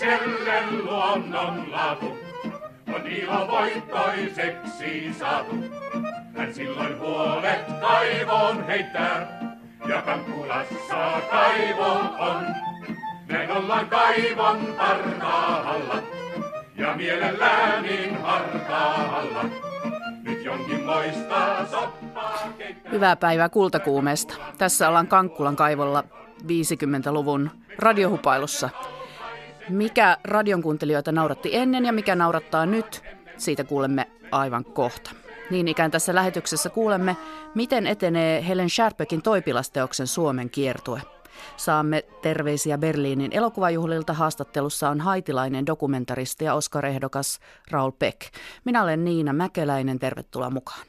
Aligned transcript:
ihmiselle 0.00 0.82
luonnon 0.82 1.72
laatu 1.72 2.18
on 2.94 3.06
ilo 3.06 3.48
voittoiseksi 3.48 5.14
saatu. 5.18 5.56
Hän 6.36 6.54
silloin 6.54 6.98
huolet 6.98 7.60
kaivoon 7.80 8.66
heittää, 8.66 9.40
ja 9.88 10.02
Kankkulassa 10.02 11.22
kaivo 11.30 11.92
on. 12.18 12.46
Näin 13.28 13.50
ollaan 13.50 13.88
kaivon 13.88 14.74
parhaalla, 14.76 16.02
ja 16.76 16.94
mielellään 16.94 17.82
niin 17.82 18.22
hartaalla. 18.22 19.44
Nyt 20.22 20.44
jonkin 20.44 20.84
moista 20.84 21.66
soppaa 21.70 22.52
keittää. 22.58 22.92
Hyvää 22.92 23.16
päivää 23.16 23.48
kultakuumeesta. 23.48 24.34
Tässä 24.58 24.88
ollaan 24.88 25.06
Kankkulan 25.06 25.56
kaivolla 25.56 26.04
50-luvun 26.42 27.50
radiohupailussa. 27.78 28.70
Mikä 29.70 30.18
radion 30.24 30.62
kuuntelijoita 30.62 31.12
nauratti 31.12 31.56
ennen 31.56 31.84
ja 31.84 31.92
mikä 31.92 32.14
naurattaa 32.14 32.66
nyt, 32.66 33.02
siitä 33.36 33.64
kuulemme 33.64 34.06
aivan 34.32 34.64
kohta. 34.64 35.10
Niin 35.50 35.68
ikään 35.68 35.90
tässä 35.90 36.14
lähetyksessä 36.14 36.70
kuulemme, 36.70 37.16
miten 37.54 37.86
etenee 37.86 38.48
Helen 38.48 38.70
Sharpekin 38.70 39.22
toipilasteoksen 39.22 40.06
Suomen 40.06 40.50
kiertue. 40.50 41.02
Saamme 41.56 42.04
terveisiä 42.22 42.78
Berliinin 42.78 43.32
elokuvajuhlilta. 43.32 44.12
Haastattelussa 44.12 44.88
on 44.88 45.00
haitilainen 45.00 45.66
dokumentaristi 45.66 46.44
ja 46.44 46.54
Oscar-ehdokas 46.54 47.38
Raul 47.70 47.90
Peck. 47.90 48.20
Minä 48.64 48.82
olen 48.82 49.04
Niina 49.04 49.32
Mäkeläinen, 49.32 49.98
tervetuloa 49.98 50.50
mukaan. 50.50 50.86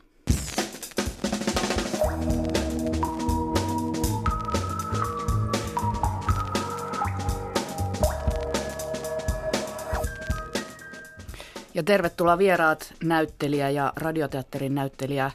Ja 11.74 11.84
tervetuloa 11.84 12.38
vieraat 12.38 12.94
näyttelijä 13.04 13.70
ja 13.70 13.94
radioteatterin 13.96 14.76
näyttelijä, 14.76 15.32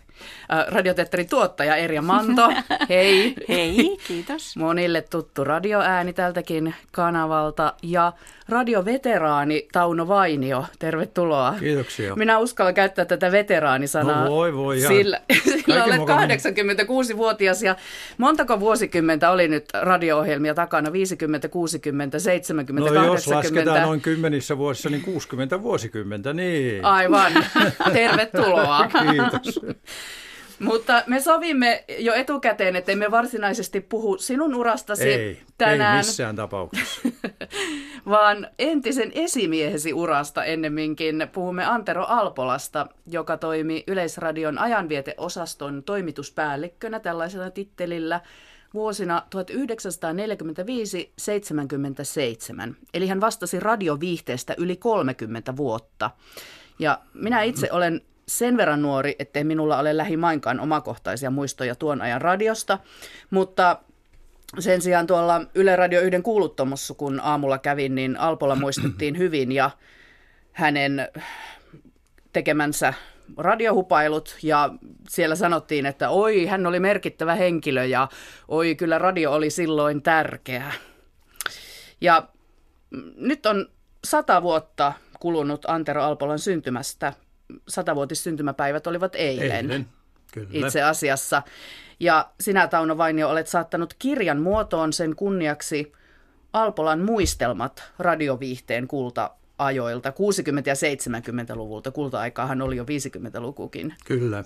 radioteatterin 0.68 1.28
tuottaja 1.28 1.76
Erja 1.76 2.02
Manto. 2.02 2.48
Hei. 2.88 3.34
Hei, 3.48 3.96
kiitos. 4.08 4.56
Monille 4.56 5.02
tuttu 5.02 5.44
radioääni 5.44 6.12
tältäkin 6.12 6.74
kanavalta 6.92 7.74
ja 7.82 8.12
radioveteraani 8.48 9.68
Tauno 9.72 10.08
Vainio. 10.08 10.64
Tervetuloa. 10.78 11.54
Kiitoksia. 11.60 12.16
Minä 12.16 12.38
uskallan 12.38 12.74
käyttää 12.74 13.04
tätä 13.04 13.32
veteraanisanaa. 13.32 14.24
No 14.24 14.30
voi, 14.30 14.54
voi, 14.54 14.78
ihan. 14.78 14.94
Sillä, 14.94 15.20
sillä 15.66 15.84
olet 15.84 15.98
mukaan. 15.98 16.30
86-vuotias 16.30 17.62
ja 17.62 17.76
montako 18.18 18.60
vuosikymmentä 18.60 19.30
oli 19.30 19.48
nyt 19.48 19.64
radio-ohjelmia 19.82 20.54
takana? 20.54 20.92
50, 20.92 21.48
60, 21.48 22.18
70, 22.18 22.90
No 22.90 22.94
80? 22.94 23.14
jos 23.14 23.26
lasketaan 23.26 23.82
noin 23.82 24.00
kymmenissä 24.00 24.58
vuosissa, 24.58 24.90
niin 24.90 25.02
60 25.02 25.62
vuosikymmentä, 25.62 26.32
niin. 26.32 26.84
Aivan. 26.84 27.32
Tervetuloa. 27.92 28.88
Kiitos. 28.88 29.60
Mutta 30.58 31.02
me 31.06 31.20
sovimme 31.20 31.84
jo 31.98 32.14
etukäteen, 32.14 32.76
että 32.76 32.92
emme 32.92 33.10
varsinaisesti 33.10 33.80
puhu 33.80 34.18
sinun 34.18 34.54
urastasi 34.54 35.12
Ei, 35.12 35.40
tänään, 35.58 35.96
ei 35.96 35.98
missään 35.98 36.36
tapauksessa. 36.36 37.00
vaan 38.10 38.48
entisen 38.58 39.12
esimiehesi 39.14 39.92
urasta 39.92 40.44
ennemminkin. 40.44 41.28
Puhumme 41.32 41.64
Antero 41.64 42.04
Alpolasta, 42.04 42.86
joka 43.06 43.36
toimi 43.36 43.84
Yleisradion 43.86 44.58
ajanvieteosaston 44.58 45.82
toimituspäällikkönä 45.82 47.00
tällaisella 47.00 47.50
tittelillä 47.50 48.20
vuosina 48.74 49.22
1945-77. 52.70 52.74
Eli 52.94 53.06
hän 53.08 53.20
vastasi 53.20 53.60
radioviihteestä 53.60 54.54
yli 54.58 54.76
30 54.76 55.56
vuotta. 55.56 56.10
Ja 56.78 56.98
minä 57.14 57.42
itse 57.42 57.68
olen 57.72 58.00
sen 58.28 58.56
verran 58.56 58.82
nuori, 58.82 59.16
ettei 59.18 59.44
minulla 59.44 59.78
ole 59.78 59.96
lähimainkaan 59.96 60.60
omakohtaisia 60.60 61.30
muistoja 61.30 61.74
tuon 61.74 62.02
ajan 62.02 62.20
radiosta, 62.20 62.78
mutta 63.30 63.78
sen 64.58 64.82
sijaan 64.82 65.06
tuolla 65.06 65.40
Yle 65.54 65.76
Radio 65.76 66.00
1 66.00 66.22
kuuluttomussa, 66.22 66.94
kun 66.94 67.20
aamulla 67.22 67.58
kävin, 67.58 67.94
niin 67.94 68.16
Alpola 68.16 68.54
muistettiin 68.64 69.18
hyvin 69.18 69.52
ja 69.52 69.70
hänen 70.52 71.08
tekemänsä 72.32 72.94
radiohupailut 73.36 74.36
ja 74.42 74.70
siellä 75.08 75.34
sanottiin, 75.34 75.86
että 75.86 76.10
oi, 76.10 76.46
hän 76.46 76.66
oli 76.66 76.80
merkittävä 76.80 77.34
henkilö 77.34 77.84
ja 77.84 78.08
oi, 78.48 78.74
kyllä 78.74 78.98
radio 78.98 79.32
oli 79.32 79.50
silloin 79.50 80.02
tärkeä. 80.02 80.72
Ja 82.00 82.28
nyt 83.16 83.46
on 83.46 83.68
sata 84.04 84.42
vuotta 84.42 84.92
kulunut 85.20 85.64
Antero 85.68 86.04
Alpolan 86.04 86.38
syntymästä. 86.38 87.12
Satavuotissyntymäpäivät 87.68 88.86
olivat 88.86 89.14
eilen 89.14 89.52
Eilen, 89.52 89.86
kyllä. 90.32 90.48
itse 90.52 90.82
asiassa. 90.82 91.42
Ja 92.00 92.30
sinä, 92.40 92.68
Tauno 92.68 92.98
Vainio, 92.98 93.28
olet 93.28 93.46
saattanut 93.46 93.94
kirjan 93.98 94.40
muotoon 94.40 94.92
sen 94.92 95.16
kunniaksi 95.16 95.92
Alpolan 96.52 97.00
muistelmat 97.00 97.92
radioviihteen 97.98 98.88
kulta-ajoilta, 98.88 100.10
60- 100.10 100.12
ja 100.66 100.74
70-luvulta. 100.74 101.90
Kulta-aikaahan 101.90 102.62
oli 102.62 102.76
jo 102.76 102.84
50-lukukin. 102.84 103.94
Kyllä. 104.04 104.44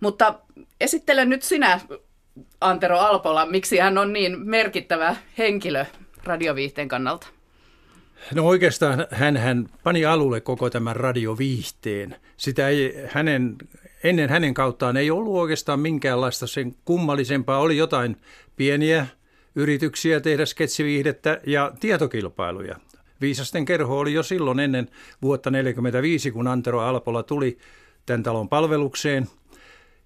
Mutta 0.00 0.34
esittele 0.80 1.24
nyt 1.24 1.42
sinä, 1.42 1.80
Antero 2.60 2.98
Alpola, 2.98 3.46
miksi 3.46 3.78
hän 3.78 3.98
on 3.98 4.12
niin 4.12 4.48
merkittävä 4.48 5.16
henkilö 5.38 5.84
radioviihteen 6.24 6.88
kannalta. 6.88 7.26
No 8.34 8.46
oikeastaan 8.46 9.06
hän, 9.10 9.36
hän 9.36 9.66
pani 9.82 10.04
alulle 10.04 10.40
koko 10.40 10.70
tämän 10.70 10.96
radioviihteen. 10.96 12.16
Sitä 12.36 12.68
ei 12.68 12.94
hänen, 13.10 13.56
ennen 14.04 14.30
hänen 14.30 14.54
kauttaan 14.54 14.96
ei 14.96 15.10
ollut 15.10 15.36
oikeastaan 15.36 15.80
minkäänlaista 15.80 16.46
sen 16.46 16.76
kummallisempaa. 16.84 17.58
Oli 17.58 17.76
jotain 17.76 18.16
pieniä 18.56 19.06
yrityksiä 19.54 20.20
tehdä 20.20 20.46
sketsiviihdettä 20.46 21.40
ja 21.46 21.72
tietokilpailuja. 21.80 22.76
Viisasten 23.20 23.64
kerho 23.64 23.98
oli 23.98 24.12
jo 24.12 24.22
silloin 24.22 24.60
ennen 24.60 24.88
vuotta 25.22 25.50
1945, 25.50 26.30
kun 26.30 26.48
Antero 26.48 26.80
Alpola 26.80 27.22
tuli 27.22 27.58
tämän 28.06 28.22
talon 28.22 28.48
palvelukseen. 28.48 29.26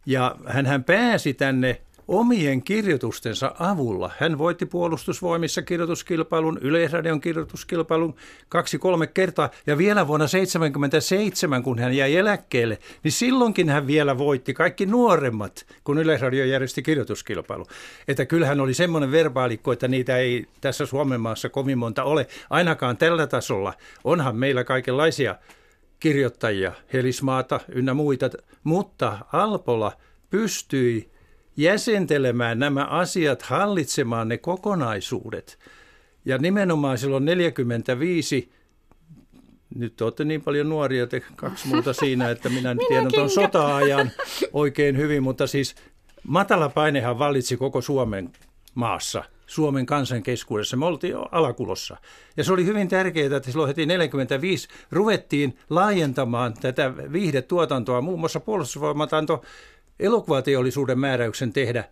Ja 0.07 0.37
hän 0.47 0.85
pääsi 0.85 1.35
tänne 1.35 1.81
omien 2.11 2.63
kirjoitustensa 2.63 3.55
avulla. 3.59 4.11
Hän 4.19 4.39
voitti 4.39 4.67
puolustusvoimissa 4.67 5.63
kirjoituskilpailun, 5.63 6.59
Yleisradion 6.63 7.21
kirjoituskilpailun 7.21 8.15
kaksi-kolme 8.49 9.07
kertaa. 9.07 9.51
Ja 9.67 9.79
vielä 9.79 10.07
vuonna 10.07 10.27
1977, 10.27 11.63
kun 11.63 11.79
hän 11.79 11.95
jäi 11.95 12.17
eläkkeelle, 12.17 12.79
niin 13.05 13.13
silloinkin 13.13 13.69
hän 13.69 13.87
vielä 13.87 14.19
voitti 14.19 14.55
kaikki 14.55 14.87
nuoremmat, 14.87 15.67
kun 15.85 15.99
Yleisradio 15.99 16.45
järjesti 16.45 16.83
kirjoituskilpailu. 16.83 17.67
Että 18.09 18.27
kyllähän 18.27 18.61
oli 18.61 18.75
semmoinen 18.75 19.13
verbaalikko, 19.13 19.73
että 19.73 19.89
niitä 19.89 20.17
ei 20.17 20.47
tässä 20.61 20.87
Suomen 20.87 21.21
maassa 21.21 21.49
kovin 21.49 21.79
monta 21.79 22.05
ole, 22.05 22.27
ainakaan 22.51 22.97
tällä 22.97 23.27
tasolla. 23.27 23.75
Onhan 24.05 24.37
meillä 24.37 24.65
kaikenlaisia 24.65 25.37
kirjoittajia, 26.01 26.73
Helismaata 26.93 27.61
ynnä 27.69 27.95
muita, 27.95 28.31
mutta 28.65 29.19
Alpola 29.33 29.93
pystyi 30.31 31.11
jäsentelemään 31.57 32.59
nämä 32.59 32.85
asiat, 32.85 33.43
hallitsemaan 33.43 34.29
ne 34.29 34.39
kokonaisuudet. 34.39 35.59
Ja 36.25 36.39
nimenomaan 36.39 36.99
silloin 36.99 37.25
45, 37.25 38.53
nyt 39.75 40.01
olette 40.01 40.25
niin 40.25 40.43
paljon 40.43 40.69
nuoria, 40.69 41.07
te 41.07 41.23
kaksi 41.37 41.69
muuta 41.69 41.93
siinä, 41.93 42.31
että 42.31 42.49
minä 42.49 42.75
nyt 42.75 42.89
tiedän 42.89 43.13
tuon 43.13 43.31
sota-ajan 43.31 44.11
oikein 44.53 44.97
hyvin, 44.97 45.23
mutta 45.23 45.47
siis 45.47 45.75
matala 46.25 46.69
painehan 46.69 47.19
vallitsi 47.19 47.57
koko 47.57 47.81
Suomen 47.81 48.33
maassa. 48.75 49.25
Suomen 49.47 49.87
kansan 49.87 50.23
keskuudessa. 50.23 50.77
Me 50.77 50.87
oltiin 50.87 51.15
alakulossa. 51.31 51.97
Ja 52.37 52.45
se 52.45 52.53
oli 52.53 52.65
hyvin 52.65 52.89
tärkeää, 52.89 53.37
että 53.37 53.51
silloin 53.51 53.69
heti 53.69 53.87
45 53.87 54.69
ruvettiin 54.91 55.59
laajentamaan 55.71 56.55
tätä 56.55 56.97
viihdetuotantoa. 57.13 58.01
Muun 58.01 58.21
muassa 58.21 58.41
puolustusvoimat 58.41 59.13
antoi 59.13 59.41
elokuvateollisuuden 60.01 60.99
määräyksen 60.99 61.53
tehdä 61.53 61.85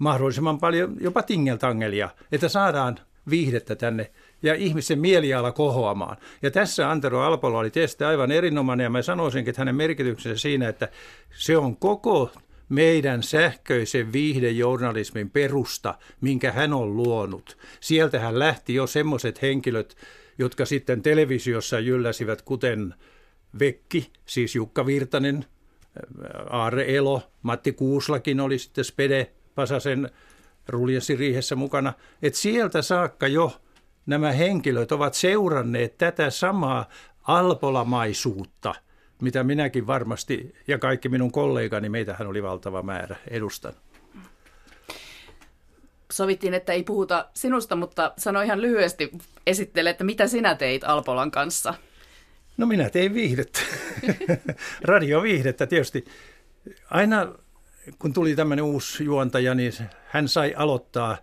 mahdollisimman 0.00 0.58
paljon 0.58 0.96
jopa 1.00 1.22
tingeltangelia, 1.22 2.10
että 2.32 2.48
saadaan 2.48 2.98
viihdettä 3.30 3.76
tänne 3.76 4.10
ja 4.42 4.54
ihmisen 4.54 4.98
mieliala 4.98 5.52
kohoamaan. 5.52 6.16
Ja 6.42 6.50
tässä 6.50 6.90
Antero 6.90 7.20
Alpola 7.20 7.58
oli 7.58 7.70
tietysti 7.70 8.04
aivan 8.04 8.32
erinomainen 8.32 8.84
ja 8.84 8.90
mä 8.90 9.02
sanoisinkin, 9.02 9.50
että 9.50 9.60
hänen 9.60 9.74
merkityksensä 9.74 10.40
siinä, 10.40 10.68
että 10.68 10.88
se 11.30 11.56
on 11.56 11.76
koko 11.76 12.30
meidän 12.68 13.22
sähköisen 13.22 14.12
viihdejournalismin 14.12 15.30
perusta, 15.30 15.94
minkä 16.20 16.52
hän 16.52 16.72
on 16.72 16.96
luonut. 16.96 17.56
Sieltähän 17.80 18.38
lähti 18.38 18.74
jo 18.74 18.86
semmoiset 18.86 19.42
henkilöt, 19.42 19.96
jotka 20.38 20.64
sitten 20.64 21.02
televisiossa 21.02 21.80
jylläsivät, 21.80 22.42
kuten 22.42 22.94
Vekki, 23.58 24.10
siis 24.26 24.54
Jukka 24.54 24.86
Virtanen, 24.86 25.44
Aare 26.50 26.96
Elo, 26.96 27.22
Matti 27.42 27.72
Kuuslakin 27.72 28.40
oli 28.40 28.58
sitten 28.58 28.84
Spede 28.84 29.30
Pasasen 29.54 30.10
ruljensiriihessä 30.68 31.56
mukana. 31.56 31.92
Et 32.22 32.34
sieltä 32.34 32.82
saakka 32.82 33.26
jo 33.26 33.60
nämä 34.06 34.32
henkilöt 34.32 34.92
ovat 34.92 35.14
seuranneet 35.14 35.98
tätä 35.98 36.30
samaa 36.30 36.88
alpolamaisuutta, 37.22 38.74
mitä 39.22 39.44
minäkin 39.44 39.86
varmasti 39.86 40.54
ja 40.68 40.78
kaikki 40.78 41.08
minun 41.08 41.32
kollegani, 41.32 41.88
meitähän 41.88 42.26
oli 42.26 42.42
valtava 42.42 42.82
määrä, 42.82 43.16
edustan. 43.28 43.72
Sovittiin, 46.12 46.54
että 46.54 46.72
ei 46.72 46.82
puhuta 46.82 47.28
sinusta, 47.34 47.76
mutta 47.76 48.12
sano 48.18 48.40
ihan 48.40 48.62
lyhyesti, 48.62 49.10
esittele, 49.46 49.90
että 49.90 50.04
mitä 50.04 50.26
sinä 50.26 50.54
teit 50.54 50.84
Alpolan 50.84 51.30
kanssa? 51.30 51.74
No 52.56 52.66
minä 52.66 52.90
tein 52.90 53.14
viihdettä, 53.14 53.60
radioviihdettä 54.82 55.66
tietysti. 55.66 56.04
Aina 56.90 57.34
kun 57.98 58.12
tuli 58.12 58.36
tämmöinen 58.36 58.64
uusi 58.64 59.04
juontaja, 59.04 59.54
niin 59.54 59.72
hän 60.06 60.28
sai 60.28 60.54
aloittaa 60.56 61.16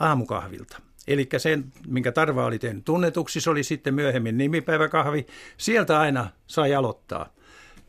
aamukahvilta. 0.00 0.80
Eli 1.06 1.28
sen, 1.36 1.64
minkä 1.86 2.12
Tarva 2.12 2.44
oli 2.44 2.58
tehnyt 2.58 2.84
tunnetuksi, 2.84 3.40
se 3.40 3.50
oli 3.50 3.62
sitten 3.62 3.94
myöhemmin 3.94 4.38
nimipäiväkahvi. 4.38 5.26
Sieltä 5.56 6.00
aina 6.00 6.30
sai 6.46 6.74
aloittaa. 6.74 7.32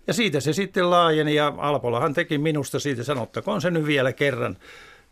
Ja 0.07 0.13
siitä 0.13 0.39
se 0.39 0.53
sitten 0.53 0.89
laajeni 0.89 1.35
ja 1.35 1.53
Alpolahan 1.57 2.13
teki 2.13 2.37
minusta 2.37 2.79
siitä, 2.79 3.03
sanottakoon 3.03 3.61
se 3.61 3.71
nyt 3.71 3.85
vielä 3.85 4.13
kerran, 4.13 4.57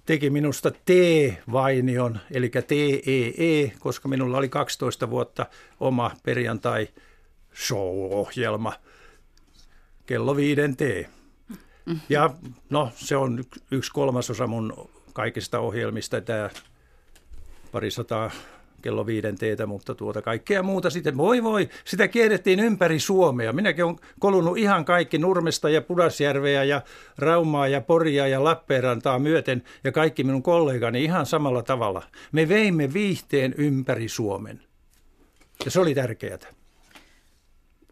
teki 0.06 0.30
minusta 0.30 0.72
T-vainion, 0.72 2.20
eli 2.32 2.52
TEE, 2.68 3.72
koska 3.80 4.08
minulla 4.08 4.38
oli 4.38 4.50
12 4.50 5.10
vuotta 5.10 5.46
oma 5.80 6.12
perjantai 6.24 6.88
show-ohjelma 7.68 8.74
kello 10.06 10.36
viiden 10.36 10.78
T. 10.78 10.82
Ja 12.10 12.30
no, 12.70 12.92
se 12.96 13.16
on 13.16 13.44
yksi 13.72 13.92
kolmasosa 13.92 14.48
mun 14.48 14.90
kaikista 15.14 15.60
ohjelmista, 15.60 16.22
tämä 16.22 16.50
parisataa 17.72 18.32
kello 18.82 19.06
viiden 19.06 19.38
teetä, 19.38 19.66
mutta 19.66 19.96
tuota 19.96 20.22
kaikkea 20.22 20.64
muuta 20.64 20.90
sitten, 20.90 21.18
voi 21.18 21.44
voi, 21.44 21.70
sitä 21.86 22.08
kierrettiin 22.08 22.60
ympäri 22.60 23.00
Suomea. 23.00 23.54
Minäkin 23.54 23.86
olen 23.86 24.00
kolunut 24.20 24.58
ihan 24.58 24.86
kaikki 24.86 25.18
Nurmesta 25.18 25.70
ja 25.70 25.82
Pudasjärveä 25.82 26.64
ja 26.64 26.82
Raumaa 27.18 27.68
ja 27.68 27.82
Poria 27.82 28.28
ja 28.28 28.44
Lappeenrantaa 28.44 29.20
myöten 29.20 29.64
ja 29.84 29.92
kaikki 29.92 30.24
minun 30.24 30.44
kollegani 30.44 31.04
ihan 31.04 31.26
samalla 31.26 31.64
tavalla. 31.64 32.04
Me 32.32 32.50
veimme 32.50 32.94
viihteen 32.94 33.54
ympäri 33.58 34.10
Suomen. 34.10 34.62
Ja 35.66 35.72
se 35.72 35.80
oli 35.80 35.96
tärkeää. 35.96 36.59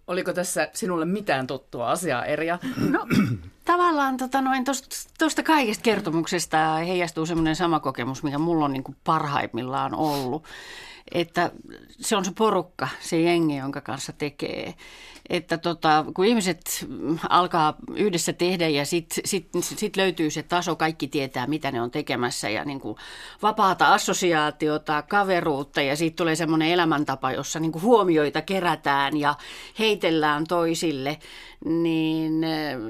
Oliko 0.08 0.34
tässä 0.34 0.70
sinulle 0.74 1.06
mitään 1.06 1.48
tuttua 1.48 1.92
asiaa, 1.92 2.26
Erja? 2.26 2.60
No 2.90 3.08
tavallaan 3.66 4.18
tota 4.18 4.42
noin, 4.42 4.66
kaikesta 5.44 5.82
kertomuksesta 5.84 6.76
heijastuu 6.76 7.26
semmoinen 7.26 7.56
sama 7.56 7.80
kokemus, 7.80 8.24
mikä 8.24 8.38
mulla 8.38 8.66
on 8.66 8.74
niin 8.74 8.84
kuin 8.84 8.98
parhaimmillaan 9.04 9.96
ollut. 9.96 10.44
Että 11.12 11.52
se 11.90 12.16
on 12.16 12.26
se 12.26 12.32
porukka, 12.38 12.88
se 13.00 13.20
jengi, 13.20 13.56
jonka 13.56 13.82
kanssa 13.82 14.14
tekee 14.14 14.74
että 15.30 15.58
tota, 15.58 16.06
kun 16.14 16.26
ihmiset 16.26 16.88
alkaa 17.30 17.76
yhdessä 17.96 18.34
tehdä 18.34 18.68
ja 18.68 18.86
sitten 18.86 19.22
sit, 19.26 19.48
sit 19.62 19.98
löytyy 19.98 20.30
se 20.30 20.44
taso, 20.44 20.76
kaikki 20.76 21.08
tietää 21.08 21.48
mitä 21.48 21.72
ne 21.72 21.82
on 21.82 21.92
tekemässä 21.92 22.50
ja 22.50 22.66
niin 22.66 22.80
kuin 22.80 22.98
vapaata 23.42 23.94
assosiaatiota, 23.94 25.02
kaveruutta 25.02 25.82
ja 25.82 25.96
sitten 25.96 26.18
tulee 26.18 26.36
semmoinen 26.36 26.68
elämäntapa, 26.68 27.32
jossa 27.32 27.60
niin 27.60 27.72
kuin 27.72 27.82
huomioita 27.82 28.42
kerätään 28.42 29.18
ja 29.18 29.36
heitellään 29.80 30.44
toisille, 30.48 31.20
niin 31.66 32.46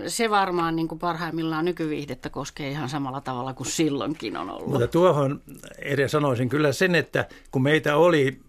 se 0.07 0.30
varmaan 0.30 0.75
niin 0.75 0.88
kuin 0.88 1.00
parhaimmillaan 1.00 1.66
nykyviihdettä 1.66 2.30
koskee 2.30 2.69
ihan 2.69 2.89
samalla 2.89 3.22
tavalla 3.22 3.54
kuin 3.54 3.68
silloinkin 3.68 4.38
on 4.38 4.50
ollut. 4.50 4.68
Mutta 4.68 4.88
tuohon 4.88 5.42
edes 5.80 6.12
sanoisin 6.12 6.50
kyllä 6.50 6.72
sen, 6.72 6.95
että 6.95 7.28
kun 7.51 7.63
meitä 7.63 7.95
oli 7.95 8.39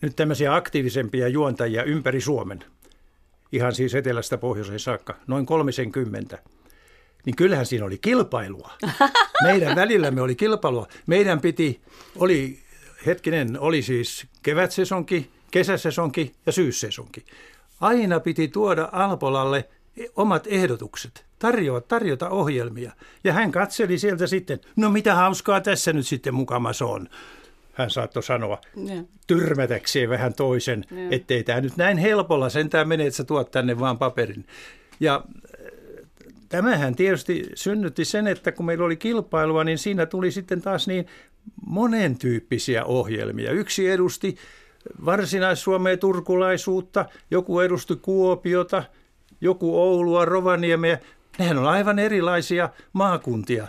nyt 0.00 0.16
tämmöisiä 0.16 0.54
aktiivisempia 0.54 1.28
juontajia 1.28 1.82
ympäri 1.82 2.20
Suomen– 2.20 2.64
ihan 3.52 3.74
siis 3.74 3.94
etelästä 3.94 4.38
pohjoiseen 4.38 4.80
saakka, 4.80 5.14
noin 5.26 5.46
30, 5.46 6.38
niin 7.24 7.36
kyllähän 7.36 7.66
siinä 7.66 7.84
oli 7.84 7.98
kilpailua. 7.98 8.70
Meidän 9.42 9.76
välillämme 9.76 10.22
oli 10.22 10.34
kilpailua. 10.34 10.86
Meidän 11.06 11.40
piti, 11.40 11.80
oli 12.16 12.58
hetkinen, 13.06 13.60
oli 13.60 13.82
siis 13.82 14.26
kevätsesonki, 14.42 15.30
kesäsesonki 15.50 16.34
ja 16.46 16.52
syyssesonki. 16.52 17.24
Aina 17.80 18.20
piti 18.20 18.48
tuoda 18.48 18.88
Alpolalle 18.92 19.68
omat 20.16 20.46
ehdotukset, 20.46 21.24
tarjota, 21.38 21.88
tarjota 21.88 22.28
ohjelmia. 22.28 22.92
Ja 23.24 23.32
hän 23.32 23.52
katseli 23.52 23.98
sieltä 23.98 24.26
sitten, 24.26 24.60
no 24.76 24.90
mitä 24.90 25.14
hauskaa 25.14 25.60
tässä 25.60 25.92
nyt 25.92 26.06
sitten 26.06 26.34
mukamassa 26.34 26.86
on 26.86 27.08
hän 27.72 27.90
saattoi 27.90 28.22
sanoa 28.22 28.60
ja. 28.76 29.04
tyrmätäkseen 29.26 30.10
vähän 30.10 30.34
toisen, 30.34 30.84
ja. 30.90 30.96
ettei 31.10 31.44
tämä 31.44 31.60
nyt 31.60 31.76
näin 31.76 31.98
helpolla 31.98 32.48
sentään 32.48 32.88
mene, 32.88 33.06
että 33.06 33.16
sä 33.16 33.24
tuot 33.24 33.50
tänne 33.50 33.78
vaan 33.78 33.98
paperin. 33.98 34.46
Ja 35.00 35.24
äh, 35.24 35.66
tämähän 36.48 36.94
tietysti 36.94 37.46
synnytti 37.54 38.04
sen, 38.04 38.26
että 38.26 38.52
kun 38.52 38.66
meillä 38.66 38.84
oli 38.84 38.96
kilpailua, 38.96 39.64
niin 39.64 39.78
siinä 39.78 40.06
tuli 40.06 40.30
sitten 40.30 40.62
taas 40.62 40.86
niin 40.86 41.06
monen 41.66 42.18
tyyppisiä 42.18 42.84
ohjelmia. 42.84 43.50
Yksi 43.50 43.90
edusti 43.90 44.36
varsinais-Suomea 45.04 45.96
turkulaisuutta, 45.96 47.04
joku 47.30 47.60
edusti 47.60 47.96
Kuopiota, 47.96 48.84
joku 49.40 49.80
Oulua, 49.80 50.24
Rovaniemeä. 50.24 50.98
Nehän 51.38 51.58
on 51.58 51.66
aivan 51.66 51.98
erilaisia 51.98 52.68
maakuntia, 52.92 53.68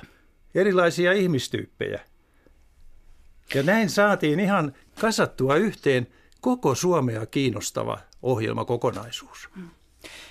erilaisia 0.56 1.14
ihmistyyppejä. 1.14 2.02
Ja 3.56 3.64
näin 3.64 3.90
saatiin 3.90 4.40
ihan 4.40 4.74
kasattua 5.02 5.56
yhteen 5.56 6.08
koko 6.42 6.76
Suomea 6.76 7.26
kiinnostava 7.26 8.00
ohjelmakokonaisuus. 8.22 9.50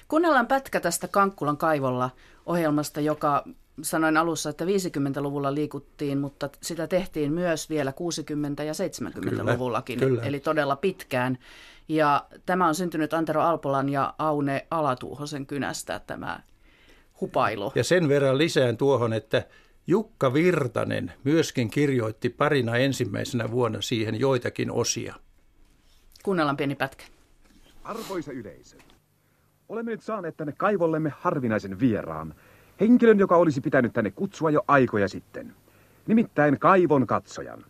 Kuunnellaan 0.09 0.47
pätkä 0.47 0.81
tästä 0.81 1.09
Kankkulan 1.09 1.57
kaivolla 1.57 2.11
ohjelmasta, 2.47 3.01
joka 3.01 3.45
sanoin 3.83 4.17
alussa, 4.17 4.51
että 4.51 4.65
50-luvulla 4.65 5.55
liikuttiin, 5.55 6.19
mutta 6.19 6.49
sitä 6.63 6.87
tehtiin 6.87 7.33
myös 7.33 7.71
vielä 7.71 7.91
60- 7.91 8.63
ja 8.63 8.73
70-luvullakin, 8.73 9.99
kyllä, 9.99 10.11
kyllä. 10.11 10.23
eli 10.23 10.41
todella 10.41 10.77
pitkään. 10.77 11.39
Ja 11.89 12.27
tämä 12.47 12.67
on 12.67 12.75
syntynyt 12.75 13.15
Antero 13.15 13.43
Alpolan 13.43 13.89
ja 13.89 14.15
Aune 14.19 14.67
Alatuuhosen 14.71 15.47
kynästä 15.47 16.01
tämä 16.07 16.41
hupailu. 17.21 17.73
Ja 17.75 17.85
sen 17.85 18.09
verran 18.09 18.39
lisään 18.39 18.77
tuohon, 18.77 19.13
että 19.13 19.45
Jukka 19.87 20.35
Virtanen 20.35 21.13
myöskin 21.25 21.71
kirjoitti 21.71 22.29
parina 22.29 22.77
ensimmäisenä 22.77 23.51
vuonna 23.51 23.81
siihen 23.81 24.21
joitakin 24.21 24.71
osia. 24.71 25.15
Kuunnellaan 26.23 26.57
pieni 26.57 26.75
pätkä. 26.75 27.05
Arvoisa 27.85 28.33
yleisö, 28.33 28.77
olemme 29.69 29.91
nyt 29.91 30.03
saaneet 30.03 30.37
tänne 30.37 30.53
kaivollemme 30.59 31.13
harvinaisen 31.19 31.81
vieraan. 31.81 32.35
Henkilön, 32.81 33.19
joka 33.19 33.37
olisi 33.37 33.61
pitänyt 33.61 33.93
tänne 33.93 34.11
kutsua 34.11 34.51
jo 34.51 34.65
aikoja 34.69 35.09
sitten. 35.09 35.55
Nimittäin 36.07 36.59
kaivon 36.59 37.07
katsojan. 37.07 37.65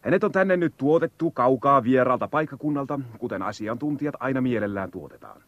Hänet 0.00 0.24
on 0.24 0.32
tänne 0.32 0.56
nyt 0.56 0.74
tuotettu 0.76 1.30
kaukaa 1.30 1.84
vieraalta 1.84 2.28
paikkakunnalta, 2.28 3.00
kuten 3.18 3.42
asiantuntijat 3.42 4.14
aina 4.20 4.40
mielellään 4.40 4.90
tuotetaan. 4.90 5.42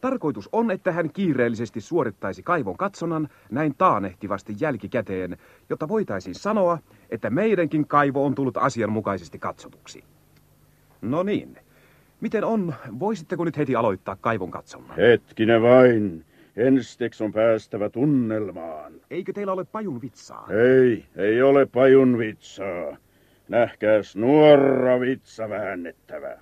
Tarkoitus 0.00 0.48
on, 0.52 0.70
että 0.70 0.92
hän 0.92 1.12
kiireellisesti 1.12 1.80
suorittaisi 1.80 2.42
kaivon 2.42 2.76
katsonnan 2.76 3.28
näin 3.50 3.74
taanehtivasti 3.78 4.54
jälkikäteen, 4.60 5.36
jotta 5.70 5.88
voitaisiin 5.88 6.34
sanoa, 6.34 6.78
että 7.10 7.30
meidänkin 7.30 7.86
kaivo 7.86 8.26
on 8.26 8.34
tullut 8.34 8.56
asianmukaisesti 8.56 9.38
katsotuksi. 9.38 10.04
No 11.02 11.22
niin. 11.22 11.56
Miten 12.20 12.44
on? 12.44 12.74
Voisitteko 12.98 13.44
nyt 13.44 13.56
heti 13.56 13.76
aloittaa 13.76 14.16
kaivon 14.16 14.50
katsonnan? 14.50 14.96
Hetkinen 14.96 15.62
vain. 15.62 16.24
Ensiksi 16.56 17.24
on 17.24 17.32
päästävä 17.32 17.88
tunnelmaan. 17.88 18.92
Eikö 19.10 19.32
teillä 19.32 19.52
ole 19.52 19.64
pajun 19.64 20.02
vitsaa? 20.02 20.48
Ei, 20.50 21.04
ei 21.16 21.42
ole 21.42 21.66
pajun 21.66 22.18
vitsaa. 22.18 22.96
Nähkääs 23.48 24.16
nuora 24.16 25.00
vitsa 25.00 25.48
väännettävä 25.48 26.38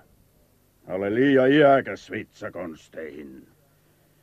ole 0.93 1.15
liian 1.15 1.51
iäkäs 1.51 2.11
vitsakonsteihin. 2.11 3.47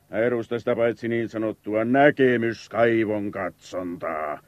Mä 0.09 0.17
edustan 0.17 0.59
sitä 0.59 0.75
paitsi 0.75 1.07
niin 1.07 1.29
sanottua 1.29 1.85
näkemyskaivon 1.85 3.31
katsontaa. 3.31 4.39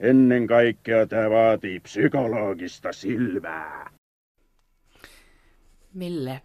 Ennen 0.00 0.46
kaikkea 0.46 1.06
tämä 1.06 1.30
vaatii 1.30 1.80
psykologista 1.80 2.92
silmää. 2.92 3.90
Mille 5.94 6.42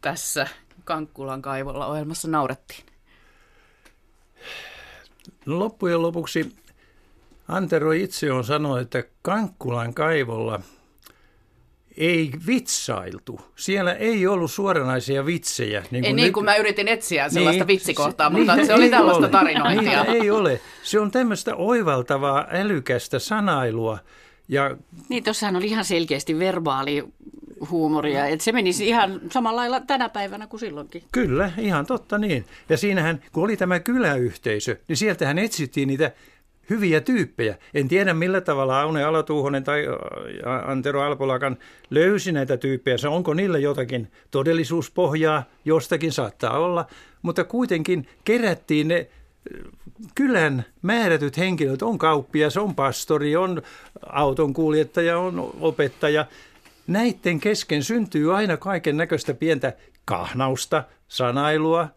tässä 0.00 0.46
Kankkulan 0.84 1.42
kaivolla 1.42 1.86
ohjelmassa 1.86 2.28
naurettiin? 2.28 2.86
No 5.46 5.58
loppujen 5.58 6.02
lopuksi 6.02 6.56
Antero 7.48 7.92
itse 7.92 8.32
on 8.32 8.44
sanonut, 8.44 8.80
että 8.80 9.04
Kankkulan 9.22 9.94
kaivolla– 9.94 10.62
ei 11.96 12.30
vitsailtu. 12.46 13.40
Siellä 13.56 13.92
ei 13.92 14.26
ollut 14.26 14.50
suoranaisia 14.50 15.26
vitsejä. 15.26 15.80
Niin 15.80 15.88
kuin, 15.90 16.04
ei, 16.04 16.12
niin 16.12 16.32
kuin 16.32 16.44
mä 16.44 16.56
yritin 16.56 16.88
etsiä 16.88 17.28
sellaista 17.28 17.64
niin, 17.64 17.68
vitsikohtaa, 17.68 18.30
se, 18.30 18.36
mutta 18.36 18.56
niin, 18.56 18.66
se 18.66 18.74
oli 18.74 18.90
tällaista 18.90 19.24
ole. 19.24 19.28
tarinointia. 19.28 20.04
Niitä 20.04 20.12
ei 20.12 20.30
ole. 20.30 20.60
Se 20.82 21.00
on 21.00 21.10
tämmöistä 21.10 21.56
oivaltavaa, 21.56 22.46
älykästä 22.50 23.18
sanailua. 23.18 23.98
Ja 24.48 24.76
Niin, 25.08 25.24
tuossahan 25.24 25.56
oli 25.56 25.66
ihan 25.66 25.84
selkeästi 25.84 26.38
verbaali 26.38 27.04
huumoria, 27.70 28.26
että 28.26 28.44
se 28.44 28.52
menisi 28.52 28.88
ihan 28.88 29.20
samalla 29.30 29.60
lailla 29.60 29.80
tänä 29.80 30.08
päivänä 30.08 30.46
kuin 30.46 30.60
silloinkin. 30.60 31.02
Kyllä, 31.12 31.52
ihan 31.58 31.86
totta 31.86 32.18
niin. 32.18 32.44
Ja 32.68 32.76
siinähän, 32.76 33.22
kun 33.32 33.44
oli 33.44 33.56
tämä 33.56 33.80
kyläyhteisö, 33.80 34.76
niin 34.88 34.96
sieltähän 34.96 35.38
etsittiin 35.38 35.88
niitä 35.88 36.12
hyviä 36.70 37.00
tyyppejä. 37.00 37.58
En 37.74 37.88
tiedä 37.88 38.14
millä 38.14 38.40
tavalla 38.40 38.80
Aune 38.80 39.04
Alatuuhonen 39.04 39.64
tai 39.64 39.84
Antero 40.66 41.02
Alpolakan 41.02 41.56
löysi 41.90 42.32
näitä 42.32 42.56
tyyppejä. 42.56 42.96
Onko 43.08 43.34
niillä 43.34 43.58
jotakin 43.58 44.12
todellisuuspohjaa, 44.30 45.42
jostakin 45.64 46.12
saattaa 46.12 46.58
olla, 46.58 46.86
mutta 47.22 47.44
kuitenkin 47.44 48.08
kerättiin 48.24 48.88
ne 48.88 49.08
kylän 50.14 50.64
määrätyt 50.82 51.38
henkilöt, 51.38 51.82
on 51.82 51.98
kauppias, 51.98 52.56
on 52.56 52.74
pastori, 52.74 53.36
on 53.36 53.62
autonkuljettaja, 54.06 55.18
on 55.18 55.56
opettaja. 55.60 56.26
Näiden 56.86 57.40
kesken 57.40 57.84
syntyy 57.84 58.36
aina 58.36 58.56
kaiken 58.56 58.96
näköistä 58.96 59.34
pientä 59.34 59.72
kahnausta, 60.04 60.84
sanailua. 61.08 61.88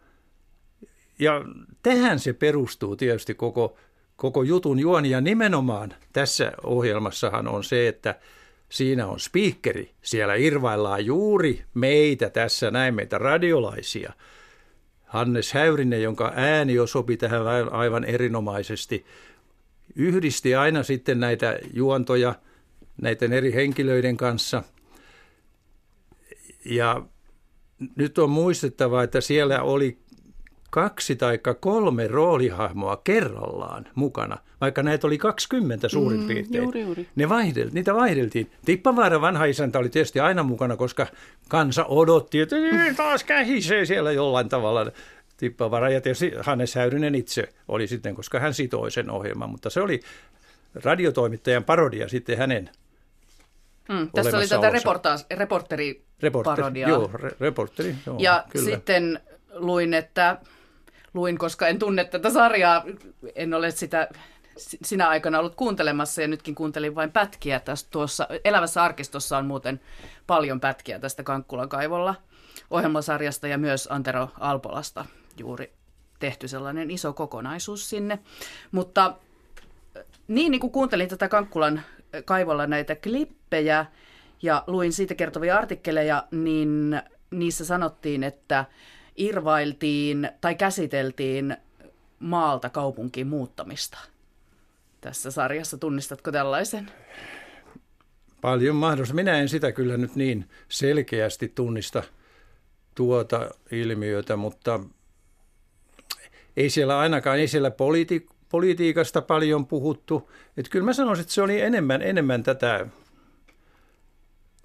Ja 1.20 1.42
tähän 1.84 2.20
se 2.20 2.34
perustuu 2.34 2.96
tietysti 2.96 3.34
koko, 3.34 3.78
koko 4.24 4.44
jutun 4.44 4.80
juoni. 4.80 5.10
Ja 5.10 5.22
nimenomaan 5.22 5.94
tässä 6.14 6.52
ohjelmassahan 6.64 7.48
on 7.48 7.64
se, 7.64 7.88
että 7.88 8.16
siinä 8.70 9.08
on 9.08 9.20
spiikkeri. 9.20 9.92
Siellä 10.02 10.36
irvaillaan 10.36 11.06
juuri 11.06 11.64
meitä 11.74 12.30
tässä, 12.30 12.72
näin 12.72 12.96
meitä 12.96 13.18
radiolaisia– 13.18 14.14
Hannes 15.14 15.54
Häyrinen, 15.54 16.04
jonka 16.04 16.34
ääni 16.36 16.74
jo 16.74 16.88
sopi 16.88 17.18
tähän 17.18 17.74
aivan 17.74 18.04
erinomaisesti, 18.06 19.06
yhdisti 19.96 20.56
aina 20.56 20.84
sitten 20.84 21.20
näitä 21.20 21.60
juontoja 21.74 22.36
näiden 23.02 23.34
eri 23.34 23.54
henkilöiden 23.54 24.18
kanssa. 24.18 24.64
Ja 26.66 27.06
nyt 27.96 28.18
on 28.18 28.30
muistettava, 28.30 29.04
että 29.04 29.22
siellä 29.22 29.62
oli 29.62 29.98
kaksi 30.74 31.16
tai 31.16 31.40
kolme 31.60 32.08
roolihahmoa 32.08 33.02
kerrallaan 33.04 33.86
mukana, 33.96 34.38
vaikka 34.62 34.84
näitä 34.84 35.08
oli 35.08 35.18
20 35.18 35.90
suurin 35.90 36.20
mm, 36.20 36.28
piirtein. 36.28 36.64
Juuri, 36.64 36.82
juuri. 36.82 37.08
Ne 37.16 37.30
vaihdel, 37.30 37.70
niitä 37.72 37.94
vaihdeltiin. 37.94 38.52
Tippavaara 38.66 39.22
vanha 39.22 39.46
isäntä 39.46 39.80
oli 39.80 39.90
tietysti 39.90 40.20
aina 40.20 40.44
mukana, 40.44 40.78
koska 40.78 41.08
kansa 41.48 41.86
odotti, 41.86 42.40
että 42.40 42.56
taas 42.98 43.24
kähisee 43.24 43.86
siellä 43.86 44.12
jollain 44.12 44.50
tavalla. 44.50 44.92
Tippavaara 45.38 45.90
ja 45.90 46.02
tietysti 46.02 46.32
Hannes 46.42 46.76
Häyrynen 46.76 47.16
itse 47.16 47.50
oli 47.68 47.88
sitten, 47.88 48.16
koska 48.16 48.40
hän 48.40 48.54
sitoi 48.54 48.92
sen 48.92 49.10
ohjelman, 49.10 49.50
mutta 49.50 49.70
se 49.70 49.82
oli 49.82 50.00
radiotoimittajan 50.84 51.64
parodia 51.64 52.08
sitten 52.08 52.38
hänen 52.38 52.70
Hmm, 53.92 54.10
tässä 54.16 54.38
oli 54.38 54.48
tätä 54.48 54.70
reportaas, 54.70 55.26
reporteriparodiaa. 55.32 56.90
Reporteri, 56.90 56.90
joo, 56.90 57.10
re, 57.14 57.32
reporteri, 57.40 57.96
joo, 58.06 58.16
Ja 58.20 58.44
kyllä. 58.50 58.66
sitten 58.66 59.20
luin, 59.54 59.94
että 59.94 60.38
luin, 61.14 61.38
koska 61.38 61.68
en 61.68 61.80
tunne 61.80 62.06
tätä 62.06 62.30
sarjaa, 62.30 62.84
en 63.36 63.54
ole 63.54 63.72
sitä 63.72 64.10
sinä 64.84 65.10
aikana 65.10 65.40
ollut 65.40 65.56
kuuntelemassa 65.56 66.22
ja 66.22 66.28
nytkin 66.28 66.56
kuuntelin 66.56 66.96
vain 66.96 67.12
pätkiä 67.12 67.60
tästä 67.60 67.90
tuossa. 67.92 68.28
Elävässä 68.46 68.84
arkistossa 68.84 69.38
on 69.38 69.46
muuten 69.46 69.80
paljon 70.28 70.60
pätkiä 70.60 71.00
tästä 71.00 71.24
Kankkulan 71.24 71.70
kaivolla 71.70 72.16
ohjelmasarjasta 72.70 73.48
ja 73.48 73.58
myös 73.58 73.88
Antero 73.92 74.30
Alpolasta 74.40 75.06
juuri 75.38 75.74
tehty 76.20 76.48
sellainen 76.48 76.92
iso 76.92 77.14
kokonaisuus 77.14 77.90
sinne. 77.90 78.20
Mutta 78.72 79.16
niin, 80.28 80.52
niin 80.52 80.60
kuin 80.60 80.72
kuuntelin 80.72 81.10
tätä 81.10 81.28
Kankkulan 81.28 81.82
kaivolla 82.26 82.68
näitä 82.68 82.96
klippejä 82.96 83.86
ja 84.42 84.64
luin 84.68 84.94
siitä 84.94 85.16
kertovia 85.16 85.58
artikkeleja, 85.58 86.24
niin 86.32 87.02
niissä 87.32 87.66
sanottiin, 87.66 88.24
että 88.24 88.66
irvailtiin 89.16 90.30
tai 90.42 90.56
käsiteltiin 90.56 91.58
maalta 92.20 92.70
kaupunkiin 92.70 93.28
muuttamista 93.28 93.98
tässä 95.02 95.32
sarjassa. 95.32 95.78
Tunnistatko 95.78 96.32
tällaisen? 96.32 96.92
Paljon 98.42 98.76
mahdollista. 98.76 99.16
Minä 99.16 99.40
en 99.40 99.50
sitä 99.50 99.72
kyllä 99.72 99.98
nyt 99.98 100.16
niin 100.16 100.50
selkeästi 100.70 101.48
tunnista 101.56 102.04
tuota 102.96 103.50
ilmiötä, 103.72 104.36
mutta 104.36 104.80
ei 106.58 106.70
siellä 106.70 107.00
ainakaan, 107.00 107.40
ei 107.40 107.48
siellä 107.48 107.70
politi- 107.70 108.30
politiikasta 108.50 109.22
paljon 109.22 109.68
puhuttu. 109.68 110.32
Että 110.58 110.70
kyllä 110.70 110.86
mä 110.86 110.94
sanoisin, 110.94 111.22
että 111.22 111.34
se 111.34 111.42
oli 111.42 111.62
enemmän, 111.62 112.02
enemmän 112.02 112.44
tätä, 112.44 112.88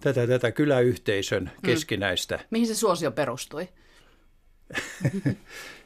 tätä, 0.01 0.27
tätä 0.27 0.53
kyläyhteisön 0.53 1.45
mm. 1.45 1.67
keskinäistä. 1.67 2.37
Mm. 2.37 2.43
Mihin 2.51 2.67
se 2.67 2.75
suosio 2.75 3.11
perustui? 3.13 3.69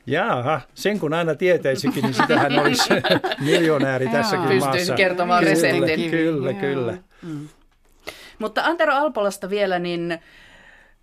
Jaaha, 0.06 0.60
sen 0.74 0.98
kun 0.98 1.14
aina 1.14 1.34
tietäisikin, 1.34 2.02
niin 2.02 2.14
sitähän 2.14 2.58
olisi 2.58 2.88
miljonääri 3.50 4.08
tässäkin 4.08 4.40
Pystyisi 4.40 4.60
maassa. 4.60 4.78
Pystyisi 4.78 5.02
kertomaan 5.02 5.44
kyllä, 5.44 5.54
reseptin. 5.54 6.10
Kyllä, 6.10 6.52
kyllä. 6.52 6.98
Mm. 7.22 7.48
Mutta 8.38 8.64
Antero 8.64 8.94
Alpolasta 8.94 9.50
vielä, 9.50 9.78
niin 9.78 10.18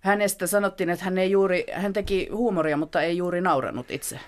hänestä 0.00 0.46
sanottiin, 0.46 0.90
että 0.90 1.04
hän, 1.04 1.18
ei 1.18 1.30
juuri, 1.30 1.66
hän 1.72 1.92
teki 1.92 2.28
huumoria, 2.32 2.76
mutta 2.76 3.02
ei 3.02 3.16
juuri 3.16 3.40
nauranut 3.40 3.90
itse. 3.90 4.18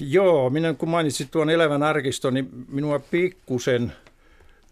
Joo, 0.00 0.50
minä 0.50 0.74
kun 0.74 0.88
mainitsin 0.88 1.28
tuon 1.30 1.50
elävän 1.50 1.82
arkiston, 1.82 2.34
niin 2.34 2.48
minua 2.68 2.98
pikkusen 2.98 3.92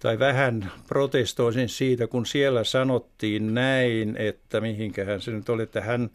tai 0.00 0.18
vähän 0.18 0.72
protestoisin 0.88 1.68
siitä, 1.68 2.06
kun 2.06 2.26
siellä 2.26 2.64
sanottiin 2.64 3.54
näin, 3.54 4.16
että 4.16 4.60
mihinkähän 4.60 5.20
se 5.20 5.30
nyt 5.30 5.48
oli, 5.48 5.62
että 5.62 5.80
hän 5.80 6.10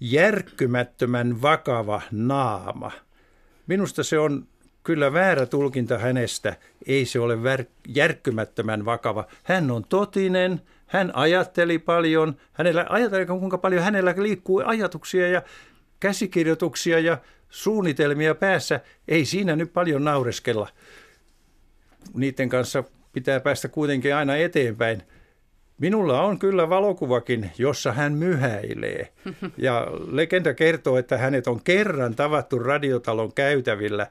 järkkymättömän 0.00 1.42
vakava 1.42 2.00
naama. 2.10 2.90
Minusta 3.66 4.02
se 4.02 4.18
on 4.18 4.46
kyllä 4.84 5.12
väärä 5.12 5.46
tulkinta 5.46 5.98
hänestä. 5.98 6.56
Ei 6.86 7.06
se 7.06 7.20
ole 7.20 7.34
vär- 7.34 7.66
järkkymättömän 7.88 8.84
vakava. 8.84 9.26
Hän 9.42 9.70
on 9.70 9.84
totinen, 9.84 10.60
hän 10.86 11.10
ajatteli 11.14 11.78
paljon, 11.78 12.36
hänellä, 12.52 12.86
ajatella 12.88 13.26
kuinka 13.26 13.58
paljon 13.58 13.82
hänellä 13.82 14.14
liikkuu 14.16 14.62
ajatuksia 14.66 15.28
ja 15.28 15.42
käsikirjoituksia 16.00 16.98
ja 16.98 17.18
suunnitelmia 17.48 18.34
päässä. 18.34 18.80
Ei 19.08 19.24
siinä 19.24 19.56
nyt 19.56 19.72
paljon 19.72 20.04
naureskella. 20.04 20.68
Niiden 22.14 22.48
kanssa 22.48 22.84
pitää 23.12 23.40
päästä 23.40 23.68
kuitenkin 23.68 24.14
aina 24.14 24.36
eteenpäin. 24.36 25.02
Minulla 25.78 26.22
on 26.22 26.38
kyllä 26.38 26.68
valokuvakin, 26.68 27.50
jossa 27.58 27.92
hän 27.92 28.12
myhäilee. 28.12 29.12
Ja 29.56 29.86
legenda 30.10 30.54
kertoo, 30.54 30.96
että 30.96 31.18
hänet 31.18 31.46
on 31.46 31.60
kerran 31.64 32.14
tavattu 32.14 32.58
radiotalon 32.58 33.32
käytävillä 33.32 34.06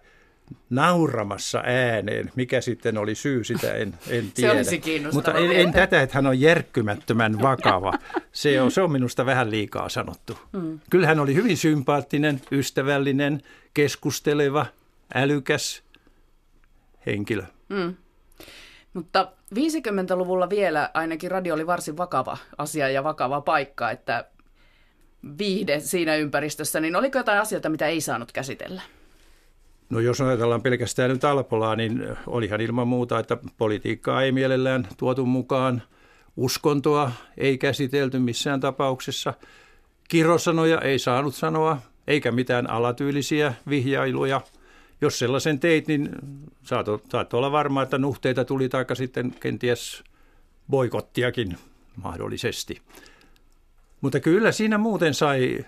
nauramassa 0.69 1.63
ääneen. 1.65 2.31
Mikä 2.35 2.61
sitten 2.61 2.97
oli 2.97 3.15
syy, 3.15 3.43
sitä 3.43 3.73
en, 3.73 3.93
en 4.09 4.31
tiedä. 4.31 4.63
Se 4.63 4.81
Mutta 5.13 5.33
en, 5.33 5.51
en 5.51 5.73
tätä, 5.73 6.01
että 6.01 6.15
hän 6.15 6.27
on 6.27 6.39
järkkymättömän 6.39 7.41
vakava. 7.41 7.93
Se 8.31 8.61
on, 8.61 8.71
se 8.71 8.81
on 8.81 8.91
minusta 8.91 9.25
vähän 9.25 9.51
liikaa 9.51 9.89
sanottu. 9.89 10.37
Mm. 10.53 10.79
Kyllä 10.89 11.07
hän 11.07 11.19
oli 11.19 11.35
hyvin 11.35 11.57
sympaattinen, 11.57 12.41
ystävällinen, 12.51 13.41
keskusteleva, 13.73 14.65
älykäs 15.13 15.83
henkilö. 17.05 17.43
Mm. 17.69 17.95
Mutta 18.93 19.31
50-luvulla 19.55 20.49
vielä 20.49 20.89
ainakin 20.93 21.31
radio 21.31 21.53
oli 21.53 21.67
varsin 21.67 21.97
vakava 21.97 22.37
asia 22.57 22.89
ja 22.89 23.03
vakava 23.03 23.41
paikka, 23.41 23.91
että 23.91 24.25
viihde 25.37 25.79
siinä 25.79 26.15
ympäristössä, 26.15 26.79
niin 26.79 26.95
oliko 26.95 27.17
jotain 27.17 27.39
asioita, 27.39 27.69
mitä 27.69 27.87
ei 27.87 28.01
saanut 28.01 28.31
käsitellä? 28.31 28.81
No 29.89 29.99
jos 29.99 30.21
ajatellaan 30.21 30.61
pelkästään 30.61 31.09
nyt 31.09 31.23
Alpolaa, 31.23 31.75
niin 31.75 32.17
olihan 32.27 32.61
ilman 32.61 32.87
muuta, 32.87 33.19
että 33.19 33.37
politiikkaa 33.57 34.23
ei 34.23 34.31
mielellään 34.31 34.87
tuotu 34.97 35.25
mukaan. 35.25 35.81
Uskontoa 36.37 37.11
ei 37.37 37.57
käsitelty 37.57 38.19
missään 38.19 38.59
tapauksessa. 38.59 39.33
Kirosanoja 40.09 40.81
ei 40.81 40.99
saanut 40.99 41.35
sanoa, 41.35 41.77
eikä 42.07 42.31
mitään 42.31 42.69
alatyylisiä 42.69 43.53
vihjailuja– 43.69 44.41
jos 45.01 45.19
sellaisen 45.19 45.59
teit, 45.59 45.87
niin 45.87 46.09
saattoi 46.63 46.99
saat 47.09 47.33
olla 47.33 47.51
varma, 47.51 47.83
että 47.83 47.97
nuhteita 47.97 48.45
tuli 48.45 48.69
taikka 48.69 48.95
sitten 48.95 49.31
kenties 49.39 50.03
boikottiakin 50.69 51.57
mahdollisesti. 51.95 52.81
Mutta 54.01 54.19
kyllä 54.19 54.51
siinä 54.51 54.77
muuten 54.77 55.13
sai 55.13 55.65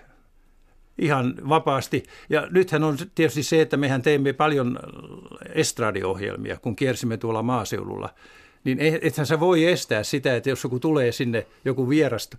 ihan 0.98 1.34
vapaasti. 1.48 2.02
Ja 2.28 2.46
nythän 2.50 2.84
on 2.84 2.96
tietysti 3.14 3.42
se, 3.42 3.60
että 3.60 3.76
mehän 3.76 4.02
teimme 4.02 4.32
paljon 4.32 4.78
estradiohjelmia, 5.54 6.56
kun 6.56 6.76
kiersimme 6.76 7.16
tuolla 7.16 7.42
maaseudulla. 7.42 8.14
Niin 8.64 8.78
ethän 8.80 9.26
sä 9.26 9.40
voi 9.40 9.64
estää 9.64 10.02
sitä, 10.02 10.36
että 10.36 10.50
jos 10.50 10.64
joku 10.64 10.78
tulee 10.80 11.12
sinne, 11.12 11.46
joku 11.64 11.88
vierasta, 11.88 12.38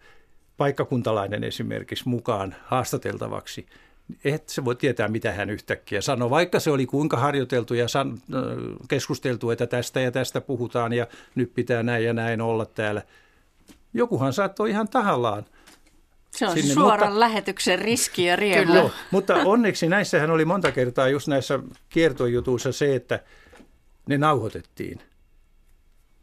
paikkakuntalainen 0.58 1.44
esimerkiksi 1.44 2.10
mukaan 2.10 2.56
haastateltavaksi, 2.66 3.66
et 4.24 4.50
se 4.50 4.66
voi 4.66 4.76
tietää, 4.76 5.08
mitä 5.08 5.32
hän 5.32 5.50
yhtäkkiä 5.50 6.02
sanoi, 6.02 6.30
vaikka 6.30 6.60
se 6.60 6.72
oli 6.72 6.86
kuinka 6.86 7.18
harjoiteltu 7.18 7.74
ja 7.74 7.88
san, 7.88 8.18
keskusteltu, 8.88 9.52
että 9.52 9.68
tästä 9.68 10.00
ja 10.00 10.12
tästä 10.12 10.42
puhutaan 10.42 10.94
ja 10.94 11.08
nyt 11.36 11.54
pitää 11.54 11.84
näin 11.84 12.06
ja 12.06 12.14
näin 12.14 12.42
olla 12.42 12.66
täällä. 12.66 13.02
Jokuhan 13.94 14.34
saattoi 14.34 14.70
ihan 14.70 14.88
tahallaan 14.88 15.46
se 16.32 16.48
on 16.48 16.54
sinne, 16.54 16.74
suoran 16.74 17.10
mutta, 17.10 17.20
lähetyksen 17.20 17.80
riski 17.80 18.26
ja 18.26 18.36
riemu. 18.36 18.66
Kyllä, 18.66 18.90
mutta 19.12 19.36
onneksi 19.36 19.88
näissähän 19.88 20.32
oli 20.32 20.46
monta 20.46 20.72
kertaa 20.72 21.08
just 21.08 21.28
näissä 21.28 21.60
kiertojutuissa 21.90 22.72
se, 22.72 22.96
että 22.96 23.20
ne 24.08 24.18
nauhoitettiin. 24.18 25.00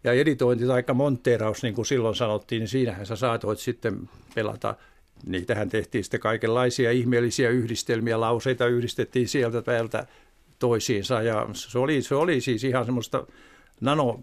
Ja 0.05 0.13
editointi 0.13 0.67
tai 0.67 0.85
monteeraus, 0.95 1.63
niin 1.63 1.75
kuin 1.75 1.87
silloin 1.87 2.15
sanottiin, 2.15 2.61
niin 2.61 2.69
siinähän 2.69 3.07
sä 3.07 3.17
saatoit 3.17 3.59
sitten 3.59 4.09
pelata. 4.35 4.75
Niitähän 5.27 5.69
tehtiin 5.69 6.05
sitten 6.05 6.21
kaikenlaisia 6.21 6.91
ihmeellisiä 6.91 7.51
yhdistelmiä, 7.51 8.21
lauseita 8.21 8.67
yhdistettiin 8.67 9.29
sieltä 9.29 9.63
täältä 9.63 10.07
toisiinsa. 10.59 11.23
Ja 11.23 11.47
se 11.53 11.79
oli, 11.79 12.03
se 12.03 12.15
oli 12.15 12.41
siis 12.41 12.65
ihan 12.65 12.85
semmoista 12.85 13.27
nano 13.81 14.21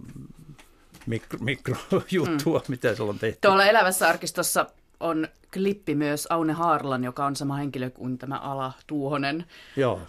mikro, 1.06 1.40
mikrojuttua, 1.40 2.60
mm. 2.60 2.66
mitä 2.68 2.96
silloin 2.96 3.20
tehtiin. 3.20 3.42
Tuolla 3.42 3.66
elävässä 3.66 4.08
arkistossa 4.08 4.66
on 5.00 5.28
klippi 5.54 5.96
myös 5.96 6.28
Aune 6.30 6.54
Haarlan, 6.54 7.04
joka 7.04 7.25
on 7.25 7.36
sama 7.36 7.56
henkilö 7.56 7.90
kuin 7.90 8.18
tämä 8.18 8.40
Ala 8.40 8.74
Tuuhonen. 8.88 9.46
Joo. 9.75 10.02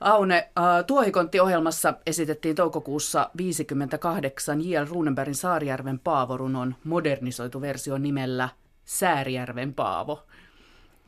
Aune, 0.00 0.48
äh, 0.58 0.84
Tuohikontti-ohjelmassa 0.86 1.94
esitettiin 2.06 2.56
toukokuussa 2.56 3.30
58 3.36 4.60
J.L. 4.60 4.86
Runebergin 4.88 5.34
Saarijärven 5.34 5.98
Paavorunon 5.98 6.74
modernisoitu 6.84 7.60
versio 7.60 7.98
nimellä 7.98 8.48
Säärijärven 8.86 9.74
Paavo. 9.74 10.26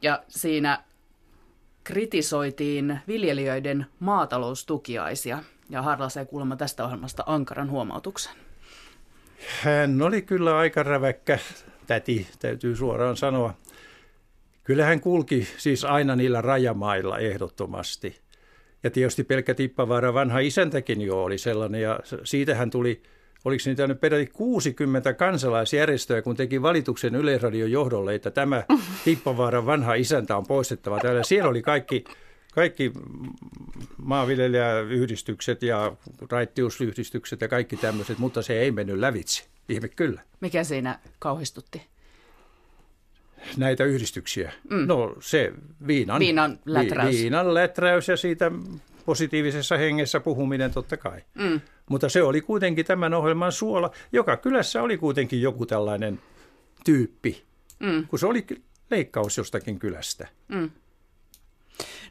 Ja 0.03 0.23
siinä 0.29 0.83
kritisoitiin 1.85 3.01
viljelijöiden 3.09 3.87
maataloustukiaisia, 4.01 5.39
ja 5.71 5.83
Harla 5.83 6.09
sai 6.09 6.27
kuulemma 6.27 6.57
tästä 6.57 6.85
ohjelmasta 6.85 7.23
ankaran 7.27 7.71
huomautuksen. 7.71 8.33
Hän 9.63 10.03
oli 10.03 10.23
kyllä 10.23 10.59
aika 10.59 10.83
räväkkä 10.83 11.39
täti, 11.87 12.27
täytyy 12.39 12.77
suoraan 12.77 13.17
sanoa. 13.17 13.55
Kyllä 14.65 14.85
hän 14.85 15.01
kulki 15.01 15.49
siis 15.57 15.85
aina 15.85 16.17
niillä 16.17 16.41
rajamailla 16.41 17.19
ehdottomasti. 17.19 18.21
Ja 18.83 18.91
tietysti 18.91 19.25
pelkkä 19.25 19.55
Tippavaara 19.55 20.15
vanha 20.15 20.39
isäntäkin 20.39 21.01
jo 21.01 21.25
oli 21.25 21.39
sellainen, 21.39 21.83
ja 21.83 22.01
siitähän 22.25 22.71
tuli, 22.71 23.03
oliko 23.45 23.63
niitä 23.67 23.87
nyt 23.87 24.01
peräti 24.01 24.27
60 24.27 25.15
kansalaisjärjestöä, 25.15 26.23
kun 26.23 26.37
teki 26.37 26.63
valituksen 26.63 27.15
Yleisradion 27.15 27.71
johdolle, 27.71 28.15
että 28.15 28.31
tämä 28.31 28.63
Tippavaaran 29.05 29.67
vanha 29.67 29.95
isäntä 29.95 30.37
on 30.37 30.47
poistettava 30.47 30.99
täällä. 31.01 31.23
Siellä 31.23 31.51
oli 31.51 31.63
kaikki, 31.63 32.05
kaikki 32.55 32.93
maanviljelijäyhdistykset 33.97 35.63
ja 35.63 35.93
raittiusyhdistykset 36.31 37.41
ja 37.41 37.49
kaikki 37.49 37.77
tämmöiset, 37.77 38.19
mutta 38.19 38.43
se 38.43 38.61
ei 38.61 38.71
mennyt 38.71 38.99
lävitse. 38.99 39.45
Ihme 39.69 39.89
kyllä. 39.89 40.21
Mikä 40.41 40.65
siinä 40.65 40.99
kauhistutti? 41.19 41.83
Näitä 43.57 43.85
yhdistyksiä. 43.85 44.53
Mm. 44.71 44.87
No 44.87 45.15
se 45.21 45.53
viinan, 45.87 46.21
viinan, 46.21 46.59
läträys. 46.65 47.17
Vi, 47.17 47.23
viinan 47.23 47.55
läträys 47.55 48.09
ja 48.09 48.17
siitä 48.17 48.51
positiivisessa 49.09 49.77
hengessä 49.77 50.21
puhuminen 50.21 50.71
totta 50.71 50.97
kai. 50.97 51.21
Mm. 51.35 51.61
Mutta 51.91 52.09
se 52.09 52.23
oli 52.23 52.41
kuitenkin 52.41 52.87
tämän 52.87 53.15
ohjelman 53.15 53.53
suola. 53.53 53.91
Joka 54.13 54.37
kylässä 54.37 54.83
oli 54.83 54.99
kuitenkin 54.99 55.43
joku 55.43 55.67
tällainen 55.67 56.21
tyyppi, 56.85 57.45
mm. 57.81 58.07
kun 58.07 58.19
se 58.19 58.27
oli 58.27 58.47
leikkaus 58.91 59.39
jostakin 59.39 59.79
kylästä. 59.79 60.29
Mm. 60.49 60.71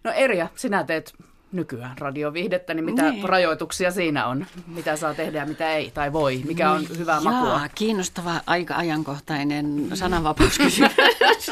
No 0.03 0.11
Erja, 0.11 0.47
sinä 0.55 0.83
teet 0.83 1.13
nykyään 1.51 1.97
radioviihdettä, 1.97 2.73
niin 2.73 2.85
mitä 2.85 3.11
niin. 3.11 3.29
rajoituksia 3.29 3.91
siinä 3.91 4.27
on? 4.27 4.45
Mitä 4.67 4.95
saa 4.95 5.13
tehdä 5.13 5.37
ja 5.37 5.45
mitä 5.45 5.71
ei, 5.71 5.91
tai 5.91 6.13
voi? 6.13 6.41
Mikä 6.45 6.71
on 6.71 6.85
hyvää 6.97 7.21
Jaa, 7.23 7.31
makua? 7.33 7.69
kiinnostava, 7.75 8.41
aika 8.45 8.75
ajankohtainen 8.75 9.89
sananvapauskysymys. 9.93 10.91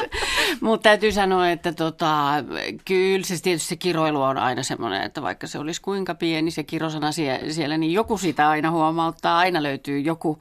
Mutta 0.60 0.82
täytyy 0.82 1.12
sanoa, 1.12 1.50
että 1.50 1.72
tota, 1.72 2.32
kyllä 2.84 3.24
se 3.24 3.42
tietysti 3.42 3.68
se 3.68 3.76
kiroilu 3.76 4.22
on 4.22 4.38
aina 4.38 4.62
semmoinen, 4.62 5.02
että 5.02 5.22
vaikka 5.22 5.46
se 5.46 5.58
olisi 5.58 5.82
kuinka 5.82 6.14
pieni 6.14 6.50
se 6.50 6.62
kirosana 6.62 7.12
siellä, 7.12 7.78
niin 7.78 7.92
joku 7.92 8.18
sitä 8.18 8.48
aina 8.48 8.70
huomauttaa. 8.70 9.38
Aina 9.38 9.62
löytyy 9.62 10.00
joku, 10.00 10.38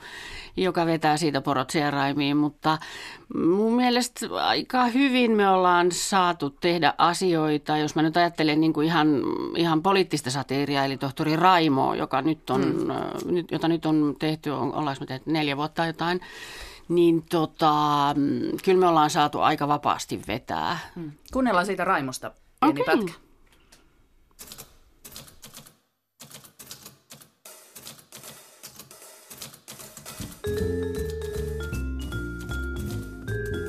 joka 0.58 0.86
vetää 0.86 1.18
siitä 1.18 1.42
porot 1.42 1.72
raimiin, 1.90 2.38
mutta 2.38 2.78
mun 3.36 3.74
mielestä 3.74 4.28
aika 4.32 4.86
hyvin 4.86 5.32
me 5.32 5.50
ollaan 5.50 5.92
saatu 5.92 6.50
tehdä 6.50 6.94
asioita, 6.98 7.78
jos 7.78 7.96
mä 7.96 8.02
nyt 8.02 8.18
ajattelen 8.18 8.62
niin 8.62 8.74
kuin 8.74 8.88
ihan, 8.88 9.08
ihan 9.56 9.84
poliittista 9.84 10.32
satiiria, 10.32 10.86
eli 10.86 10.98
tohtori 10.98 11.36
Raimo, 11.36 11.94
joka 11.94 12.22
nyt 12.22 12.50
on, 12.50 12.62
mm. 12.62 13.46
jota 13.52 13.68
nyt 13.68 13.86
on 13.86 14.16
tehty, 14.20 14.50
on, 14.50 14.74
ollaanko 14.74 15.00
me 15.00 15.06
tehty 15.06 15.32
neljä 15.32 15.58
vuotta 15.58 15.86
jotain, 15.86 16.22
niin 16.90 17.24
tota, 17.30 17.74
kyllä 18.64 18.80
me 18.80 18.88
ollaan 18.88 19.10
saatu 19.10 19.40
aika 19.40 19.68
vapaasti 19.68 20.22
vetää. 20.28 20.78
Mm. 20.96 21.12
Kuunnellaan 21.34 21.66
siitä 21.66 21.86
Raimosta 21.86 22.32
pieni 22.62 22.82
okay. 22.82 22.98
pätkä. 22.98 23.14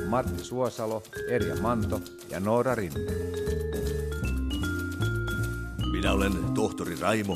Matti 0.09 0.43
Suosalo, 0.43 1.03
Erja 1.29 1.55
Manto 1.55 2.01
ja 2.29 2.39
Noora 2.39 2.75
Rinne. 2.75 2.99
Minä 5.91 6.11
olen 6.11 6.53
tohtori 6.53 6.95
Raimo, 6.95 7.35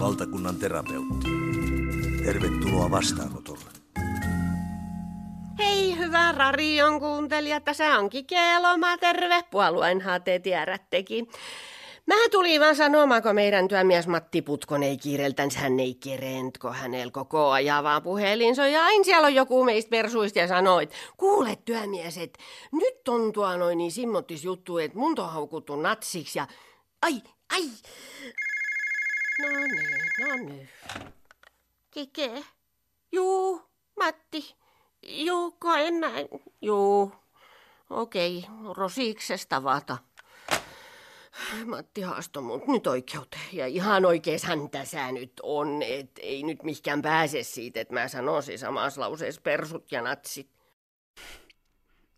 valtakunnan 0.00 0.56
terapeutti. 0.56 1.28
Tervetuloa 2.24 2.90
vastaanotolle. 2.90 3.73
Hyvä 6.14 6.32
radion 6.32 7.00
kuuntelija, 7.00 7.60
tässä 7.60 7.98
onkin 7.98 8.26
Keloma, 8.26 8.98
terve, 8.98 9.42
puolueen 9.50 10.02
te 10.24 10.38
tiedättekin. 10.38 11.28
Mä 12.06 12.14
tulin 12.30 12.60
vaan 12.60 12.76
sanomaan, 12.76 13.22
kun 13.22 13.34
meidän 13.34 13.68
työmies 13.68 14.06
Matti 14.06 14.42
Putkon 14.42 14.82
ei 14.82 14.96
kiireltäns, 14.96 15.56
hän 15.56 15.80
ei 15.80 15.94
kereent, 15.94 16.58
kun 16.58 16.74
hänellä 16.74 17.10
koko 17.10 17.50
ajan 17.50 17.84
vaan 17.84 18.02
puhelin. 18.02 18.54
Ja 18.72 18.84
aina 18.84 19.04
siellä 19.04 19.26
on 19.26 19.34
joku 19.34 19.64
meistä 19.64 19.90
persuista 19.90 20.38
ja 20.38 20.48
sanoo, 20.48 20.80
että 20.80 20.96
kuule 21.16 21.58
työmies, 21.64 22.18
että 22.18 22.38
nyt 22.72 23.08
on 23.08 23.32
tuo 23.32 23.56
noin 23.56 23.78
niin 23.78 23.92
simmottis 23.92 24.44
juttu, 24.44 24.78
että 24.78 24.98
mun 24.98 25.20
on 25.20 25.30
haukuttu 25.30 25.76
natsiksi 25.76 26.38
ja 26.38 26.46
ai, 27.02 27.22
ai. 27.52 27.62
No 29.42 29.48
niin, 29.48 30.28
no 30.28 30.34
niin. 30.34 30.68
Kike. 31.90 32.44
Juu, 33.12 33.62
Matti. 33.96 34.63
Juu, 35.06 35.56
en 35.78 36.00
näin. 36.00 36.28
Juu. 36.62 37.12
Okei, 37.90 38.46
rosiksesta 38.76 39.64
vata. 39.64 39.98
Matti 41.66 42.00
haastoi 42.00 42.42
mut 42.42 42.66
nyt 42.66 42.86
oikeuteen. 42.86 43.48
Ja 43.52 43.66
ihan 43.66 44.04
oikees 44.04 44.42
hän 44.42 44.70
tässä 44.70 45.12
nyt 45.12 45.32
on, 45.42 45.82
että 45.82 46.20
ei 46.22 46.42
nyt 46.42 46.62
mikään 46.62 47.02
pääse 47.02 47.42
siitä, 47.42 47.80
että 47.80 47.94
mä 47.94 48.08
sanoisin 48.08 48.58
samassa 48.58 49.00
lauseessa 49.00 49.40
persut 49.40 49.92
ja 49.92 50.02
natsit. 50.02 50.50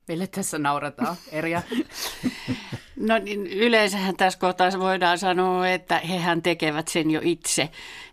Mille 0.09 0.27
tässä 0.27 0.59
naurataan, 0.59 1.16
Erja? 1.33 1.62
No 2.96 3.18
niin, 3.18 3.46
yleensähän 3.46 4.16
tässä 4.16 4.38
kohtaa 4.38 4.70
voidaan 4.78 5.18
sanoa, 5.18 5.68
että 5.68 5.98
hehän 5.98 6.42
tekevät 6.42 6.88
sen 6.88 7.11
jo 7.11 7.20
itse. 7.24 7.68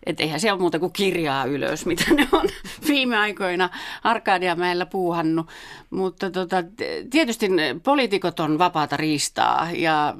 Että 0.06 0.22
eihän 0.22 0.40
se 0.40 0.52
ole 0.52 0.60
muuta 0.60 0.78
kuin 0.78 0.92
kirjaa 0.92 1.44
ylös, 1.44 1.86
mitä 1.86 2.04
ne 2.14 2.28
on 2.32 2.48
viime 2.88 3.16
aikoina 3.16 3.70
Arkadiamäellä 4.04 4.86
puuhannut. 4.86 5.46
Mutta 5.90 6.30
tota, 6.30 6.56
tietysti 7.10 7.48
poliitikot 7.82 8.40
on 8.40 8.58
vapaata 8.58 8.96
riistaa 8.96 9.68
ja 9.72 10.14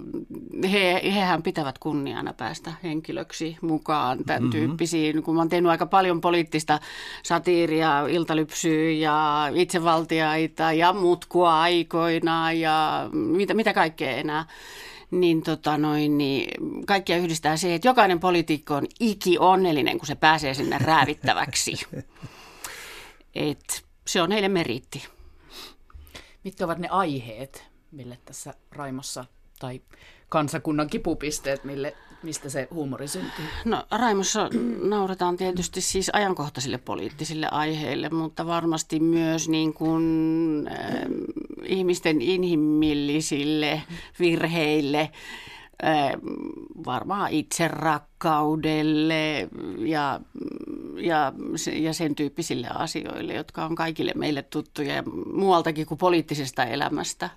he, 0.73 1.01
hehän 1.05 1.43
pitävät 1.43 1.79
kunniana 1.79 2.33
päästä 2.33 2.73
henkilöksi 2.83 3.57
mukaan 3.61 4.25
tämän 4.25 4.43
mm-hmm. 4.43 4.53
tyyppisiin. 4.53 5.23
Kun 5.23 5.35
mä 5.35 5.41
oon 5.41 5.49
tehnyt 5.49 5.71
aika 5.71 5.87
paljon 5.87 6.21
poliittista 6.21 6.79
satiiria, 7.23 8.07
iltalypsyä 8.07 8.91
ja 8.91 9.49
itsevaltiaita 9.55 10.73
ja 10.73 10.93
mutkua 10.93 11.61
aikoina 11.61 12.53
ja 12.53 13.09
mitä, 13.13 13.55
mitä 13.55 13.73
kaikkea 13.73 14.11
enää 14.11 14.45
niin, 15.11 15.43
tota 15.43 15.79
noin, 15.79 16.19
niin 16.19 16.51
kaikkia 16.87 17.17
yhdistää 17.17 17.57
se, 17.57 17.75
että 17.75 17.89
jokainen 17.89 18.21
poliitikko 18.21 18.75
on 18.75 18.87
iki 19.01 19.39
onnellinen, 19.39 19.99
kun 19.99 20.07
se 20.07 20.15
pääsee 20.15 20.55
sinne 20.55 20.79
räävittäväksi. 20.79 21.73
Et 23.35 23.85
se 24.07 24.23
on 24.23 24.31
heille 24.31 24.49
meritti. 24.49 25.07
Mitkä 26.45 26.65
ovat 26.65 26.79
ne 26.79 26.89
aiheet, 26.89 27.65
mille 27.93 28.19
tässä 28.25 28.55
Raimossa 28.73 29.25
tai 29.59 29.81
kansakunnan 30.29 30.91
kipupisteet, 30.91 31.65
mille, 31.65 31.97
mistä 32.25 32.49
se 32.49 32.69
huumori 32.71 33.09
syntyy? 33.09 33.45
No 33.65 33.85
Raimossa 33.91 34.49
nauretaan 34.95 35.37
tietysti 35.37 35.81
siis 35.81 36.11
ajankohtaisille 36.13 36.79
poliittisille 36.79 37.49
aiheille, 37.51 38.09
mutta 38.09 38.47
varmasti 38.47 39.01
myös 39.01 39.49
niin 39.49 39.75
kuin, 39.75 40.05
äh, 40.73 40.95
ihmisten 41.67 42.23
inhimillisille 42.23 43.83
virheille, 44.21 45.11
varmaan 46.87 47.33
itserakkaudelle 47.33 49.49
ja, 49.79 50.21
ja, 50.97 51.33
ja 51.73 51.93
sen 51.93 52.15
tyyppisille 52.15 52.69
asioille, 52.75 53.35
jotka 53.35 53.65
on 53.65 53.75
kaikille 53.75 54.13
meille 54.15 54.43
tuttuja 54.43 55.03
muualtakin 55.33 55.87
kuin 55.87 55.99
poliittisesta 55.99 56.65
elämästä. 56.65 57.31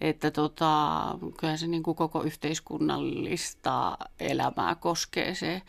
Että 0.00 0.30
tota, 0.30 1.04
kyllä 1.40 1.56
se 1.56 1.66
niin 1.66 1.82
kuin 1.82 1.94
koko 1.94 2.22
yhteiskunnallista 2.22 3.98
elämää 4.20 4.74
koskee 4.74 5.34
se 5.34 5.62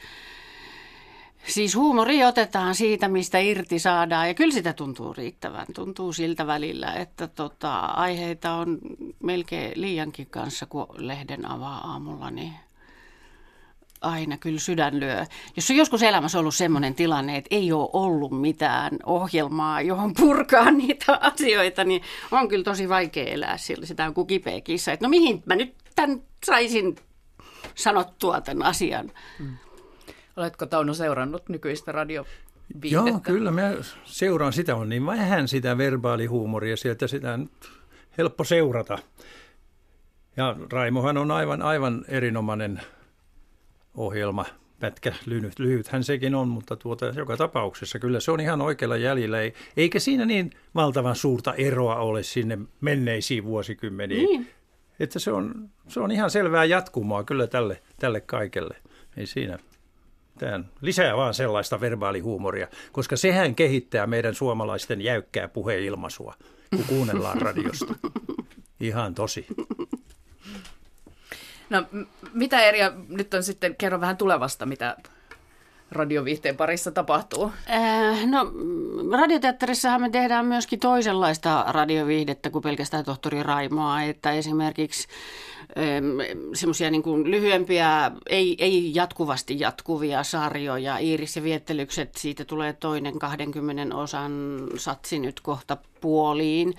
Siis 1.48 1.76
huumori 1.76 2.24
otetaan 2.24 2.76
siitä, 2.76 3.08
mistä 3.08 3.40
irti 3.40 3.80
saadaan 3.80 4.28
ja 4.28 4.34
kyllä 4.34 4.54
sitä 4.54 4.74
tuntuu 4.74 5.14
riittävän. 5.14 5.66
Tuntuu 5.76 6.14
siltä 6.14 6.48
välillä, 6.48 6.94
että 6.94 7.28
tota, 7.28 7.80
aiheita 7.80 8.54
on 8.54 8.78
melkein 9.24 9.82
liiankin 9.82 10.28
kanssa, 10.28 10.66
kun 10.66 10.88
lehden 10.98 11.52
avaa 11.52 11.78
aamulla, 11.92 12.32
niin 12.32 12.54
aina 14.06 14.38
kyllä 14.38 14.60
sydän 14.60 15.00
lyö. 15.00 15.26
Jos 15.56 15.70
on 15.70 15.76
joskus 15.76 16.04
elämässä 16.04 16.40
ollut 16.40 16.56
sellainen 16.56 16.96
tilanne, 16.96 17.38
että 17.38 17.56
ei 17.56 17.72
ole 17.72 17.90
ollut 17.94 18.42
mitään 18.42 19.00
ohjelmaa, 19.06 19.82
johon 19.82 20.14
purkaa 20.14 20.72
niitä 20.82 21.20
asioita, 21.22 21.84
niin 21.84 22.02
on 22.32 22.48
kyllä 22.48 22.64
tosi 22.64 22.90
vaikea 22.90 23.26
elää 23.26 23.58
sillä. 23.58 23.86
Sitä 23.86 24.06
on 24.06 24.14
kuin 24.14 24.28
kipeä 24.28 24.62
kissa. 24.62 24.92
Että 24.92 25.06
no 25.06 25.10
mihin 25.10 25.44
mä 25.46 25.56
nyt 25.56 25.76
tämän 25.96 26.22
saisin 26.46 26.96
sanottua 27.76 28.42
tämän 28.42 28.68
asian. 28.68 29.12
Mm. 29.40 29.58
Oletko 30.36 30.66
Tauno 30.66 30.94
seurannut 30.94 31.50
nykyistä 31.50 31.92
radio 31.92 32.26
Joo, 32.84 33.20
kyllä 33.24 33.52
mä 33.52 33.74
seuraan. 34.06 34.54
Sitä 34.54 34.76
on 34.76 34.90
niin 34.90 35.06
vähän 35.06 35.48
sitä 35.48 35.78
verbaalihuumoria 35.78 36.78
sieltä, 36.78 37.08
sitä 37.08 37.34
on 37.34 37.50
helppo 38.18 38.44
seurata. 38.44 38.98
Ja 40.38 40.56
Raimohan 40.72 41.18
on 41.18 41.32
aivan, 41.32 41.62
aivan 41.62 42.06
erinomainen 42.08 42.82
ohjelma, 43.98 44.46
pätkä, 44.80 45.14
lyhyt, 45.26 45.60
lyhythän 45.60 46.04
sekin 46.04 46.36
on, 46.36 46.48
mutta 46.48 46.76
tuota, 46.76 47.06
joka 47.06 47.38
tapauksessa 47.38 48.00
kyllä 48.00 48.20
se 48.20 48.32
on 48.32 48.40
ihan 48.40 48.62
oikealla 48.62 48.98
jäljellä. 48.98 49.38
Eikä 49.78 50.00
siinä 50.00 50.26
niin 50.26 50.52
valtavan 50.76 51.16
suurta 51.16 51.54
eroa 51.54 51.96
ole 51.96 52.24
sinne 52.24 52.58
menneisiin 52.82 53.44
vuosikymmeniin. 53.44 54.26
Niin. 54.26 54.48
Että 55.00 55.20
se 55.20 55.32
on, 55.32 55.70
se 55.88 56.00
on 56.00 56.12
ihan 56.12 56.32
selvää 56.32 56.66
jatkumoa 56.66 57.24
kyllä 57.24 57.48
tälle, 57.48 57.82
tälle 58.00 58.22
kaikelle. 58.22 58.76
Ei 59.18 59.26
siinä 59.26 59.60
Tämän 60.40 60.70
lisää 60.82 61.18
vaan 61.18 61.34
sellaista 61.34 61.82
verbaalihuumoria, 61.82 62.68
koska 62.92 63.18
sehän 63.18 63.56
kehittää 63.56 64.08
meidän 64.08 64.36
suomalaisten 64.36 65.02
jäykkää 65.02 65.48
puheilmaisua, 65.48 66.34
kun 66.76 66.86
kuunnellaan 66.88 67.42
radiosta. 67.42 67.96
Ihan 68.80 69.16
tosi. 69.16 69.48
No 71.70 71.84
mitä 72.34 72.62
Erja, 72.62 72.92
nyt 73.10 73.34
on 73.34 73.44
sitten, 73.44 73.76
kerro 73.76 74.02
vähän 74.02 74.18
tulevasta, 74.18 74.66
mitä 74.66 74.98
radioviihteen 75.92 76.58
parissa 76.58 76.92
tapahtuu? 76.92 77.52
Äh, 77.70 78.26
no 78.26 78.52
radioteatterissahan 79.18 80.02
me 80.02 80.10
tehdään 80.10 80.46
myöskin 80.46 80.80
toisenlaista 80.80 81.66
radioviihdettä 81.68 82.50
kuin 82.50 82.62
pelkästään 82.62 83.06
tohtori 83.06 83.44
Raimoa, 83.44 84.02
että 84.02 84.32
esimerkiksi 84.32 85.08
semmoisia 86.54 86.92
niin 86.92 87.04
kuin 87.04 87.32
lyhyempiä, 87.32 88.12
ei, 88.30 88.56
ei 88.60 88.92
jatkuvasti 88.96 89.60
jatkuvia 89.60 90.24
sarjoja. 90.24 90.98
Iiris 90.98 91.36
ja 91.36 91.44
viettelykset, 91.44 92.16
siitä 92.16 92.46
tulee 92.46 92.74
toinen 92.74 93.20
20 93.20 93.96
osan 93.96 94.62
satsi 94.78 95.20
nyt 95.20 95.40
kohta 95.40 95.78
puoliin, 96.02 96.74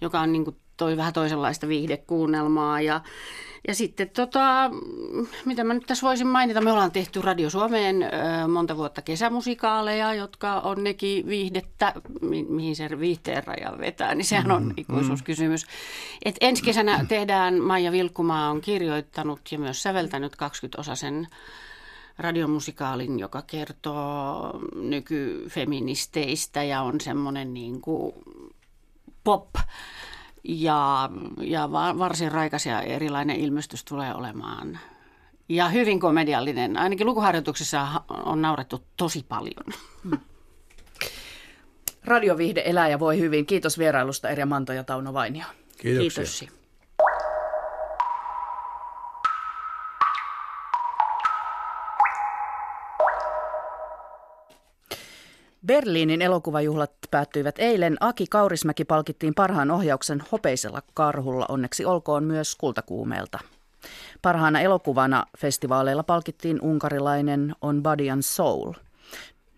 joka 0.00 0.20
on 0.20 0.32
niin 0.32 0.44
kuin 0.44 0.56
toi 0.80 0.96
vähän 0.96 1.12
toisenlaista 1.12 1.68
viihdekuunnelmaa 1.68 2.80
ja 2.80 3.00
ja 3.68 3.74
sitten 3.74 4.10
tota, 4.10 4.70
mitä 5.44 5.64
mä 5.64 5.74
nyt 5.74 5.86
tässä 5.86 6.06
voisin 6.06 6.26
mainita, 6.26 6.60
me 6.60 6.72
ollaan 6.72 6.92
tehty 6.92 7.22
Radio 7.22 7.50
Suomeen 7.50 7.96
monta 8.48 8.76
vuotta 8.76 9.02
kesämusikaaleja, 9.02 10.14
jotka 10.14 10.60
on 10.60 10.84
nekin 10.84 11.26
viihdettä, 11.26 11.92
mi- 12.20 12.46
mihin 12.48 12.76
se 12.76 13.00
viihteen 13.00 13.46
raja 13.46 13.78
vetää, 13.78 14.14
niin 14.14 14.24
sehän 14.24 14.50
on 14.50 14.64
mm, 14.64 14.74
ikuisuuskysymys. 14.76 15.66
Et 16.24 16.36
ensi 16.40 16.62
kesänä 16.62 17.04
tehdään, 17.08 17.62
Maija 17.62 17.92
Vilkkumaa 17.92 18.50
on 18.50 18.60
kirjoittanut 18.60 19.40
ja 19.52 19.58
myös 19.58 19.82
säveltänyt 19.82 20.32
20-osaisen 20.32 21.26
radiomusikaalin, 22.18 23.18
joka 23.18 23.42
kertoo 23.42 24.60
nykyfeministeistä 24.74 26.62
ja 26.62 26.82
on 26.82 27.00
semmoinen 27.00 27.54
niin 27.54 27.80
kuin 27.80 28.12
pop 29.24 29.48
ja, 30.44 31.10
ja 31.40 31.72
varsin 31.72 32.32
raikas 32.32 32.66
ja 32.66 32.82
erilainen 32.82 33.36
ilmestys 33.36 33.84
tulee 33.84 34.14
olemaan. 34.14 34.78
Ja 35.48 35.68
hyvin 35.68 36.00
komediallinen. 36.00 36.76
Ainakin 36.76 37.06
lukuharjoituksissa 37.06 37.86
on 38.08 38.42
naurettu 38.42 38.84
tosi 38.96 39.24
paljon. 39.28 39.64
Hmm. 40.04 40.18
Radioviihde 42.04 42.62
elää 42.66 42.88
ja 42.88 43.00
voi 43.00 43.18
hyvin. 43.18 43.46
Kiitos 43.46 43.78
vierailusta 43.78 44.28
Erja 44.28 44.46
Manto 44.46 44.72
ja 44.72 44.84
Tauno 44.84 45.12
Vainio. 45.12 45.44
Kiitoksia. 45.78 46.24
Kiitos. 46.24 46.59
Berliinin 55.66 56.22
elokuvajuhlat 56.22 56.92
päättyivät 57.10 57.54
eilen. 57.58 57.96
Aki 58.00 58.26
Kaurismäki 58.26 58.84
palkittiin 58.84 59.34
parhaan 59.34 59.70
ohjauksen 59.70 60.22
hopeisella 60.32 60.82
karhulla, 60.94 61.46
onneksi 61.48 61.84
olkoon 61.84 62.24
myös 62.24 62.56
kultakuumeelta. 62.56 63.38
Parhaana 64.22 64.60
elokuvana 64.60 65.26
festivaaleilla 65.38 66.02
palkittiin 66.02 66.60
unkarilainen 66.62 67.54
On 67.62 67.82
Body 67.82 68.10
and 68.10 68.22
Soul. 68.22 68.72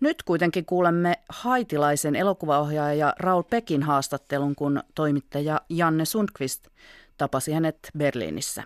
Nyt 0.00 0.22
kuitenkin 0.22 0.66
kuulemme 0.66 1.14
haitilaisen 1.28 2.16
elokuvaohjaaja 2.16 3.14
Raul 3.18 3.42
Pekin 3.42 3.82
haastattelun, 3.82 4.54
kun 4.54 4.82
toimittaja 4.94 5.60
Janne 5.68 6.04
Sundqvist 6.04 6.68
tapasi 7.18 7.52
hänet 7.52 7.78
Berliinissä. 7.98 8.62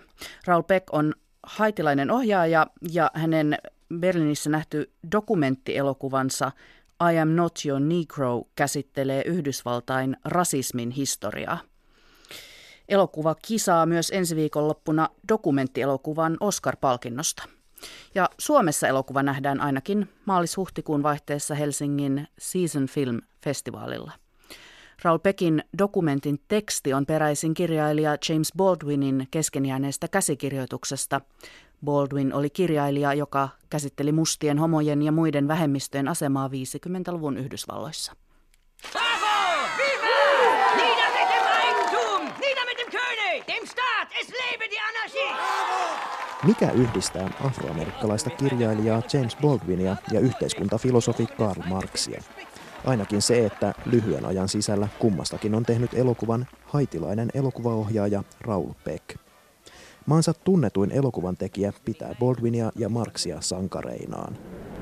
Raul 0.46 0.62
Peck 0.62 0.94
on 0.94 1.14
haitilainen 1.42 2.11
ohjaaja 2.11 2.66
ja 2.92 3.11
hänen 3.14 3.59
Berliinissä 3.94 4.51
nähty 4.51 4.90
dokumenttielokuvansa 5.12 6.53
I 7.01 7.19
Am 7.19 7.37
Not 7.37 7.59
Your 7.67 7.81
Negro 7.81 8.43
käsittelee 8.57 9.23
Yhdysvaltain 9.27 10.17
rasismin 10.25 10.91
historiaa. 10.91 11.59
Elokuva 12.89 13.35
kisaa 13.35 13.87
myös 13.87 14.11
ensi 14.15 14.37
viikonloppuna 14.37 15.09
dokumenttielokuvan 15.29 16.37
Oscar-palkinnosta. 16.41 17.49
Ja 18.15 18.31
Suomessa 18.39 18.89
elokuva 18.89 19.23
nähdään 19.23 19.61
ainakin 19.61 20.09
maalis-huhtikuun 20.25 21.03
vaihteessa 21.03 21.55
Helsingin 21.55 22.29
Season 22.39 22.87
Film 22.87 23.21
Festivaalilla. 23.45 24.13
Raul 25.03 25.19
Pekin 25.19 25.65
dokumentin 25.79 26.39
teksti 26.49 26.93
on 26.93 27.07
peräisin 27.07 27.55
kirjailija 27.55 28.17
James 28.29 28.53
Baldwinin 28.57 29.29
keskenjääneestä 29.31 30.09
käsikirjoituksesta 30.09 31.21
Baldwin 31.85 32.35
oli 32.35 32.51
kirjailija, 32.51 33.15
joka 33.15 33.49
käsitteli 33.71 34.12
mustien, 34.12 34.59
homojen 34.59 35.03
ja 35.03 35.12
muiden 35.12 35.49
vähemmistöjen 35.49 36.09
asemaa 36.09 36.49
50-luvun 36.49 37.37
Yhdysvalloissa. 37.37 38.12
Mikä 46.47 46.71
yhdistää 46.71 47.31
afroamerikkalaista 47.45 48.31
kirjailijaa 48.31 49.03
James 49.12 49.37
Baldwinia 49.37 49.97
ja 50.12 50.21
yhteiskuntafilosofi 50.21 51.27
Karl 51.27 51.62
Marxia? 51.69 52.23
Ainakin 52.85 53.23
se, 53.23 53.47
että 53.47 53.75
lyhyen 53.87 54.25
ajan 54.25 54.49
sisällä 54.49 54.89
kummastakin 54.99 55.55
on 55.55 55.62
tehnyt 55.62 55.95
elokuvan 55.95 56.47
haitilainen 56.65 57.29
elokuvaohjaaja 57.35 58.23
Raul 58.41 58.71
Peck. 58.85 59.26
Maansa 60.07 60.35
tunnetuin 60.45 60.90
elokuvan 60.90 61.37
tekijä 61.37 61.73
pitää 61.85 62.14
Baldwinia 62.21 62.73
ja 62.77 62.88
Marxia 62.88 63.40
sankareinaan. 63.40 64.37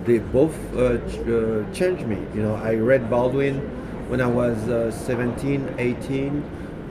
They 0.05 0.21
both 0.21 0.55
uh, 0.73 0.81
uh, 0.81 1.73
changed 1.73 2.07
me. 2.07 2.19
You 2.35 2.43
know, 2.45 2.73
I 2.73 2.87
read 2.87 3.03
Baldwin 3.09 3.63
when 4.11 4.21
I 4.21 4.33
was 4.35 4.59
uh, 4.69 5.07
17, 5.07 5.69
18. 5.79 6.43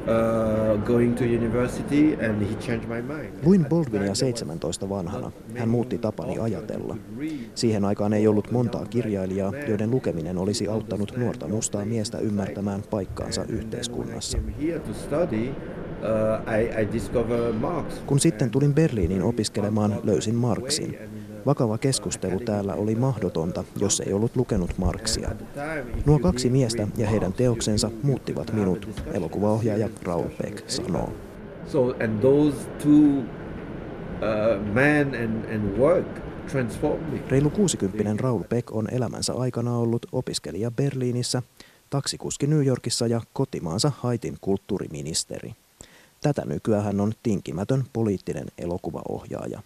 Uh, 0.04 0.84
going 0.86 1.16
to 1.16 1.24
university 1.24 2.14
and 2.14 2.42
he 2.42 2.56
changed 2.56 2.90
my 2.90 3.02
mind. 3.02 3.46
Luin 3.46 3.66
Baldwinia 3.66 4.16
17 4.16 4.90
vanhana. 4.90 5.32
Hän 5.56 5.70
muutti 5.70 5.98
tapani 5.98 6.40
ajatella. 6.40 6.98
Siihen 7.56 7.86
aikaan 7.86 8.14
ei 8.14 8.28
ollut 8.28 8.52
montaa 8.52 8.86
kirjailijaa, 8.86 9.54
joiden 9.68 9.92
lukeminen 9.92 10.38
olisi 10.38 10.68
auttanut 10.68 11.18
nuorta 11.18 11.48
mustaa 11.48 11.86
miestä 11.86 12.18
ymmärtämään 12.18 12.84
paikkaansa 12.90 13.46
yhteiskunnassa. 13.50 14.38
Uh, 16.04 17.84
Kun 18.06 18.20
sitten 18.20 18.50
tulin 18.50 18.74
Berliiniin 18.74 19.24
opiskelemaan, 19.24 20.00
löysin 20.04 20.36
Marxin. 20.36 20.98
Vakava 21.46 21.78
keskustelu 21.78 22.40
täällä 22.40 22.74
oli 22.74 22.96
mahdotonta, 22.96 23.64
jos 23.80 24.00
ei 24.00 24.14
ollut 24.14 24.36
lukenut 24.36 24.78
Marxia. 24.78 25.30
Nuo 26.06 26.20
kaksi 26.20 26.50
miestä 26.50 26.88
ja 26.98 27.10
heidän 27.10 27.34
teoksensa 27.34 27.92
muuttivat 28.04 28.54
minut, 28.54 28.90
elokuvaohjaaja 29.14 29.90
Raul 30.04 30.28
Beck 30.42 30.70
sanoo. 30.70 31.14
So, 31.68 31.96
and 32.04 32.22
those 32.22 32.58
two 32.84 33.20
uh, 33.20 34.66
man 34.74 35.16
and, 35.16 35.46
and 35.56 35.78
work. 35.78 36.24
Reilu 37.30 37.50
60 37.50 38.24
Raul 38.24 38.44
Beck 38.50 38.72
on 38.72 38.88
elämänsä 38.92 39.34
aikana 39.34 39.78
ollut 39.78 40.06
opiskelija 40.12 40.72
Berliinissä, 40.72 41.42
taksikuski 41.90 42.48
New 42.48 42.66
Yorkissa 42.66 43.08
ja 43.08 43.22
kotimaansa 43.34 43.92
Haitin 43.98 44.38
kulttuuriministeri. 44.42 45.54
Tätä 46.24 46.46
nykyään 46.46 46.84
hän 46.84 47.02
on 47.02 47.14
tinkimätön 47.24 47.84
poliittinen 47.94 48.46
elokuvaohjaaja. 48.58 49.62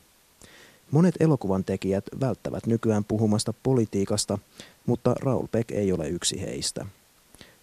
Monet 0.91 1.15
elokuvan 1.19 1.63
tekijät 1.63 2.05
välttävät 2.19 2.65
nykyään 2.67 3.03
puhumasta 3.03 3.53
politiikasta, 3.63 4.37
mutta 4.85 5.15
Raul 5.19 5.47
Beck 5.51 5.71
ei 5.71 5.91
ole 5.91 6.09
yksi 6.09 6.41
heistä. 6.41 6.85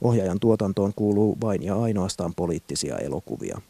Ohjaajan 0.01 0.41
tuotantoon 0.41 0.93
kuuluu 0.97 1.37
vain 1.41 1.63
ja 1.63 1.77
ainoastaan 1.83 2.35
poliittisia 2.35 2.99
elokuvia. 2.99 3.61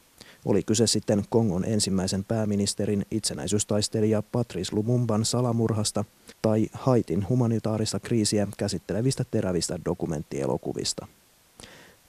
Oli 0.44 0.62
kyse 0.62 0.86
sitten 0.86 1.24
Kongon 1.30 1.64
ensimmäisen 1.64 2.24
pääministerin 2.24 3.06
itsenäisyystaistelija 3.10 4.22
Patrice 4.32 4.74
Lumumban 4.74 5.24
salamurhasta 5.24 6.04
tai 6.42 6.68
Haitin 6.72 7.28
humanitaarista 7.28 8.00
kriisiä 8.00 8.48
käsittelevistä 8.56 9.24
terävistä 9.30 9.78
dokumenttielokuvista. 9.84 11.06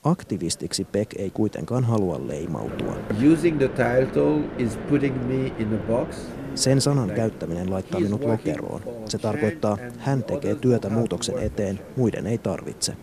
Aktivistiksi 0.06 0.88
Beck 0.92 1.20
ei 1.20 1.30
kuitenkaan 1.30 1.84
halua 1.84 2.28
leimautua. 2.28 2.96
Using 3.34 3.58
the 3.58 3.68
title 3.68 4.40
is 4.58 4.78
putting 4.90 5.28
me 5.28 5.46
in 5.46 5.74
a 5.74 5.88
box. 5.88 6.16
Sen 6.56 6.82
sanan 6.82 7.10
käyttäminen 7.10 7.72
laittaa 7.72 8.00
minut 8.00 8.24
lokeroon. 8.24 8.82
Se 9.06 9.18
tarkoittaa, 9.18 9.78
hän 9.98 10.24
tekee 10.24 10.56
työtä 10.56 10.90
muutoksen 10.90 11.38
eteen, 11.38 11.80
muiden 11.96 12.28
ei 12.28 12.38
tarvitse. 12.38 12.94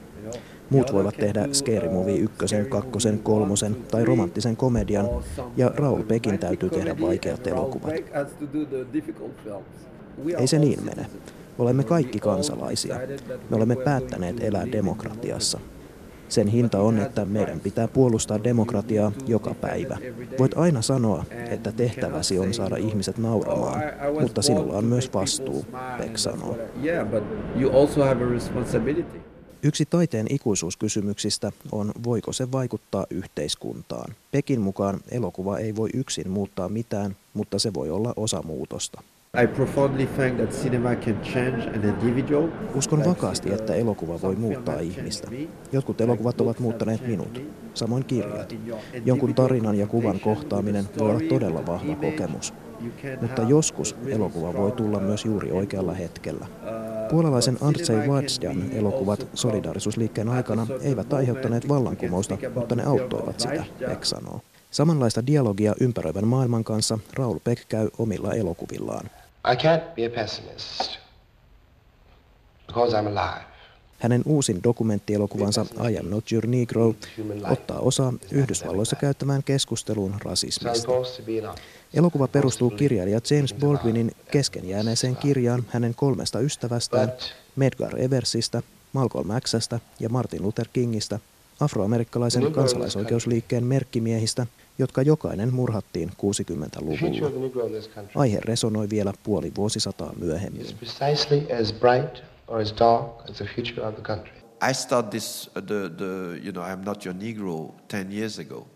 Muut 0.71 0.93
voivat 0.93 1.17
tehdä 1.17 1.49
Scary 1.53 1.89
Movie 1.89 2.17
ykkösen, 2.17 2.67
kakkosen, 2.67 3.19
kolmosen 3.19 3.77
tai 3.91 4.05
romanttisen 4.05 4.57
komedian, 4.57 5.09
ja 5.57 5.73
Raul 5.75 6.03
Beckin 6.03 6.39
täytyy 6.39 6.71
tehdä 6.71 7.01
vaikeat 7.01 7.47
elokuvat. 7.47 7.95
Ei 10.39 10.47
se 10.47 10.59
niin 10.59 10.85
mene. 10.85 11.07
Olemme 11.59 11.85
kaikki 11.85 12.19
kansalaisia. 12.19 13.01
Me 13.51 13.57
olemme 13.57 13.77
päättäneet 13.77 14.45
elää 14.45 14.73
demokratiassa. 14.73 15.61
Sen 16.33 16.49
hinta 16.49 16.81
on, 16.81 16.99
että 16.99 17.25
meidän 17.25 17.61
pitää 17.61 17.89
puolustaa 17.89 18.45
demokratiaa 18.45 19.13
joka 19.27 19.55
päivä. 19.55 19.99
Voit 20.39 20.53
aina 20.57 20.83
sanoa, 20.83 21.25
että 21.51 21.73
tehtäväsi 21.73 22.39
on 22.39 22.55
saada 22.55 22.77
ihmiset 22.77 23.19
nauramaan, 23.19 23.83
mutta 24.21 24.43
sinulla 24.43 24.73
on 24.73 24.85
myös 24.85 25.15
vastuu, 25.15 25.65
Beck 25.99 26.19
sanoo. 26.19 26.59
Yksi 29.63 29.87
taiteen 29.87 30.27
ikuisuuskysymyksistä 30.31 31.53
on, 31.73 31.93
voiko 32.05 32.33
se 32.33 32.53
vaikuttaa 32.53 33.07
yhteiskuntaan. 33.11 34.15
Pekin 34.31 34.61
mukaan 34.61 35.01
elokuva 35.11 35.59
ei 35.59 35.77
voi 35.77 35.89
yksin 35.95 36.31
muuttaa 36.31 36.69
mitään, 36.69 37.17
mutta 37.35 37.59
se 37.59 37.75
voi 37.75 37.91
olla 37.91 38.13
osa 38.17 38.43
muutosta. 38.43 39.03
Uskon 42.75 43.05
vakaasti, 43.05 43.53
että 43.53 43.75
elokuva 43.75 44.21
voi 44.23 44.37
muuttaa 44.37 44.81
ihmistä. 44.81 45.29
Jotkut 45.73 46.01
elokuvat 46.01 46.41
ovat 46.41 46.59
muuttaneet 46.59 47.07
minut, 47.07 47.43
samoin 47.75 48.05
kirjat. 48.05 48.57
Jonkun 49.05 49.35
tarinan 49.35 49.79
ja 49.79 49.87
kuvan 49.87 50.21
kohtaaminen 50.21 50.85
voi 50.99 51.11
olla 51.11 51.21
todella 51.29 51.67
vahva 51.67 51.95
kokemus. 51.95 52.55
Mutta 53.21 53.43
joskus 53.43 53.97
elokuva 54.07 54.55
voi 54.55 54.73
tulla 54.73 55.01
myös 55.01 55.25
juuri 55.25 55.51
oikealla 55.51 55.95
hetkellä. 55.95 56.47
Puolalaisen 57.11 57.59
Andrzej 57.61 58.09
Wajdan 58.09 58.73
elokuvat 58.73 59.29
solidarisuusliikkeen 59.35 60.29
aikana 60.29 60.67
eivät 60.81 61.13
aiheuttaneet 61.13 61.69
vallankumousta, 61.69 62.39
mutta 62.55 62.75
ne 62.75 62.85
auttoivat 62.85 63.41
sitä, 63.41 63.65
Beck 63.87 64.05
sanoo. 64.05 64.41
Samanlaista 64.71 65.27
dialogia 65.27 65.75
ympäröivän 65.81 66.27
maailman 66.27 66.65
kanssa 66.65 66.99
Raul 67.15 67.39
Beck 67.45 67.69
käy 67.69 67.89
omilla 67.99 68.33
elokuvillaan. 68.33 69.11
I 69.45 69.57
can't 69.57 69.95
be 69.95 70.07
a 70.07 70.11
pessimist 70.11 70.99
because 72.67 72.97
I'm 72.97 73.07
alive. 73.07 73.45
Hänen 73.99 74.23
uusin 74.27 74.63
dokumenttielokuvansa 74.65 75.67
I 75.91 75.99
Am 75.99 76.11
Not 76.11 76.33
Your 76.33 76.47
Negro 76.47 76.95
ottaa 77.51 77.79
osaa 77.79 78.13
Yhdysvalloissa 78.31 78.97
käyttämään 78.97 79.43
keskusteluun 79.43 80.15
rasismista. 80.25 80.93
Elokuva 81.95 82.29
perustuu 82.29 82.71
kirjailija 82.71 83.21
James 83.31 83.55
Baldwinin 83.55 84.13
keskenjääneeseen 84.31 85.17
kirjaan 85.17 85.65
hänen 85.69 85.95
kolmesta 85.95 86.41
ystävästään, 86.41 87.13
Medgar 87.57 88.01
Eversistä, 88.01 88.63
Malcolm 88.93 89.29
Xstä 89.41 89.81
ja 90.01 90.09
Martin 90.09 90.43
Luther 90.43 90.67
Kingistä, 90.73 91.19
afroamerikkalaisen 91.61 92.53
kansalaisoikeusliikkeen 92.53 93.65
merkkimiehistä, 93.65 94.47
jotka 94.79 95.03
jokainen 95.03 95.55
murhattiin 95.55 96.11
60-luvulla. 96.11 97.31
Aihe 98.15 98.41
resonoi 98.41 98.91
vielä 98.91 99.13
puoli 99.23 99.53
vuosisataa 99.57 100.13
myöhemmin. 100.21 100.67
I 104.71 104.75
started 104.75 105.11
this, 105.11 105.51
uh, 105.57 105.63
the, 105.63 105.91
the, 105.97 106.05
you 106.45 106.53
know, 106.53 106.65
I'm 106.65 106.85
not 106.85 107.07
your 107.07 107.17
Negro 107.17 107.75
10 107.89 108.13
years 108.13 108.39
ago. 108.39 108.67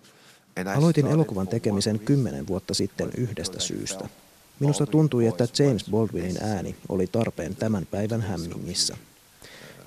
Aloitin 0.76 1.06
elokuvan 1.06 1.48
tekemisen 1.48 1.98
kymmenen 1.98 2.46
vuotta 2.46 2.74
sitten 2.74 3.10
yhdestä 3.16 3.60
syystä. 3.60 4.08
Minusta 4.60 4.86
tuntui, 4.86 5.26
että 5.26 5.48
James 5.58 5.90
Baldwinin 5.90 6.42
ääni 6.42 6.76
oli 6.88 7.06
tarpeen 7.06 7.56
tämän 7.56 7.86
päivän 7.90 8.20
hämmingissä. 8.20 8.96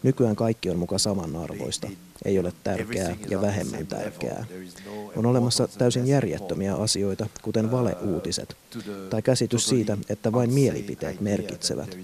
Nykyään 0.04 0.36
kaikki 0.36 0.69
on 0.69 0.80
muka 0.80 0.98
samanarvoista. 0.98 1.89
Ei 2.26 2.39
ole 2.39 2.54
tärkeää 2.63 3.15
ja 3.30 3.41
vähemmän 3.41 3.88
tärkeää. 3.88 4.45
On 5.15 5.26
olemassa 5.26 5.67
täysin 5.67 6.08
järjettömiä 6.08 6.76
asioita, 6.76 7.28
kuten 7.41 7.72
valeuutiset, 7.72 8.56
tai 9.10 9.22
käsitys 9.22 9.69
siitä, 9.69 9.98
että 10.10 10.32
vain 10.32 10.54
mielipiteet 10.54 11.22
merkitsevät. 11.22 11.98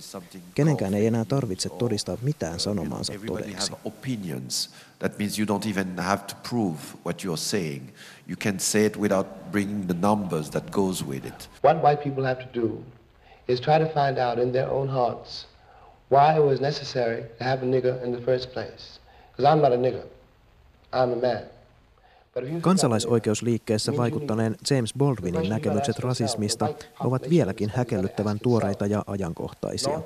Kenenkään 0.55 0.93
ei 0.93 1.07
enää 1.07 1.25
tarvitse 1.25 1.69
todistaa 1.69 2.17
mitään 2.21 2.59
sanomaansa 2.59 3.13
todeksi. 3.25 3.71
That 4.99 5.17
means 5.19 5.39
you 5.39 5.45
don't 5.45 5.69
even 5.69 5.99
have 5.99 6.23
to 6.27 6.35
prove 6.49 6.77
what 7.05 7.23
you're 7.23 7.37
saying. 7.37 7.89
You 8.27 8.37
can 8.37 8.59
say 8.59 8.85
it 8.85 8.97
without 8.97 9.27
bringing 9.51 9.87
the 9.87 9.95
numbers 10.01 10.49
that 10.49 10.71
goes 10.71 11.05
with 11.07 11.25
it. 11.25 11.49
What 11.63 11.83
white 11.83 12.03
people 12.03 12.23
have 12.23 12.43
to 12.43 12.59
do 12.61 12.83
is 13.47 13.61
try 13.61 13.79
to 13.79 13.85
find 13.85 14.17
out 14.17 14.39
in 14.39 14.51
their 14.51 14.69
own 14.69 14.87
hearts 14.87 15.47
why 16.09 16.35
it 16.37 16.43
was 16.43 16.61
necessary 16.61 17.23
to 17.37 17.43
have 17.43 17.61
a 17.63 17.65
nigger 17.65 18.03
in 18.03 18.11
the 18.11 18.21
first 18.21 18.53
place. 18.53 18.99
Because 19.31 19.53
I'm 19.53 19.61
not 19.61 19.73
a 19.73 19.77
nigger. 19.77 20.05
I'm 20.93 21.11
a 21.11 21.15
man. 21.15 21.43
Kansalaisoikeusliikkeessä 22.61 23.97
vaikuttaneen 23.97 24.55
James 24.69 24.93
Baldwinin 24.97 25.49
näkemykset 25.49 25.99
rasismista 25.99 26.67
ovat 26.99 27.29
vieläkin 27.29 27.71
häkellyttävän 27.75 28.39
tuoreita 28.39 28.85
ja 28.85 29.03
ajankohtaisia. 29.07 30.01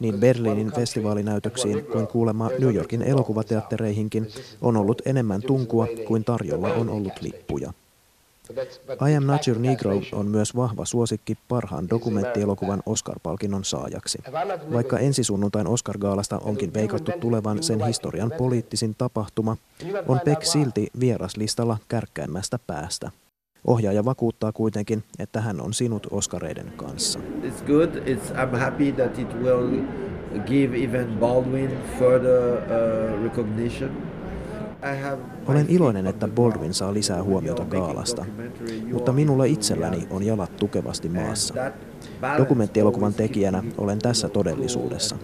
Niin 0.00 0.20
Berliinin 0.20 0.72
festivaalinäytöksiin 0.72 1.84
kuin 1.84 2.06
kuulemma 2.06 2.50
New 2.58 2.74
Yorkin 2.74 3.02
elokuvateattereihinkin 3.02 4.28
on 4.60 4.76
ollut 4.76 5.02
enemmän 5.06 5.42
tunkua 5.42 5.86
kuin 6.06 6.24
tarjolla 6.24 6.68
on 6.68 6.88
ollut 6.88 7.22
lippuja. 7.22 7.72
I 9.08 9.14
Am 9.16 9.26
Not 9.26 9.48
Your 9.48 9.60
Negro 9.60 10.00
on 10.12 10.26
myös 10.26 10.56
vahva 10.56 10.84
suosikki 10.84 11.38
parhaan 11.48 11.90
dokumenttielokuvan 11.90 12.82
Oscar-palkinnon 12.86 13.64
saajaksi. 13.64 14.18
Vaikka 14.72 14.98
ensisunnuntain 14.98 15.66
Oscar-gaalasta 15.66 16.38
onkin 16.44 16.74
veikattu 16.74 17.12
tulevan 17.20 17.62
sen 17.62 17.86
historian 17.86 18.32
poliittisin 18.38 18.94
tapahtuma, 18.98 19.56
on 20.08 20.20
Beck 20.24 20.44
silti 20.44 20.88
vieraslistalla 21.00 21.78
kärkkäimmästä 21.88 22.58
päästä. 22.66 23.10
Ohjaaja 23.66 24.04
vakuuttaa 24.04 24.52
kuitenkin, 24.52 25.04
että 25.18 25.40
hän 25.40 25.60
on 25.60 25.74
sinut 25.74 26.06
Oscareiden 26.10 26.72
kanssa. 26.76 27.18
It's 27.42 27.66
good. 27.66 27.88
It's, 27.88 28.30
I'm 28.34 28.56
happy 28.56 28.92
that 28.92 29.18
it 29.18 29.42
will 29.42 29.80
give 30.46 30.84
even 30.84 31.16
Baldwin 31.20 31.70
further 31.98 32.54
uh, 32.54 33.24
recognition. 33.24 33.90
Olen 35.46 35.66
iloinen, 35.68 36.06
että 36.06 36.28
Baldwin 36.28 36.74
saa 36.74 36.94
lisää 36.94 37.22
huomiota 37.22 37.64
gaalasta, 37.64 38.24
mutta 38.92 39.12
minulla 39.12 39.44
itselläni 39.44 40.06
on 40.10 40.22
jalat 40.22 40.56
tukevasti 40.56 41.08
maassa. 41.08 41.54
Dokumenttielokuvan 42.38 43.14
tekijänä 43.14 43.64
olen 43.78 43.98
tässä 43.98 44.28
todellisuudessa. 44.28 45.16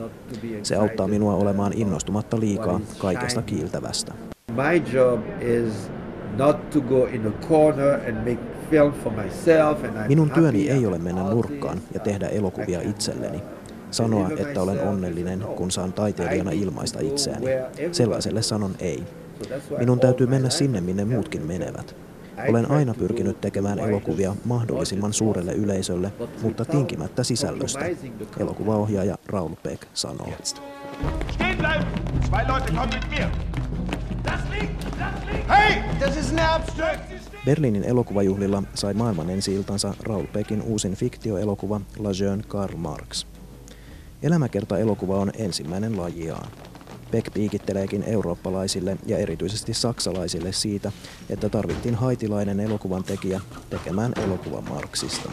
Se 0.63 0.77
auttaa 0.77 1.09
minua 1.09 1.35
olemaan 1.35 1.73
innostumatta 1.73 2.41
liikaa 2.41 2.81
kaikesta 2.99 3.43
kiiltävästä. 3.43 4.13
My 4.51 4.83
job 4.93 5.21
is 5.41 5.91
not 6.37 6.71
to 6.71 6.81
go 6.81 7.07
in 7.07 7.27
a 7.27 7.47
corner 7.49 8.01
and 8.09 8.17
make 8.17 8.41
film 8.71 8.93
for 8.93 9.13
myself 9.13 9.85
and 9.85 9.97
I'm 9.97 10.09
Minun 10.09 10.31
työni 10.31 10.71
ei 10.71 10.87
ole 10.87 10.99
mennä 10.99 11.23
nurkkaan 11.23 11.79
ja 11.95 12.01
tehdä 12.01 12.29
elokuvia 12.29 12.81
itselleni. 12.81 13.43
Sanoa, 13.91 14.31
että 14.37 14.63
olen 14.63 14.81
onnellinen, 14.81 15.41
kun 15.57 15.71
saan 15.71 15.93
taiteilijana 15.93 16.51
ilmaista 16.51 17.01
itseäni. 17.01 17.47
Sellaiselle 17.93 18.43
sanon 18.43 18.75
ei. 18.79 19.05
Minun 19.79 20.01
täytyy 20.01 20.27
mennä 20.27 20.51
sinne, 20.51 20.81
minne 20.81 21.05
muutkin 21.05 21.47
menevät. 21.47 21.97
Olen 22.49 22.71
aina 22.71 22.95
pyrkinyt 22.95 23.41
tekemään 23.41 23.79
elokuvia 23.79 24.37
mahdollisimman 24.45 25.13
suurelle 25.13 25.53
yleisölle, 25.53 26.13
mutta 26.43 26.65
tinkimättä 26.65 27.25
sisällöstä, 27.25 27.81
elokuvaohjaaja 28.39 29.19
Raul 29.27 29.55
Beck 29.63 29.83
sanoo. 29.95 30.29
Stehen 31.31 31.59
bleiben! 31.59 31.87
Zwei 32.29 32.45
Leute 32.49 32.73
kommen 32.73 32.95
mit 32.95 33.11
mir! 33.11 33.29
Das 34.25 34.41
liegt! 34.51 34.85
Das 34.85 35.25
liegt! 35.33 35.49
Hey! 35.49 35.83
Das 36.01 36.17
ist 36.17 36.39
ein 36.39 36.47
Absturz! 36.49 36.99
Berliinin 37.45 37.85
elokuvajuhlilla 37.85 38.63
sai 38.75 38.95
maailman 38.95 39.31
ensi-iltansa 39.31 39.95
Raul 40.03 40.27
Pekin 40.27 40.63
uusin 40.63 40.95
fiktioelokuva 40.95 41.81
La 41.99 42.11
Jeune 42.21 42.43
Karl 42.49 42.77
Marx. 42.77 43.27
Elämäkerta-elokuva 44.23 45.17
on 45.17 45.33
ensimmäinen 45.39 45.97
lajiaan. 45.97 46.49
Beck 47.11 47.35
piikitteleekin 47.35 48.03
eurooppalaisille 48.03 48.97
ja 49.07 49.19
erityisesti 49.19 49.75
saksalaisille 49.75 50.53
siitä, 50.53 50.93
että 51.31 51.49
tarvittiin 51.49 51.95
haitilainen 51.95 52.61
elokuvan 52.61 53.05
tekijä 53.05 53.41
tekemään 53.71 54.13
elokuva 54.25 54.61
Marxista. 54.61 55.31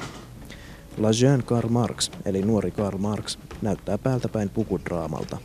La 0.97 1.09
Jeune 1.21 1.43
Karl 1.43 1.69
Marx, 1.69 2.11
eli 2.25 2.41
nuori 2.41 2.71
Karl 2.71 2.97
Marx, 2.97 3.37
näyttää 3.61 3.97
päältäpäin 3.97 4.49
pukudraamalta. 4.49 5.37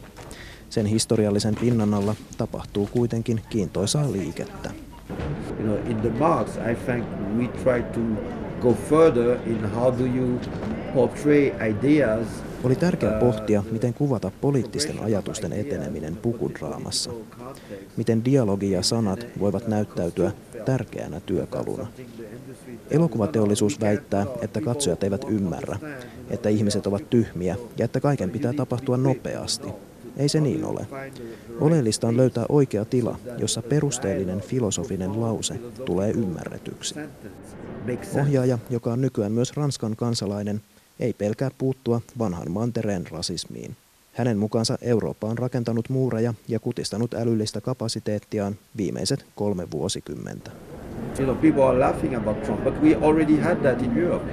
Sen 0.70 0.86
historiallisen 0.86 1.54
pinnan 1.54 1.94
alla 1.94 2.14
tapahtuu 2.38 2.88
kuitenkin 2.92 3.40
kiintoisaa 3.50 4.12
liikettä. 4.12 4.70
You 5.50 5.62
know, 5.62 5.90
in 5.90 5.96
the 5.96 6.10
Marx, 6.10 6.56
I 6.56 6.74
think 6.74 7.06
we 7.38 7.48
try 7.48 7.82
to 7.82 8.00
go 8.60 8.74
further 8.88 9.38
in 9.46 9.70
how 9.70 9.98
do 9.98 10.04
you 10.04 10.40
portray 10.94 11.52
ideas 11.70 12.26
oli 12.66 12.76
tärkeää 12.76 13.20
pohtia, 13.20 13.64
miten 13.70 13.94
kuvata 13.94 14.30
poliittisten 14.40 14.98
ajatusten 14.98 15.52
eteneminen 15.52 16.16
pukudraamassa. 16.16 17.10
Miten 17.96 18.24
dialogi 18.24 18.70
ja 18.70 18.82
sanat 18.82 19.26
voivat 19.40 19.68
näyttäytyä 19.68 20.32
tärkeänä 20.64 21.20
työkaluna. 21.20 21.86
Elokuvateollisuus 22.90 23.80
väittää, 23.80 24.26
että 24.42 24.60
katsojat 24.60 25.02
eivät 25.02 25.24
ymmärrä, 25.28 25.78
että 26.30 26.48
ihmiset 26.48 26.86
ovat 26.86 27.10
tyhmiä 27.10 27.56
ja 27.78 27.84
että 27.84 28.00
kaiken 28.00 28.30
pitää 28.30 28.52
tapahtua 28.52 28.96
nopeasti. 28.96 29.68
Ei 30.16 30.28
se 30.28 30.40
niin 30.40 30.64
ole. 30.64 30.86
Oleellista 31.60 32.08
on 32.08 32.16
löytää 32.16 32.46
oikea 32.48 32.84
tila, 32.84 33.18
jossa 33.38 33.62
perusteellinen 33.62 34.40
filosofinen 34.40 35.20
lause 35.20 35.54
tulee 35.84 36.10
ymmärretyksi. 36.10 36.94
Ohjaaja, 38.20 38.58
joka 38.70 38.92
on 38.92 39.00
nykyään 39.00 39.32
myös 39.32 39.56
Ranskan 39.56 39.96
kansalainen, 39.96 40.60
ei 41.00 41.12
pelkää 41.12 41.50
puuttua 41.58 42.00
vanhan 42.18 42.50
mantereen 42.50 43.06
rasismiin. 43.10 43.76
Hänen 44.12 44.38
mukaansa 44.38 44.78
Eurooppa 44.80 45.26
on 45.26 45.38
rakentanut 45.38 45.88
muureja 45.88 46.34
ja 46.48 46.60
kutistanut 46.60 47.14
älyllistä 47.14 47.60
kapasiteettiaan 47.60 48.56
viimeiset 48.76 49.26
kolme 49.34 49.70
vuosikymmentä. 49.70 50.50
You 51.18 51.24
know, 51.24 51.36
people 51.36 51.62
are 51.62 51.78
laughing 51.78 52.14
about 52.14 52.42
Trump, 52.42 52.64
but 52.64 52.82
we 52.82 52.94
already 52.94 53.36
had 53.36 53.56
that 53.56 53.82
in 53.82 53.98
Europe. 53.98 54.24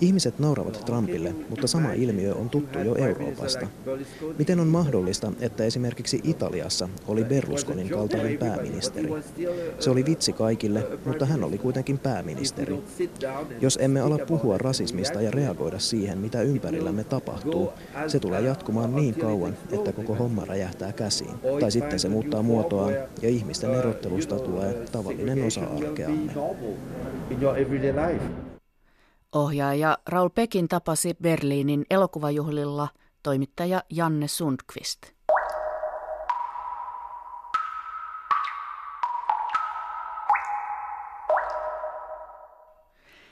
Ihmiset 0.00 0.38
nauravat 0.38 0.82
Trumpille, 0.86 1.34
mutta 1.48 1.66
sama 1.66 1.92
ilmiö 1.92 2.34
on 2.34 2.50
tuttu 2.50 2.78
jo 2.78 2.94
Euroopasta. 2.94 3.66
Miten 4.38 4.60
on 4.60 4.66
mahdollista, 4.66 5.32
että 5.40 5.64
esimerkiksi 5.64 6.20
Italiassa 6.24 6.88
oli 7.08 7.24
Berlusconin 7.24 7.88
kaltainen 7.88 8.38
pääministeri? 8.38 9.08
Se 9.78 9.90
oli 9.90 10.04
vitsi 10.06 10.32
kaikille, 10.32 10.86
mutta 11.04 11.26
hän 11.26 11.44
oli 11.44 11.58
kuitenkin 11.58 11.98
pääministeri. 11.98 12.78
Jos 13.60 13.78
emme 13.82 14.00
ala 14.00 14.18
puhua 14.18 14.58
rasismista 14.58 15.22
ja 15.22 15.30
reagoida 15.30 15.78
siihen, 15.78 16.18
mitä 16.18 16.42
ympärillämme 16.42 17.04
tapahtuu, 17.04 17.72
se 18.06 18.18
tulee 18.18 18.40
jatkumaan 18.40 18.96
niin 18.96 19.14
kauan, 19.14 19.56
että 19.72 19.92
koko 19.92 20.14
homma 20.14 20.44
räjähtää 20.44 20.92
käsiin. 20.92 21.34
Tai 21.60 21.70
sitten 21.70 21.98
se 21.98 22.08
muuttaa 22.08 22.42
muotoaan 22.42 22.92
ja 23.22 23.28
ihmisten 23.28 23.74
erottelusta 23.74 24.38
tulee 24.38 24.74
tavallinen 24.92 25.42
osa 25.42 25.60
Ohjaaja 29.32 29.98
Raul 30.06 30.28
Pekin 30.28 30.68
tapasi 30.68 31.14
Berliinin 31.22 31.84
elokuvajuhlilla 31.90 32.88
toimittaja 33.22 33.82
Janne 33.90 34.28
Sundqvist. 34.28 34.98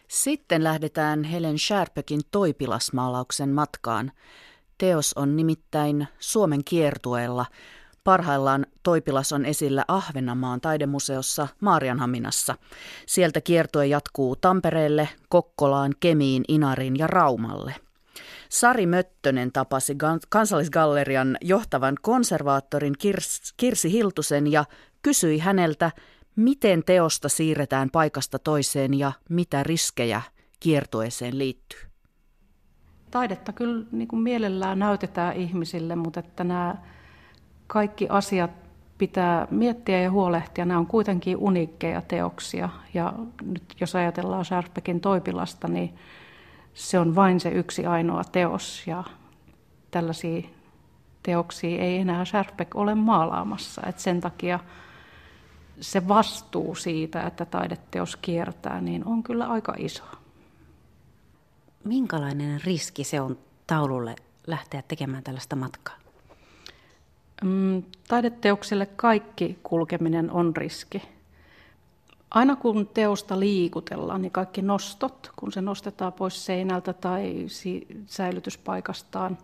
Sitten 0.08 0.64
lähdetään 0.64 1.24
Helen 1.24 1.58
Scherpekin 1.58 2.20
toipilasmaalauksen 2.30 3.48
matkaan. 3.48 4.12
Teos 4.78 5.12
on 5.16 5.36
nimittäin 5.36 6.08
Suomen 6.18 6.64
kiertueella– 6.64 7.46
Parhaillaan 8.08 8.66
Toipilas 8.82 9.32
on 9.32 9.44
esillä 9.44 9.84
Ahvenanmaan 9.88 10.60
taidemuseossa 10.60 11.48
Maarianhaminassa. 11.60 12.54
Sieltä 13.06 13.40
kiertue 13.40 13.86
jatkuu 13.86 14.36
Tampereelle, 14.36 15.08
Kokkolaan, 15.28 15.94
Kemiin, 16.00 16.44
Inariin 16.48 16.96
ja 16.98 17.06
Raumalle. 17.06 17.74
Sari 18.48 18.86
Möttönen 18.86 19.52
tapasi 19.52 19.96
kansallisgallerian 20.28 21.36
johtavan 21.40 21.94
konservaattorin 22.02 22.94
Kirsi 23.56 23.92
Hiltusen 23.92 24.52
ja 24.52 24.64
kysyi 25.02 25.38
häneltä, 25.38 25.90
miten 26.36 26.84
teosta 26.84 27.28
siirretään 27.28 27.90
paikasta 27.90 28.38
toiseen 28.38 28.94
ja 28.94 29.12
mitä 29.28 29.62
riskejä 29.62 30.22
kiertueeseen 30.60 31.38
liittyy. 31.38 31.80
Taidetta 33.10 33.52
kyllä 33.52 33.84
niin 33.92 34.08
kuin 34.08 34.22
mielellään 34.22 34.78
näytetään 34.78 35.36
ihmisille, 35.36 35.96
mutta 35.96 36.20
että 36.20 36.44
nämä 36.44 36.76
kaikki 37.68 38.06
asiat 38.08 38.50
pitää 38.98 39.48
miettiä 39.50 40.00
ja 40.00 40.10
huolehtia. 40.10 40.64
Nämä 40.64 40.80
on 40.80 40.86
kuitenkin 40.86 41.36
uniikkeja 41.36 42.00
teoksia. 42.00 42.68
Ja 42.94 43.12
nyt 43.42 43.62
jos 43.80 43.96
ajatellaan 43.96 44.44
Sharpekin 44.44 45.00
Toipilasta, 45.00 45.68
niin 45.68 45.94
se 46.74 46.98
on 46.98 47.14
vain 47.14 47.40
se 47.40 47.48
yksi 47.48 47.86
ainoa 47.86 48.24
teos. 48.24 48.86
Ja 48.86 49.04
tällaisia 49.90 50.42
teoksia 51.22 51.82
ei 51.82 51.98
enää 51.98 52.24
Sharpek 52.24 52.76
ole 52.76 52.94
maalaamassa. 52.94 53.82
Et 53.86 53.98
sen 53.98 54.20
takia 54.20 54.58
se 55.80 56.08
vastuu 56.08 56.74
siitä, 56.74 57.22
että 57.22 57.44
taideteos 57.44 58.16
kiertää, 58.16 58.80
niin 58.80 59.04
on 59.04 59.22
kyllä 59.22 59.46
aika 59.46 59.74
iso. 59.78 60.04
Minkälainen 61.84 62.60
riski 62.64 63.04
se 63.04 63.20
on 63.20 63.38
taululle 63.66 64.16
lähteä 64.46 64.82
tekemään 64.88 65.22
tällaista 65.22 65.56
matkaa? 65.56 66.07
Mm, 67.44 67.82
taideteokselle 68.08 68.86
kaikki 68.86 69.58
kulkeminen 69.62 70.30
on 70.30 70.56
riski. 70.56 71.02
Aina 72.30 72.56
kun 72.56 72.90
teosta 72.94 73.40
liikutellaan, 73.40 74.22
niin 74.22 74.32
kaikki 74.32 74.62
nostot, 74.62 75.30
kun 75.36 75.52
se 75.52 75.60
nostetaan 75.60 76.12
pois 76.12 76.46
seinältä 76.46 76.92
tai 76.92 77.46
säilytyspaikastaan 78.06 79.38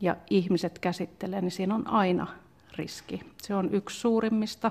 ja 0.00 0.16
ihmiset 0.30 0.78
käsittelee, 0.78 1.40
niin 1.40 1.50
siinä 1.50 1.74
on 1.74 1.86
aina 1.86 2.26
riski. 2.76 3.20
Se 3.42 3.54
on 3.54 3.74
yksi 3.74 4.00
suurimmista. 4.00 4.70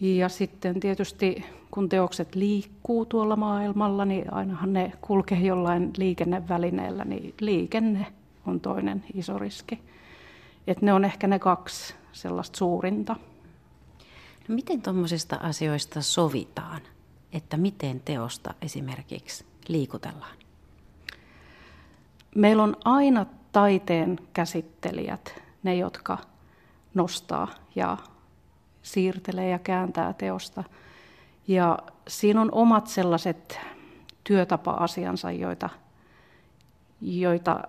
Ja 0.00 0.28
sitten 0.28 0.80
tietysti 0.80 1.44
kun 1.70 1.88
teokset 1.88 2.34
liikkuu 2.34 3.06
tuolla 3.06 3.36
maailmalla, 3.36 4.04
niin 4.04 4.34
ainahan 4.34 4.72
ne 4.72 4.92
kulkee 5.00 5.38
jollain 5.38 5.90
liikennevälineellä, 5.96 7.04
niin 7.04 7.34
liikenne 7.40 8.06
on 8.46 8.60
toinen 8.60 9.04
iso 9.14 9.38
riski. 9.38 9.78
Että 10.68 10.84
ne 10.84 10.92
on 10.92 11.04
ehkä 11.04 11.26
ne 11.26 11.38
kaksi 11.38 11.94
sellaista 12.12 12.58
suurinta. 12.58 13.16
No 14.48 14.54
miten 14.54 14.82
tuommoisista 14.82 15.36
asioista 15.36 16.02
sovitaan, 16.02 16.80
että 17.32 17.56
miten 17.56 18.00
teosta 18.00 18.54
esimerkiksi 18.62 19.46
liikutellaan? 19.68 20.36
Meillä 22.34 22.62
on 22.62 22.76
aina 22.84 23.26
taiteen 23.52 24.18
käsittelijät, 24.32 25.42
ne 25.62 25.74
jotka 25.74 26.18
nostaa 26.94 27.48
ja 27.76 27.96
siirtelee 28.82 29.48
ja 29.48 29.58
kääntää 29.58 30.12
teosta. 30.12 30.64
Ja 31.46 31.78
siinä 32.08 32.40
on 32.40 32.52
omat 32.52 32.86
sellaiset 32.86 33.60
työtapa-asiansa, 34.24 35.30
joita, 35.30 35.68
joita 37.00 37.62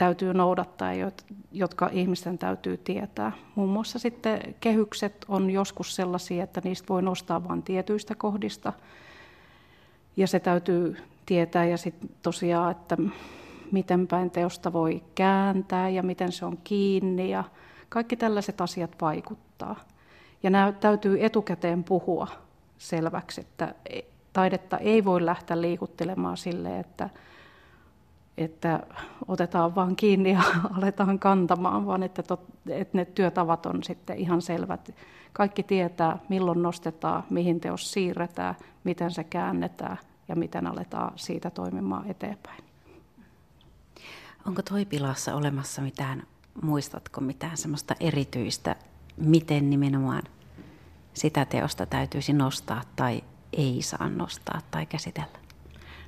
täytyy 0.00 0.34
noudattaa 0.34 0.92
ja 0.92 1.10
jotka 1.52 1.90
ihmisten 1.92 2.38
täytyy 2.38 2.76
tietää. 2.76 3.32
Muun 3.54 3.68
muassa 3.68 3.98
sitten 3.98 4.54
kehykset 4.60 5.24
on 5.28 5.50
joskus 5.50 5.96
sellaisia, 5.96 6.44
että 6.44 6.60
niistä 6.64 6.88
voi 6.88 7.02
nostaa 7.02 7.48
vain 7.48 7.62
tietyistä 7.62 8.14
kohdista. 8.14 8.72
Ja 10.16 10.26
se 10.26 10.40
täytyy 10.40 10.96
tietää 11.26 11.64
ja 11.64 11.76
sitten 11.76 12.10
tosiaan, 12.22 12.70
että 12.70 12.96
miten 13.72 14.06
päin 14.06 14.30
teosta 14.30 14.72
voi 14.72 15.02
kääntää 15.14 15.88
ja 15.88 16.02
miten 16.02 16.32
se 16.32 16.44
on 16.44 16.58
kiinni 16.64 17.30
ja 17.30 17.44
kaikki 17.88 18.16
tällaiset 18.16 18.60
asiat 18.60 18.90
vaikuttaa. 19.00 19.80
Ja 20.42 20.50
nämä 20.50 20.72
täytyy 20.72 21.24
etukäteen 21.24 21.84
puhua 21.84 22.28
selväksi, 22.78 23.40
että 23.40 23.74
taidetta 24.32 24.78
ei 24.78 25.04
voi 25.04 25.26
lähteä 25.26 25.60
liikuttelemaan 25.60 26.36
sille, 26.36 26.78
että 26.78 27.10
että 28.38 28.80
otetaan 29.28 29.74
vaan 29.74 29.96
kiinni 29.96 30.32
ja 30.32 30.42
aletaan 30.78 31.18
kantamaan, 31.18 31.86
vaan 31.86 32.02
että, 32.02 32.22
tot, 32.22 32.40
että 32.68 32.98
ne 32.98 33.04
työtavat 33.04 33.66
on 33.66 33.82
sitten 33.82 34.18
ihan 34.18 34.42
selvät. 34.42 34.94
Kaikki 35.32 35.62
tietää, 35.62 36.18
milloin 36.28 36.62
nostetaan, 36.62 37.24
mihin 37.30 37.60
teos 37.60 37.92
siirretään, 37.92 38.54
miten 38.84 39.10
se 39.10 39.24
käännetään 39.24 39.98
ja 40.28 40.36
miten 40.36 40.66
aletaan 40.66 41.12
siitä 41.16 41.50
toimimaan 41.50 42.10
eteenpäin. 42.10 42.64
Onko 44.46 44.62
Toipilassa 44.62 45.34
olemassa 45.34 45.82
mitään, 45.82 46.22
muistatko 46.62 47.20
mitään 47.20 47.56
semmoista 47.56 47.94
erityistä, 48.00 48.76
miten 49.16 49.70
nimenomaan 49.70 50.22
sitä 51.14 51.44
teosta 51.44 51.86
täytyisi 51.86 52.32
nostaa 52.32 52.82
tai 52.96 53.24
ei 53.52 53.82
saa 53.82 54.08
nostaa 54.08 54.60
tai 54.70 54.86
käsitellä? 54.86 55.38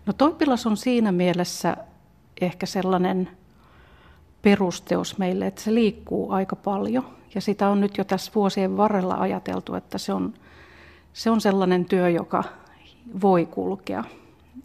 No 0.07 0.13
Toipilas 0.13 0.67
on 0.67 0.77
siinä 0.77 1.13
mielessä 1.13 1.77
ehkä 2.43 2.67
sellainen 2.67 3.29
perusteos 4.43 5.19
meille, 5.19 5.47
että 5.47 5.61
se 5.61 5.75
liikkuu 5.75 6.33
aika 6.33 6.57
paljon. 6.57 7.05
Ja 7.35 7.41
sitä 7.41 7.69
on 7.69 7.81
nyt 7.81 7.99
jo 7.99 8.05
tässä 8.05 8.33
vuosien 8.35 8.77
varrella 8.77 9.15
ajateltu, 9.15 9.75
että 9.75 9.99
se 9.99 10.13
on, 10.13 10.35
se 11.13 11.31
on 11.31 11.41
sellainen 11.41 11.85
työ, 11.85 12.09
joka 12.09 12.45
voi 13.23 13.47
kulkea. 13.47 14.05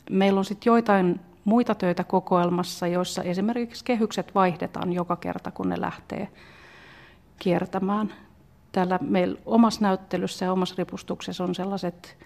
Meillä 0.10 0.38
on 0.38 0.46
sitten 0.46 0.72
joitain 0.72 1.20
muita 1.46 1.76
töitä 1.76 2.04
kokoelmassa, 2.04 2.88
joissa 2.88 3.24
esimerkiksi 3.24 3.86
kehykset 3.86 4.36
vaihdetaan 4.36 4.94
joka 4.94 5.16
kerta, 5.16 5.52
kun 5.52 5.70
ne 5.70 5.82
lähtee 5.82 6.28
kiertämään. 7.40 8.14
Täällä 8.72 9.00
meillä 9.02 9.40
omassa 9.46 9.82
näyttelyssä 9.82 10.46
ja 10.46 10.52
omassa 10.52 10.76
ripustuksessa 10.78 11.44
on 11.44 11.56
sellaiset 11.56 12.18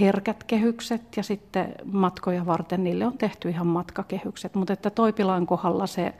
herkät 0.00 0.44
kehykset 0.44 1.16
ja 1.16 1.22
sitten 1.22 1.74
matkoja 1.84 2.46
varten 2.46 2.84
niille 2.84 3.06
on 3.06 3.18
tehty 3.18 3.48
ihan 3.48 3.66
matkakehykset, 3.66 4.54
mutta 4.54 4.72
että 4.72 4.90
Toipilaan 4.90 5.46
kohdalla 5.46 5.86
se 5.86 6.14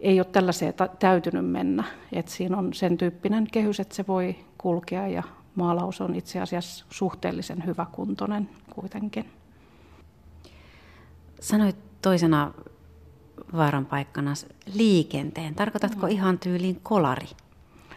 ei 0.00 0.20
ole 0.20 0.26
tällaiseen 0.32 0.74
täytynyt 0.98 1.50
mennä. 1.50 1.84
Et 2.12 2.28
siinä 2.28 2.56
on 2.56 2.74
sen 2.74 2.96
tyyppinen 2.96 3.46
kehys, 3.52 3.80
että 3.80 3.94
se 3.94 4.04
voi 4.06 4.36
kulkea 4.58 5.08
ja 5.08 5.22
maalaus 5.54 6.00
on 6.00 6.14
itse 6.14 6.40
asiassa 6.40 6.86
suhteellisen 6.90 7.66
hyväkuntoinen 7.66 8.48
kuitenkin. 8.74 9.30
Sanoit 11.40 11.76
toisena 12.02 12.52
vaaran 13.52 13.86
paikkana 13.86 14.32
liikenteen. 14.74 15.54
Tarkoitatko 15.54 16.06
ihan 16.06 16.38
tyyliin 16.38 16.80
kolari? 16.82 17.26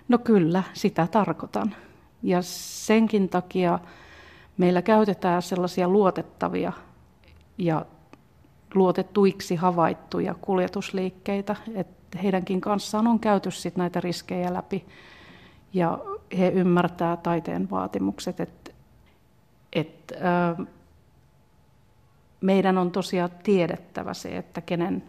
No 0.07 0.17
kyllä, 0.17 0.63
sitä 0.73 1.07
tarkoitan. 1.07 1.75
Ja 2.23 2.41
senkin 2.41 3.30
takia 3.30 3.80
meillä 4.60 4.82
käytetään 4.82 5.41
sellaisia 5.41 5.88
luotettavia 5.88 6.74
ja 7.57 7.86
luotettuiksi 8.76 9.55
havaittuja 9.55 10.36
kuljetusliikkeitä, 10.41 11.55
että 11.76 12.18
heidänkin 12.18 12.62
kanssaan 12.62 13.07
on 13.07 13.20
käyty 13.20 13.51
sit 13.51 13.76
näitä 13.76 14.01
riskejä 14.01 14.53
läpi 14.53 14.86
ja 15.74 15.99
he 16.38 16.49
ymmärtää 16.49 17.18
taiteen 17.18 17.70
vaatimukset, 17.70 18.39
että, 18.39 18.72
että 19.74 20.16
ää, 20.22 20.55
meidän 22.41 22.78
on 22.78 22.91
tosiaan 22.91 23.30
tiedettävä 23.43 24.14
se, 24.14 24.38
että 24.38 24.62
kenen, 24.62 25.03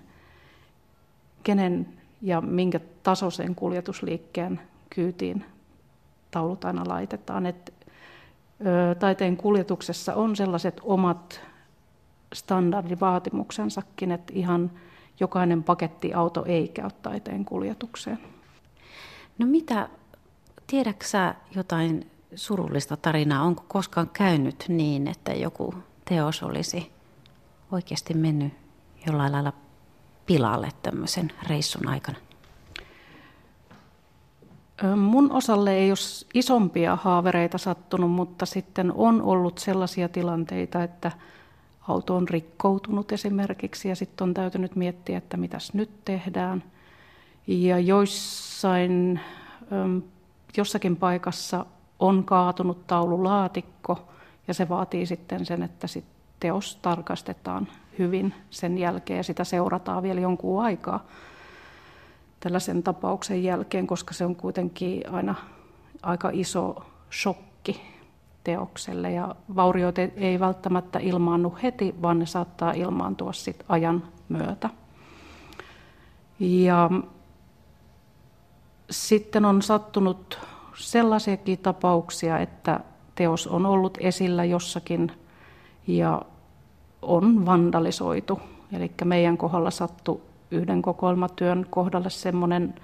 kenen 1.42 1.88
ja 2.22 2.40
minkä 2.40 2.80
tasoisen 3.02 3.54
kuljetusliikkeen 3.54 4.60
kyytiin 4.90 5.44
taulut 6.30 6.64
aina 6.64 6.84
laitetaan. 6.88 7.46
Et, 7.46 7.68
ö, 7.68 7.69
taiteen 8.98 9.36
kuljetuksessa 9.36 10.14
on 10.14 10.36
sellaiset 10.36 10.80
omat 10.84 11.40
standardivaatimuksensakin, 12.34 14.12
että 14.12 14.32
ihan 14.36 14.70
jokainen 15.20 15.62
pakettiauto 15.62 16.44
ei 16.44 16.68
käy 16.68 16.90
taiteen 17.02 17.44
kuljetukseen. 17.44 18.18
No 19.38 19.46
mitä, 19.46 19.88
tiedätkö 20.66 21.04
jotain 21.54 22.10
surullista 22.34 22.96
tarinaa? 22.96 23.42
Onko 23.42 23.64
koskaan 23.68 24.10
käynyt 24.12 24.64
niin, 24.68 25.08
että 25.08 25.32
joku 25.32 25.74
teos 26.04 26.42
olisi 26.42 26.92
oikeasti 27.72 28.14
mennyt 28.14 28.52
jollain 29.06 29.32
lailla 29.32 29.52
pilalle 30.26 30.68
tämmöisen 30.82 31.32
reissun 31.48 31.88
aikana? 31.88 32.18
Mun 34.96 35.32
osalle 35.32 35.74
ei 35.74 35.90
ole 35.90 36.26
isompia 36.34 36.96
haavereita 36.96 37.58
sattunut, 37.58 38.10
mutta 38.10 38.46
sitten 38.46 38.92
on 38.92 39.22
ollut 39.22 39.58
sellaisia 39.58 40.08
tilanteita, 40.08 40.82
että 40.82 41.12
auto 41.88 42.16
on 42.16 42.28
rikkoutunut 42.28 43.12
esimerkiksi 43.12 43.88
ja 43.88 43.96
sitten 43.96 44.24
on 44.24 44.34
täytynyt 44.34 44.76
miettiä, 44.76 45.18
että 45.18 45.36
mitäs 45.36 45.74
nyt 45.74 45.90
tehdään. 46.04 46.62
Ja 47.46 47.78
joissain, 47.78 49.20
jossakin 50.56 50.96
paikassa 50.96 51.66
on 51.98 52.24
kaatunut 52.24 52.86
taululaatikko 52.86 54.08
ja 54.48 54.54
se 54.54 54.68
vaatii 54.68 55.06
sitten 55.06 55.46
sen, 55.46 55.62
että 55.62 55.86
sit 55.86 56.04
teos 56.40 56.76
tarkastetaan 56.82 57.68
hyvin 57.98 58.34
sen 58.50 58.78
jälkeen 58.78 59.16
ja 59.16 59.22
sitä 59.22 59.44
seurataan 59.44 60.02
vielä 60.02 60.20
jonkun 60.20 60.62
aikaa 60.62 61.06
tällaisen 62.40 62.82
tapauksen 62.82 63.44
jälkeen, 63.44 63.86
koska 63.86 64.14
se 64.14 64.24
on 64.24 64.36
kuitenkin 64.36 65.12
aina 65.12 65.34
aika 66.02 66.30
iso 66.32 66.84
shokki 67.12 67.80
teokselle 68.44 69.12
ja 69.12 69.34
vauriot 69.56 69.98
ei 69.98 70.40
välttämättä 70.40 70.98
ilmaannu 70.98 71.58
heti, 71.62 71.94
vaan 72.02 72.18
ne 72.18 72.26
saattaa 72.26 72.72
ilmaantua 72.72 73.32
sit 73.32 73.64
ajan 73.68 74.02
myötä. 74.28 74.70
Ja 76.40 76.90
sitten 78.90 79.44
on 79.44 79.62
sattunut 79.62 80.38
sellaisiakin 80.76 81.58
tapauksia, 81.58 82.38
että 82.38 82.80
teos 83.14 83.46
on 83.46 83.66
ollut 83.66 83.98
esillä 84.00 84.44
jossakin 84.44 85.12
ja 85.86 86.22
on 87.02 87.46
vandalisoitu. 87.46 88.40
Eli 88.72 88.90
meidän 89.04 89.36
kohdalla 89.36 89.70
sattui 89.70 90.20
yhden 90.50 90.82
kokoelmatyön 90.82 91.66
kohdalle 91.70 92.10
sellainen 92.10 92.74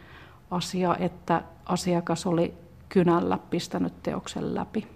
asia, 0.50 0.96
että 0.98 1.42
asiakas 1.66 2.26
oli 2.26 2.54
kynällä 2.88 3.38
pistänyt 3.50 4.02
teoksen 4.02 4.54
läpi. 4.54 4.86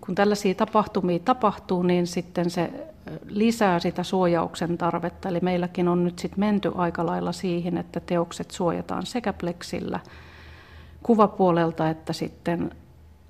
Kun 0.00 0.14
tällaisia 0.14 0.54
tapahtumia 0.54 1.18
tapahtuu, 1.18 1.82
niin 1.82 2.06
sitten 2.06 2.50
se 2.50 2.86
lisää 3.26 3.78
sitä 3.78 4.02
suojauksen 4.02 4.78
tarvetta. 4.78 5.28
Eli 5.28 5.40
meilläkin 5.42 5.88
on 5.88 6.04
nyt 6.04 6.18
sitten 6.18 6.40
menty 6.40 6.72
aika 6.74 7.06
lailla 7.06 7.32
siihen, 7.32 7.78
että 7.78 8.00
teokset 8.00 8.50
suojataan 8.50 9.06
sekä 9.06 9.32
pleksillä 9.32 10.00
kuvapuolelta 11.02 11.90
että 11.90 12.12
sitten 12.12 12.70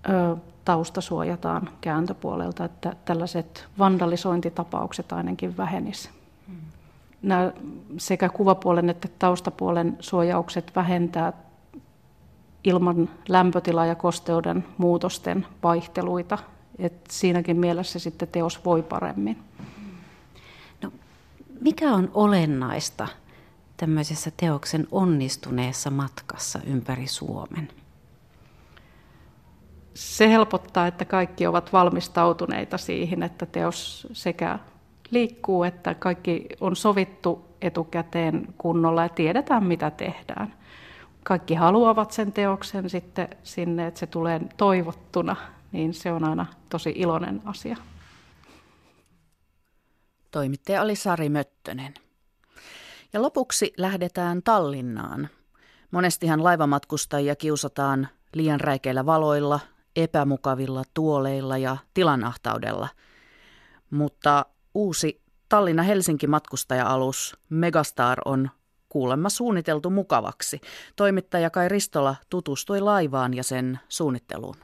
ö, 0.08 0.36
tausta 0.64 1.00
suojataan 1.00 1.68
kääntöpuolelta, 1.80 2.64
että 2.64 2.96
tällaiset 3.04 3.66
vandalisointitapaukset 3.78 5.12
ainakin 5.12 5.56
vähenisivät 5.56 6.17
nämä 7.22 7.52
sekä 7.98 8.28
kuvapuolen 8.28 8.90
että 8.90 9.08
taustapuolen 9.18 9.96
suojaukset 10.00 10.72
vähentää 10.76 11.32
ilman 12.64 13.08
lämpötila- 13.28 13.86
ja 13.86 13.94
kosteuden 13.94 14.64
muutosten 14.78 15.46
vaihteluita. 15.62 16.38
Et 16.78 16.94
siinäkin 17.10 17.56
mielessä 17.56 17.98
sitten 17.98 18.28
teos 18.28 18.64
voi 18.64 18.82
paremmin. 18.82 19.38
No, 20.82 20.92
mikä 21.60 21.92
on 21.92 22.10
olennaista 22.14 23.08
tämmöisessä 23.76 24.30
teoksen 24.36 24.86
onnistuneessa 24.90 25.90
matkassa 25.90 26.60
ympäri 26.66 27.06
Suomen? 27.06 27.68
Se 29.94 30.28
helpottaa, 30.30 30.86
että 30.86 31.04
kaikki 31.04 31.46
ovat 31.46 31.72
valmistautuneita 31.72 32.78
siihen, 32.78 33.22
että 33.22 33.46
teos 33.46 34.06
sekä 34.12 34.58
liikkuu, 35.10 35.64
että 35.64 35.94
kaikki 35.94 36.46
on 36.60 36.76
sovittu 36.76 37.48
etukäteen 37.62 38.54
kunnolla 38.58 39.02
ja 39.02 39.08
tiedetään, 39.08 39.64
mitä 39.64 39.90
tehdään. 39.90 40.54
Kaikki 41.24 41.54
haluavat 41.54 42.10
sen 42.10 42.32
teoksen 42.32 42.90
sitten 42.90 43.28
sinne, 43.42 43.86
että 43.86 44.00
se 44.00 44.06
tulee 44.06 44.40
toivottuna, 44.56 45.36
niin 45.72 45.94
se 45.94 46.12
on 46.12 46.24
aina 46.24 46.46
tosi 46.68 46.92
iloinen 46.96 47.42
asia. 47.44 47.76
Toimittaja 50.30 50.82
oli 50.82 50.96
Sari 50.96 51.28
Möttönen. 51.28 51.94
Ja 53.12 53.22
lopuksi 53.22 53.72
lähdetään 53.76 54.42
Tallinnaan. 54.42 55.28
Monestihan 55.90 56.44
laivamatkustajia 56.44 57.36
kiusataan 57.36 58.08
liian 58.34 58.60
räikeillä 58.60 59.06
valoilla, 59.06 59.60
epämukavilla 59.96 60.82
tuoleilla 60.94 61.58
ja 61.58 61.76
tilanahtaudella. 61.94 62.88
Mutta 63.90 64.46
Uusi 64.78 65.22
Tallinna-Helsinki 65.48 66.26
matkustaja-alus 66.26 67.36
Megastar 67.48 68.18
on 68.24 68.50
kuulemma 68.88 69.28
suunniteltu 69.28 69.90
mukavaksi. 69.90 70.60
Toimittaja 70.96 71.50
Kai 71.50 71.68
Ristola 71.68 72.16
tutustui 72.30 72.80
laivaan 72.80 73.34
ja 73.34 73.42
sen 73.42 73.80
suunnitteluun. 73.88 74.54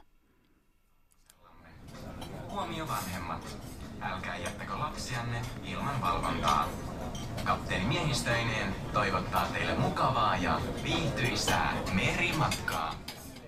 Huomio 2.51 2.89
vanhemmat. 2.89 3.57
Älkää 4.01 4.39
jättäkö 4.39 4.73
lapsianne 4.73 5.43
ilman 5.73 6.01
valvontaa. 6.01 6.69
Kapteeni 7.45 7.85
miehistöineen 7.85 8.75
toivottaa 8.93 9.47
teille 9.53 9.75
mukavaa 9.75 10.37
ja 10.37 10.61
viihtyisää 10.85 11.75
merimatkaa. 11.95 12.95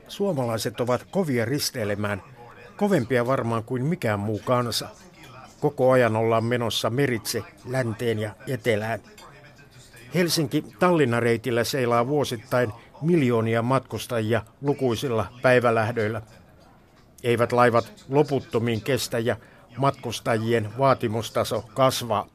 Suomalaiset 0.09 0.81
ovat 0.81 1.07
kovia 1.11 1.45
risteilemään, 1.45 2.23
kovempia 2.77 3.27
varmaan 3.27 3.65
kuin 3.65 3.85
mikään 3.85 4.21
muu 4.21 4.41
kansa. 4.45 4.89
Koko 5.61 5.91
ajan 5.91 6.17
ollaan 6.17 6.45
menossa 6.45 6.91
meritse 6.91 7.43
länteen 7.69 8.19
ja 8.19 8.31
etelään. 8.47 9.01
Helsinki-Tallinna-reitillä 10.15 11.65
seilaa 11.65 12.07
vuosittain 12.07 12.73
miljoonia 13.03 13.63
matkustajia 13.63 14.43
lukuisilla 14.63 15.27
päivälähdöillä. 15.43 16.23
Eivät 17.23 17.53
laivat 17.53 17.93
loputtomiin 18.09 18.83
kestä 18.83 19.19
ja 19.19 19.37
matkustajien 19.77 20.79
vaatimustaso 20.79 21.65
kasvaa. 21.75 22.27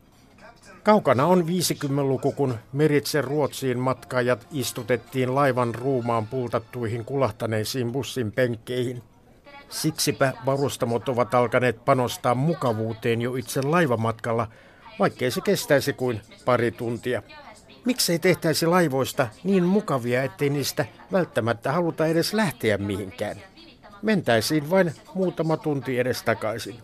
Kaukana 0.83 1.25
on 1.25 1.45
50-luku, 1.47 2.31
kun 2.31 2.57
Meritse 2.73 3.21
Ruotsiin 3.21 3.79
matkaajat 3.79 4.47
istutettiin 4.51 5.35
laivan 5.35 5.75
ruumaan 5.75 6.27
pultattuihin 6.27 7.05
kulahtaneisiin 7.05 7.91
bussin 7.91 8.31
penkkeihin. 8.31 9.03
Siksipä 9.71 10.33
varustamot 10.45 11.09
ovat 11.09 11.33
alkaneet 11.33 11.85
panostaa 11.85 12.35
mukavuuteen 12.35 13.21
jo 13.21 13.35
itse 13.35 13.61
laivamatkalla, 13.61 14.47
vaikkei 14.99 15.31
se 15.31 15.41
kestäisi 15.41 15.93
kuin 15.93 16.21
pari 16.45 16.71
tuntia. 16.71 17.23
Miksei 17.85 18.19
tehtäisi 18.19 18.65
laivoista 18.65 19.27
niin 19.43 19.63
mukavia, 19.63 20.23
ettei 20.23 20.49
niistä 20.49 20.85
välttämättä 21.11 21.71
haluta 21.71 22.07
edes 22.07 22.33
lähteä 22.33 22.77
mihinkään? 22.77 23.37
Mentäisiin 24.01 24.69
vain 24.69 24.93
muutama 25.13 25.57
tunti 25.57 25.99
edes 25.99 26.23
takaisin. 26.23 26.75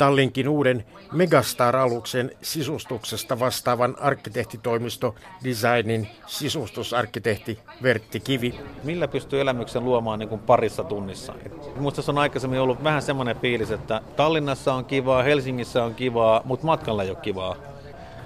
Tallinkin 0.00 0.48
uuden 0.48 0.84
Megastar-aluksen 1.12 2.30
sisustuksesta 2.42 3.38
vastaavan 3.38 3.96
arkkitehtitoimisto 4.00 5.14
Designin 5.44 6.08
sisustusarkkitehti 6.26 7.58
Vertti 7.82 8.20
Kivi. 8.20 8.60
Millä 8.84 9.08
pystyy 9.08 9.40
elämyksen 9.40 9.84
luomaan 9.84 10.18
niin 10.18 10.28
kuin 10.28 10.40
parissa 10.40 10.84
tunnissa? 10.84 11.34
Minusta 11.76 12.02
se 12.02 12.10
on 12.10 12.18
aikaisemmin 12.18 12.60
ollut 12.60 12.84
vähän 12.84 13.02
semmoinen 13.02 13.36
fiilis, 13.36 13.70
että 13.70 14.00
Tallinnassa 14.16 14.74
on 14.74 14.84
kivaa, 14.84 15.22
Helsingissä 15.22 15.84
on 15.84 15.94
kivaa, 15.94 16.40
mutta 16.44 16.66
matkalla 16.66 17.02
ei 17.02 17.10
ole 17.10 17.18
kivaa. 17.22 17.56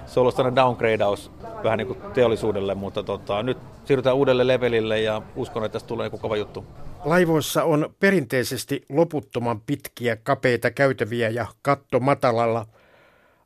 Se 0.05 0.19
on 0.19 0.21
ollut 0.21 0.35
sellainen 0.35 0.55
downgradeaus 0.55 1.31
vähän 1.63 1.77
niin 1.77 1.87
kuin 1.87 1.99
teollisuudelle, 2.13 2.75
mutta 2.75 3.03
tota, 3.03 3.43
nyt 3.43 3.57
siirrytään 3.85 4.15
uudelle 4.15 4.47
levelille 4.47 5.01
ja 5.01 5.21
uskon, 5.35 5.65
että 5.65 5.73
tästä 5.73 5.87
tulee 5.87 6.05
joku 6.05 6.17
kova 6.17 6.37
juttu. 6.37 6.65
Laivoissa 7.05 7.63
on 7.63 7.95
perinteisesti 7.99 8.85
loputtoman 8.89 9.61
pitkiä, 9.61 10.15
kapeita 10.15 10.71
käytäviä 10.71 11.29
ja 11.29 11.45
katto 11.61 11.99
matalalla. 11.99 12.65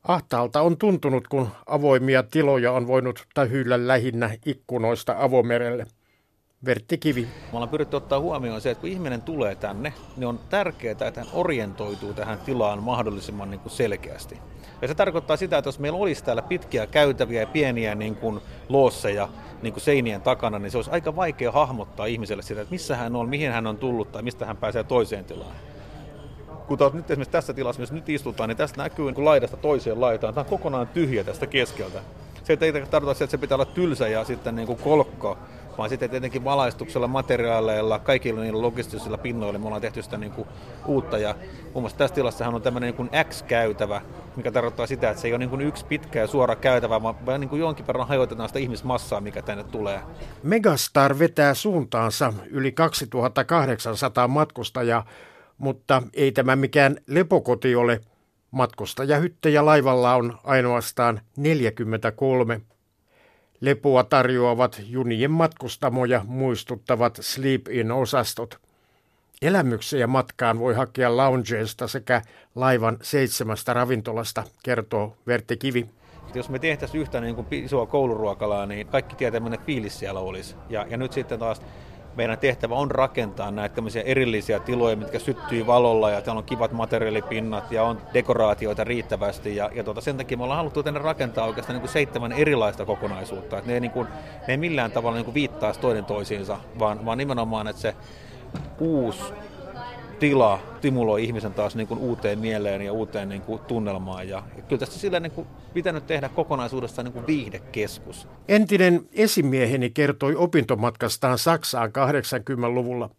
Ahtaalta 0.03 0.61
on 0.61 0.77
tuntunut, 0.77 1.27
kun 1.27 1.49
avoimia 1.65 2.23
tiloja 2.23 2.71
on 2.71 2.87
voinut 2.87 3.25
tähyillä 3.33 3.87
lähinnä 3.87 4.35
ikkunoista 4.45 5.15
avomerelle. 5.19 5.85
Vertti 6.65 6.97
Kivi. 6.97 7.21
Me 7.21 7.29
ollaan 7.53 7.69
pyritty 7.69 7.95
ottaa 7.95 8.19
huomioon 8.19 8.61
se, 8.61 8.71
että 8.71 8.81
kun 8.81 8.89
ihminen 8.89 9.21
tulee 9.21 9.55
tänne, 9.55 9.93
niin 10.17 10.27
on 10.27 10.39
tärkeää, 10.49 10.91
että 10.91 11.21
hän 11.21 11.29
orientoituu 11.33 12.13
tähän 12.13 12.39
tilaan 12.39 12.83
mahdollisimman 12.83 13.51
niin 13.51 13.61
kuin 13.61 13.71
selkeästi. 13.71 14.37
Ja 14.81 14.87
se 14.87 14.95
tarkoittaa 14.95 15.37
sitä, 15.37 15.57
että 15.57 15.67
jos 15.67 15.79
meillä 15.79 15.99
olisi 15.99 16.23
täällä 16.23 16.41
pitkiä 16.41 16.87
käytäviä 16.87 17.41
ja 17.41 17.47
pieniä 17.47 17.95
niin 17.95 18.15
kuin 18.15 18.39
loosseja 18.69 19.29
niin 19.61 19.73
kuin 19.73 19.83
seinien 19.83 20.21
takana, 20.21 20.59
niin 20.59 20.71
se 20.71 20.77
olisi 20.77 20.91
aika 20.91 21.15
vaikea 21.15 21.51
hahmottaa 21.51 22.05
ihmiselle 22.05 22.43
sitä, 22.43 22.61
että 22.61 22.71
missä 22.71 22.95
hän 22.95 23.15
on, 23.15 23.29
mihin 23.29 23.51
hän 23.51 23.67
on 23.67 23.77
tullut 23.77 24.11
tai 24.11 24.21
mistä 24.21 24.45
hän 24.45 24.57
pääsee 24.57 24.83
toiseen 24.83 25.25
tilaan. 25.25 25.55
Kun 26.67 26.77
taas 26.77 26.93
nyt 26.93 27.11
esimerkiksi 27.11 27.31
tässä 27.31 27.53
tilassa, 27.53 27.79
missä 27.79 27.95
nyt 27.95 28.09
istutaan, 28.09 28.49
niin 28.49 28.57
tästä 28.57 28.83
näkyy 28.83 29.05
niin 29.05 29.15
kuin 29.15 29.25
laidasta 29.25 29.57
toiseen 29.57 30.01
laitaan. 30.01 30.33
Tämä 30.33 30.43
on 30.43 30.49
kokonaan 30.49 30.87
tyhjä 30.87 31.23
tästä 31.23 31.47
keskeltä. 31.47 32.01
Se 32.43 32.57
ei 32.61 32.73
tarkoita 32.73 33.23
että 33.23 33.31
se 33.31 33.37
pitää 33.37 33.55
olla 33.55 33.65
tylsä 33.65 34.07
ja 34.07 34.23
sitten 34.23 34.55
niin 34.55 34.67
kuin 34.67 34.79
kolkko, 34.79 35.37
vaan 35.77 35.89
sitten 35.89 36.09
tietenkin 36.09 36.43
valaistuksella, 36.43 37.07
materiaaleilla, 37.07 37.99
kaikilla 37.99 38.41
niillä 38.41 38.61
logistisilla 38.61 39.17
pinnoilla 39.17 39.59
me 39.59 39.65
ollaan 39.65 39.81
tehty 39.81 40.01
sitä 40.01 40.17
niin 40.17 40.31
kuin 40.31 40.47
uutta. 40.85 41.17
Ja 41.17 41.35
muun 41.63 41.83
muassa 41.83 41.97
tässä 41.97 42.15
tilassahan 42.15 42.55
on 42.55 42.61
tämmöinen 42.61 42.95
niin 42.97 43.25
X-käytävä, 43.29 44.01
mikä 44.35 44.51
tarkoittaa 44.51 44.87
sitä, 44.87 45.09
että 45.09 45.21
se 45.21 45.27
ei 45.27 45.33
ole 45.33 45.39
niin 45.39 45.49
kuin 45.49 45.61
yksi 45.61 45.85
pitkä 45.85 46.19
ja 46.19 46.27
suora 46.27 46.55
käytävä, 46.55 47.01
vaan 47.03 47.39
niin 47.39 47.49
kuin 47.49 47.59
jonkin 47.59 47.87
verran 47.87 48.07
hajotetaan 48.07 48.49
sitä 48.49 48.59
ihmismassaa, 48.59 49.21
mikä 49.21 49.41
tänne 49.41 49.63
tulee. 49.63 50.01
Megastar 50.43 51.19
vetää 51.19 51.53
suuntaansa 51.53 52.33
yli 52.49 52.71
2800 52.71 54.27
matkustajaa, 54.27 55.05
mutta 55.57 56.03
ei 56.13 56.31
tämä 56.31 56.55
mikään 56.55 56.97
lepokoti 57.07 57.75
ole. 57.75 58.01
Matkustajahyttejä 58.51 59.65
laivalla 59.65 60.15
on 60.15 60.37
ainoastaan 60.43 61.21
43. 61.37 62.61
Lepoa 63.61 64.03
tarjoavat 64.03 64.81
junien 64.85 65.31
matkustamoja 65.31 66.21
muistuttavat 66.27 67.17
sleep-in-osastot. 67.21 68.59
Elämyksiä 69.41 70.07
matkaan 70.07 70.59
voi 70.59 70.73
hakea 70.73 71.17
loungeista 71.17 71.87
sekä 71.87 72.21
laivan 72.55 72.97
seitsemästä 73.01 73.73
ravintolasta, 73.73 74.43
kertoo 74.63 75.17
Vertti 75.27 75.57
Kivi. 75.57 75.89
Jos 76.33 76.49
me 76.49 76.59
tehtäisiin 76.59 77.01
yhtä 77.01 77.21
niin 77.21 77.35
kuin 77.35 77.47
isoa 77.51 77.85
kouluruokalaa, 77.85 78.65
niin 78.65 78.87
kaikki 78.87 79.15
tietää, 79.15 79.39
millainen 79.39 79.65
fiilis 79.65 79.99
siellä 79.99 80.19
olisi. 80.19 80.55
Ja, 80.69 80.85
ja 80.89 80.97
nyt 80.97 81.13
sitten 81.13 81.39
taas 81.39 81.61
meidän 82.15 82.37
tehtävä 82.37 82.75
on 82.75 82.91
rakentaa 82.91 83.51
näitä 83.51 83.75
tämmöisiä 83.75 84.01
erillisiä 84.01 84.59
tiloja, 84.59 84.95
mitkä 84.95 85.19
syttyy 85.19 85.67
valolla 85.67 86.09
ja 86.09 86.21
täällä 86.21 86.39
on 86.39 86.45
kivat 86.45 86.71
materiaalipinnat 86.71 87.71
ja 87.71 87.83
on 87.83 88.01
dekoraatioita 88.13 88.83
riittävästi. 88.83 89.55
Ja, 89.55 89.69
ja 89.73 89.83
tuota, 89.83 90.01
sen 90.01 90.17
takia 90.17 90.37
me 90.37 90.43
ollaan 90.43 90.57
haluttu 90.57 90.83
tänne 90.83 90.99
rakentaa 90.99 91.45
oikeastaan 91.45 91.75
niin 91.75 91.81
kuin 91.81 91.91
seitsemän 91.91 92.31
erilaista 92.31 92.85
kokonaisuutta. 92.85 93.57
Että 93.57 93.67
ne, 93.67 93.73
ei, 93.73 93.79
niin 93.79 93.91
kuin, 93.91 94.07
ne 94.47 94.53
ei 94.53 94.57
millään 94.57 94.91
tavalla 94.91 95.15
niin 95.15 95.25
kuin 95.25 95.35
viittaa 95.35 95.73
toinen 95.73 96.05
toisiinsa, 96.05 96.57
vaan, 96.79 97.05
vaan 97.05 97.17
nimenomaan, 97.17 97.67
että 97.67 97.81
se 97.81 97.95
uusi 98.79 99.23
tila 100.19 100.59
stimuloi 100.77 101.23
ihmisen 101.23 101.53
taas 101.53 101.75
niin 101.75 101.87
kuin 101.87 101.99
uuteen 101.99 102.39
mieleen 102.39 102.81
ja 102.81 102.93
uuteen 102.93 103.29
niin 103.29 103.41
kuin 103.41 103.61
tunnelmaan. 103.61 104.29
Ja, 104.29 104.43
kyllä 104.67 104.79
tästä 104.79 104.95
sillä 104.95 105.19
niin 105.19 105.31
kuin 105.31 105.47
pitänyt 105.73 106.07
tehdä 106.07 106.29
kokonaisuudessaan 106.29 107.05
niin 107.05 107.13
kuin 107.13 107.27
viihdekeskus. 107.27 108.27
Entinen 108.47 109.01
esimieheni 109.13 109.89
kertoi 109.89 110.35
opintomatkastaan 110.35 111.37
Saksaan 111.37 111.89
80-luvulla. 111.89 113.09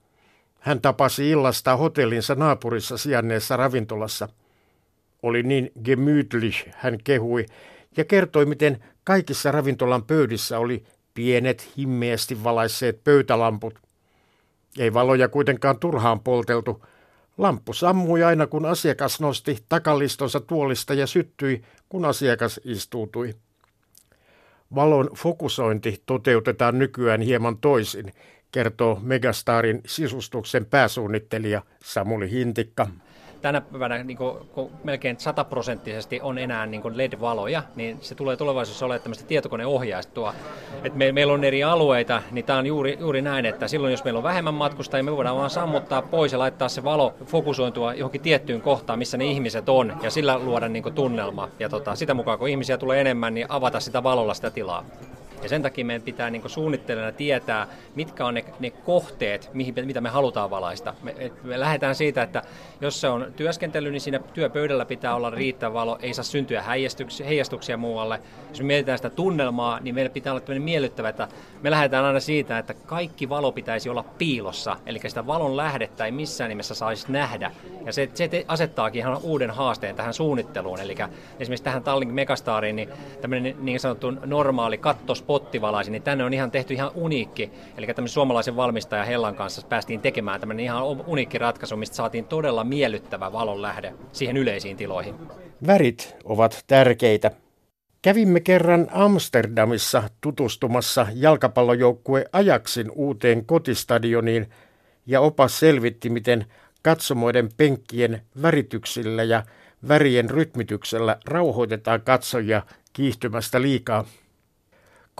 Hän 0.60 0.80
tapasi 0.80 1.30
illasta 1.30 1.76
hotellinsa 1.76 2.34
naapurissa 2.34 2.98
sijanneessa 2.98 3.56
ravintolassa. 3.56 4.28
Oli 5.22 5.42
niin 5.42 5.72
gemütlich, 5.84 6.68
hän 6.76 6.98
kehui, 7.04 7.46
ja 7.96 8.04
kertoi, 8.04 8.46
miten 8.46 8.84
kaikissa 9.04 9.52
ravintolan 9.52 10.04
pöydissä 10.04 10.58
oli 10.58 10.84
pienet, 11.14 11.70
himmeästi 11.76 12.44
valaisseet 12.44 13.04
pöytälamput– 13.04 13.78
ei 14.78 14.94
valoja 14.94 15.28
kuitenkaan 15.28 15.78
turhaan 15.78 16.20
polteltu. 16.20 16.86
Lamppu 17.40 17.72
sammui 17.72 18.22
aina, 18.22 18.46
kun 18.46 18.66
asiakas 18.66 19.20
nosti 19.20 19.58
takalistonsa 19.68 20.40
tuolista 20.40 20.94
ja 20.94 21.06
syttyi, 21.06 21.62
kun 21.88 22.04
asiakas 22.04 22.60
istuutui. 22.64 23.34
Valon 24.74 25.10
fokusointi 25.16 26.02
toteutetaan 26.06 26.78
nykyään 26.78 27.20
hieman 27.20 27.58
toisin, 27.58 28.12
kertoo 28.52 28.98
Megastarin 29.02 29.80
sisustuksen 29.86 30.66
pääsuunnittelija 30.66 31.62
Samuli 31.84 32.30
Hintikka 32.30 32.86
tänä 33.42 33.60
päivänä 33.60 34.04
niin 34.04 34.16
kuin, 34.16 34.38
kun 34.52 34.70
melkein 34.84 35.20
sataprosenttisesti 35.20 36.20
on 36.22 36.38
enää 36.38 36.66
niin 36.66 36.82
kuin 36.82 36.96
LED-valoja, 36.96 37.62
niin 37.76 37.98
se 38.00 38.14
tulee 38.14 38.36
tulevaisuudessa 38.36 38.86
olemaan 38.86 39.02
tämmöistä 39.02 39.24
tietokoneohjaistua. 39.24 40.34
Et 40.84 40.94
me, 40.94 41.12
meillä 41.12 41.32
on 41.32 41.44
eri 41.44 41.64
alueita, 41.64 42.22
niin 42.30 42.44
tämä 42.44 42.58
on 42.58 42.66
juuri, 42.66 42.96
juuri 43.00 43.22
näin, 43.22 43.46
että 43.46 43.68
silloin 43.68 43.90
jos 43.90 44.04
meillä 44.04 44.18
on 44.18 44.24
vähemmän 44.24 44.54
matkustajia, 44.54 45.04
me 45.04 45.16
voidaan 45.16 45.36
vaan 45.36 45.50
sammuttaa 45.50 46.02
pois 46.02 46.32
ja 46.32 46.38
laittaa 46.38 46.68
se 46.68 46.84
valo 46.84 47.14
fokusointua 47.26 47.94
johonkin 47.94 48.20
tiettyyn 48.20 48.60
kohtaan, 48.60 48.98
missä 48.98 49.18
ne 49.18 49.24
ihmiset 49.24 49.68
on, 49.68 49.96
ja 50.02 50.10
sillä 50.10 50.38
luoda 50.38 50.68
niin 50.68 50.82
kuin 50.82 50.94
tunnelma. 50.94 51.48
Ja 51.58 51.68
tota, 51.68 51.94
sitä 51.94 52.14
mukaan, 52.14 52.38
kun 52.38 52.48
ihmisiä 52.48 52.78
tulee 52.78 53.00
enemmän, 53.00 53.34
niin 53.34 53.46
avata 53.48 53.80
sitä 53.80 54.02
valolla 54.02 54.34
sitä 54.34 54.50
tilaa. 54.50 54.84
Ja 55.42 55.48
sen 55.48 55.62
takia 55.62 55.84
meidän 55.84 56.02
pitää 56.02 56.30
niin 56.30 56.42
suunnittelijana 56.46 57.12
tietää, 57.12 57.66
mitkä 57.94 58.26
on 58.26 58.34
ne, 58.34 58.44
ne 58.60 58.70
kohteet, 58.70 59.50
mihin, 59.54 59.74
mitä 59.84 60.00
me 60.00 60.08
halutaan 60.08 60.50
valaista. 60.50 60.94
Me, 61.02 61.32
me 61.42 61.60
lähdetään 61.60 61.94
siitä, 61.94 62.22
että 62.22 62.42
jos 62.80 63.00
se 63.00 63.08
on 63.08 63.32
työskentely, 63.36 63.90
niin 63.90 64.00
siinä 64.00 64.18
työpöydällä 64.34 64.84
pitää 64.84 65.14
olla 65.14 65.30
riittävä 65.30 65.74
valo, 65.74 65.98
ei 66.02 66.14
saa 66.14 66.24
syntyä 66.24 66.64
heijastuksia, 67.26 67.76
muualle. 67.76 68.20
Jos 68.48 68.60
me 68.60 68.66
mietitään 68.66 68.98
sitä 68.98 69.10
tunnelmaa, 69.10 69.80
niin 69.80 69.94
meillä 69.94 70.10
pitää 70.10 70.32
olla 70.32 70.40
tämmöinen 70.40 70.62
miellyttävä, 70.62 71.08
että 71.08 71.28
me 71.62 71.70
lähdetään 71.70 72.04
aina 72.04 72.20
siitä, 72.20 72.58
että 72.58 72.74
kaikki 72.74 73.28
valo 73.28 73.52
pitäisi 73.52 73.88
olla 73.88 74.04
piilossa, 74.18 74.76
eli 74.86 75.00
sitä 75.06 75.26
valon 75.26 75.56
lähdettä 75.56 76.04
ei 76.04 76.10
missään 76.10 76.48
nimessä 76.48 76.74
saisi 76.74 77.12
nähdä. 77.12 77.50
Ja 77.86 77.92
se, 77.92 78.10
se 78.14 78.44
asettaakin 78.48 78.98
ihan 78.98 79.18
uuden 79.22 79.50
haasteen 79.50 79.96
tähän 79.96 80.14
suunnitteluun, 80.14 80.80
eli 80.80 80.96
esimerkiksi 81.38 81.64
tähän 81.64 81.82
Tallink 81.82 82.12
Megastariin, 82.12 82.76
niin 82.76 82.88
tämmöinen 83.20 83.56
niin 83.60 83.80
sanottu 83.80 84.10
normaali 84.10 84.78
kattos 84.78 85.22
spottivalaisin, 85.30 85.92
niin 85.92 86.02
tänne 86.02 86.24
on 86.24 86.34
ihan 86.34 86.50
tehty 86.50 86.74
ihan 86.74 86.90
uniikki. 86.94 87.50
Eli 87.76 87.86
tämmöisen 87.86 88.14
suomalaisen 88.14 88.56
valmistajan 88.56 89.06
Hellan 89.06 89.34
kanssa 89.34 89.66
päästiin 89.68 90.00
tekemään 90.00 90.40
tämmöinen 90.40 90.64
ihan 90.64 90.82
uniikki 90.82 91.38
ratkaisu, 91.38 91.76
mistä 91.76 91.96
saatiin 91.96 92.24
todella 92.24 92.64
miellyttävä 92.64 93.32
valon 93.32 93.62
lähde 93.62 93.94
siihen 94.12 94.36
yleisiin 94.36 94.76
tiloihin. 94.76 95.14
Värit 95.66 96.16
ovat 96.24 96.64
tärkeitä. 96.66 97.30
Kävimme 98.02 98.40
kerran 98.40 98.86
Amsterdamissa 98.90 100.02
tutustumassa 100.20 101.06
jalkapallojoukkue 101.14 102.24
Ajaksin 102.32 102.90
uuteen 102.94 103.46
kotistadioniin 103.46 104.46
ja 105.06 105.20
opas 105.20 105.58
selvitti, 105.58 106.10
miten 106.10 106.46
katsomoiden 106.82 107.48
penkkien 107.56 108.22
värityksillä 108.42 109.22
ja 109.22 109.42
värien 109.88 110.30
rytmityksellä 110.30 111.16
rauhoitetaan 111.24 112.00
katsojia 112.00 112.62
kiihtymästä 112.92 113.62
liikaa. 113.62 114.04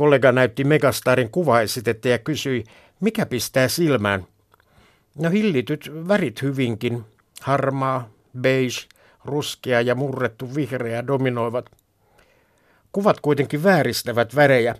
Kollega 0.00 0.32
näytti 0.32 0.64
Megastarin 0.64 1.30
kuvaesitettä 1.30 2.08
ja 2.08 2.18
kysyi, 2.18 2.64
mikä 3.00 3.26
pistää 3.26 3.68
silmään. 3.68 4.24
No 5.18 5.30
hillityt 5.30 5.90
värit 6.08 6.42
hyvinkin. 6.42 7.04
Harmaa, 7.40 8.08
beige, 8.40 8.76
ruskea 9.24 9.80
ja 9.80 9.94
murrettu 9.94 10.54
vihreä 10.54 11.06
dominoivat. 11.06 11.70
Kuvat 12.92 13.20
kuitenkin 13.20 13.62
vääristävät 13.62 14.36
värejä. 14.36 14.74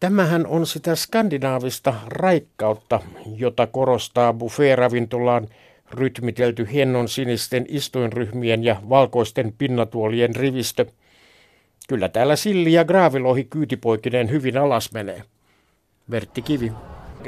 Tämähän 0.00 0.46
on 0.46 0.66
sitä 0.66 0.96
skandinaavista 0.96 1.94
raikkautta, 2.06 3.00
jota 3.36 3.66
korostaa 3.66 4.32
buffeeravintolaan 4.32 5.48
rytmitelty 5.90 6.68
hennon 6.74 7.08
sinisten 7.08 7.66
istuinryhmien 7.68 8.64
ja 8.64 8.82
valkoisten 8.88 9.54
pinnatuolien 9.58 10.36
rivistö. 10.36 10.86
Kyllä 11.88 12.08
täällä 12.08 12.36
Silli 12.36 12.72
ja 12.72 12.84
Graavilohi 12.84 13.44
kyytipoikinen 13.44 14.30
hyvin 14.30 14.58
alas 14.58 14.92
menee. 14.92 15.22
Vertti 16.10 16.42
Kivi 16.42 16.72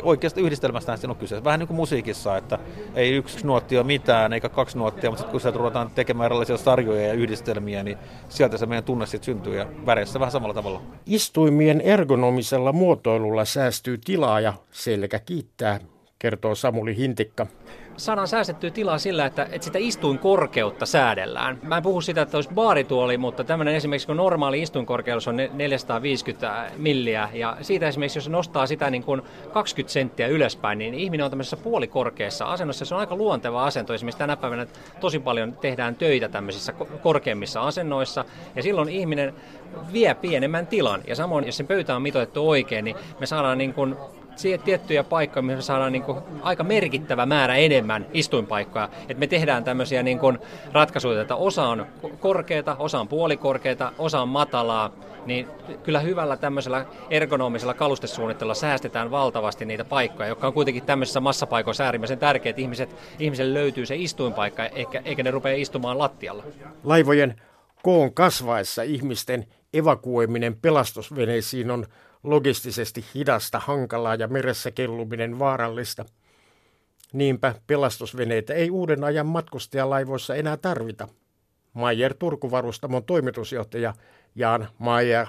oikeasta 0.02 0.40
yhdistelmästä 0.40 0.96
siinä 0.96 1.12
on 1.12 1.18
kyse. 1.18 1.44
Vähän 1.44 1.60
niin 1.60 1.66
kuin 1.66 1.76
musiikissa, 1.76 2.36
että 2.36 2.58
ei 2.94 3.12
yksi 3.12 3.46
nuotti 3.46 3.76
ole 3.76 3.86
mitään 3.86 4.32
eikä 4.32 4.48
kaksi 4.48 4.78
nuottia, 4.78 5.10
mutta 5.10 5.18
sitten 5.20 5.32
kun 5.32 5.40
sieltä 5.40 5.58
ruvetaan 5.58 5.90
tekemään 5.94 6.26
erilaisia 6.26 6.56
sarjoja 6.56 7.06
ja 7.06 7.12
yhdistelmiä, 7.12 7.82
niin 7.82 7.98
sieltä 8.28 8.58
se 8.58 8.66
meidän 8.66 8.84
tunne 8.84 9.06
sitten 9.06 9.24
syntyy 9.24 9.56
ja 9.56 9.66
väreissä 9.86 10.20
vähän 10.20 10.32
samalla 10.32 10.54
tavalla. 10.54 10.82
Istuimien 11.06 11.80
ergonomisella 11.80 12.72
muotoilulla 12.72 13.44
säästyy 13.44 13.98
tilaa 14.04 14.40
ja 14.40 14.52
selkä 14.70 15.18
kiittää, 15.18 15.80
kertoo 16.18 16.54
Samuli 16.54 16.96
Hintikka 16.96 17.46
saadaan 17.96 18.28
säästettyä 18.28 18.70
tilaa 18.70 18.98
sillä, 18.98 19.26
että, 19.26 19.48
että 19.52 19.64
sitä 19.64 19.78
istuinkorkeutta 19.78 20.86
säädellään. 20.86 21.58
Mä 21.62 21.76
en 21.76 21.82
puhu 21.82 22.00
sitä, 22.00 22.22
että 22.22 22.36
olisi 22.36 22.50
baarituoli, 22.54 23.18
mutta 23.18 23.44
tämmöinen 23.44 23.74
esimerkiksi 23.74 24.06
kun 24.06 24.16
normaali 24.16 24.62
istuinkorkeus 24.62 25.28
on 25.28 25.36
450 25.52 26.70
milliä 26.76 27.28
ja 27.32 27.56
siitä 27.60 27.88
esimerkiksi 27.88 28.18
jos 28.18 28.24
se 28.24 28.30
nostaa 28.30 28.66
sitä 28.66 28.90
niin 28.90 29.02
kuin 29.02 29.22
20 29.52 29.92
senttiä 29.92 30.26
ylöspäin, 30.26 30.78
niin 30.78 30.94
ihminen 30.94 31.24
on 31.24 31.30
tämmöisessä 31.30 31.56
puolikorkeassa 31.56 32.44
asennossa. 32.44 32.84
Se 32.84 32.94
on 32.94 33.00
aika 33.00 33.16
luonteva 33.16 33.64
asento. 33.64 33.94
Esimerkiksi 33.94 34.18
tänä 34.18 34.36
päivänä 34.36 34.66
tosi 35.00 35.18
paljon 35.18 35.52
tehdään 35.52 35.96
töitä 35.96 36.28
tämmöisissä 36.28 36.72
korkeimmissa 37.02 37.60
asennoissa 37.60 38.24
ja 38.56 38.62
silloin 38.62 38.88
ihminen 38.88 39.34
vie 39.92 40.14
pienemmän 40.14 40.66
tilan. 40.66 41.02
Ja 41.06 41.14
samoin, 41.14 41.46
jos 41.46 41.56
sen 41.56 41.66
pöytä 41.66 41.96
on 41.96 42.02
mitoitettu 42.02 42.48
oikein, 42.48 42.84
niin 42.84 42.96
me 43.20 43.26
saadaan 43.26 43.58
niin 43.58 43.74
kuin 43.74 43.96
tiettyjä 44.64 45.04
paikkoja, 45.04 45.42
missä 45.42 45.62
saadaan 45.62 45.92
niin 45.92 46.02
kuin 46.02 46.18
aika 46.42 46.64
merkittävä 46.64 47.26
määrä 47.26 47.56
enemmän 47.56 48.06
istuinpaikkoja. 48.12 48.88
Et 49.08 49.18
me 49.18 49.26
tehdään 49.26 49.64
tämmöisiä 49.64 50.02
niin 50.02 50.18
kuin 50.18 50.38
ratkaisuja, 50.72 51.22
että 51.22 51.36
osa 51.36 51.68
on 51.68 51.86
korkeata, 52.20 52.76
osa 52.78 53.00
on 53.00 53.08
puolikorkeata, 53.08 53.92
osa 53.98 54.20
on 54.20 54.28
matalaa, 54.28 54.92
niin 55.26 55.48
kyllä 55.82 56.00
hyvällä 56.00 56.36
tämmöisellä 56.36 56.86
ergonomisella 57.10 57.74
kalustesuunnittelulla 57.74 58.54
säästetään 58.54 59.10
valtavasti 59.10 59.64
niitä 59.64 59.84
paikkoja, 59.84 60.28
jotka 60.28 60.46
on 60.46 60.52
kuitenkin 60.52 60.86
tämmöisissä 60.86 61.20
massapaikoissa 61.20 61.84
äärimmäisen 61.84 62.18
tärkeä, 62.18 62.50
että 62.50 62.62
ihmiset, 62.62 62.96
ihmiselle 63.18 63.54
löytyy 63.54 63.86
se 63.86 63.96
istuinpaikka, 63.96 64.66
eikä, 64.66 65.02
eikä 65.04 65.22
ne 65.22 65.30
rupea 65.30 65.54
istumaan 65.54 65.98
lattialla. 65.98 66.44
Laivojen 66.84 67.40
koon 67.82 68.14
kasvaessa 68.14 68.82
ihmisten 68.82 69.46
evakuoiminen 69.74 70.56
pelastusveneisiin 70.56 71.70
on 71.70 71.86
logistisesti 72.26 73.04
hidasta, 73.14 73.58
hankalaa 73.58 74.14
ja 74.14 74.28
meressä 74.28 74.70
kelluminen 74.70 75.38
vaarallista. 75.38 76.04
Niinpä 77.12 77.54
pelastusveneitä 77.66 78.54
ei 78.54 78.70
uuden 78.70 79.04
ajan 79.04 79.26
matkustajalaivoissa 79.26 80.34
enää 80.34 80.56
tarvita. 80.56 81.08
Mayer 81.72 82.14
Turkuvarustamon 82.14 83.04
toimitusjohtaja 83.04 83.94
Jan 84.34 84.68
Mayer. 84.78 85.26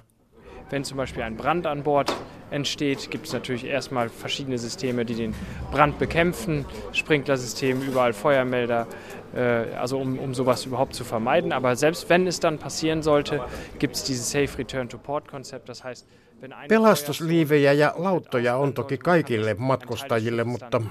Wenn 0.72 0.84
zum 0.84 0.98
Beispiel 0.98 1.24
ein 1.24 1.38
Brand 1.38 1.66
an 1.66 1.84
Bord 1.84 2.14
entsteht, 2.52 3.10
gibt 3.10 3.26
es 3.28 3.34
natürlich 3.34 3.64
erstmal 3.64 4.10
verschiedene 4.10 4.58
Systeme, 4.58 5.06
die 5.06 5.16
den 5.16 5.34
Brand 5.72 5.98
bekämpfen, 5.98 6.66
Sprinklersystem, 6.92 7.82
überall 7.82 8.12
Feuermelder, 8.14 8.86
äh, 9.34 9.76
also 9.78 9.98
um, 9.98 10.20
um 10.20 10.34
sowas 10.34 10.66
überhaupt 10.66 10.94
zu 10.94 11.06
vermeiden. 11.06 11.54
Aber 11.54 11.78
selbst 11.78 12.10
wenn 12.10 12.28
es 12.28 12.42
dann 12.42 12.58
passieren 12.58 13.02
sollte, 13.02 13.42
gibt 13.80 13.96
es 13.96 14.04
dieses 14.04 14.30
Safe 14.30 14.58
Return 14.58 14.90
to 14.90 14.98
Port 14.98 15.30
Konzept. 15.30 15.70
Das 15.70 15.86
heißt, 15.86 16.06
Pelastusliivejä 16.70 17.74
ja 17.74 17.94
lauttoja 17.96 18.56
on 18.56 18.74
toki 18.74 18.98
kaikille 18.98 19.56
matkustajille, 19.60 20.44
mutta 20.44 20.82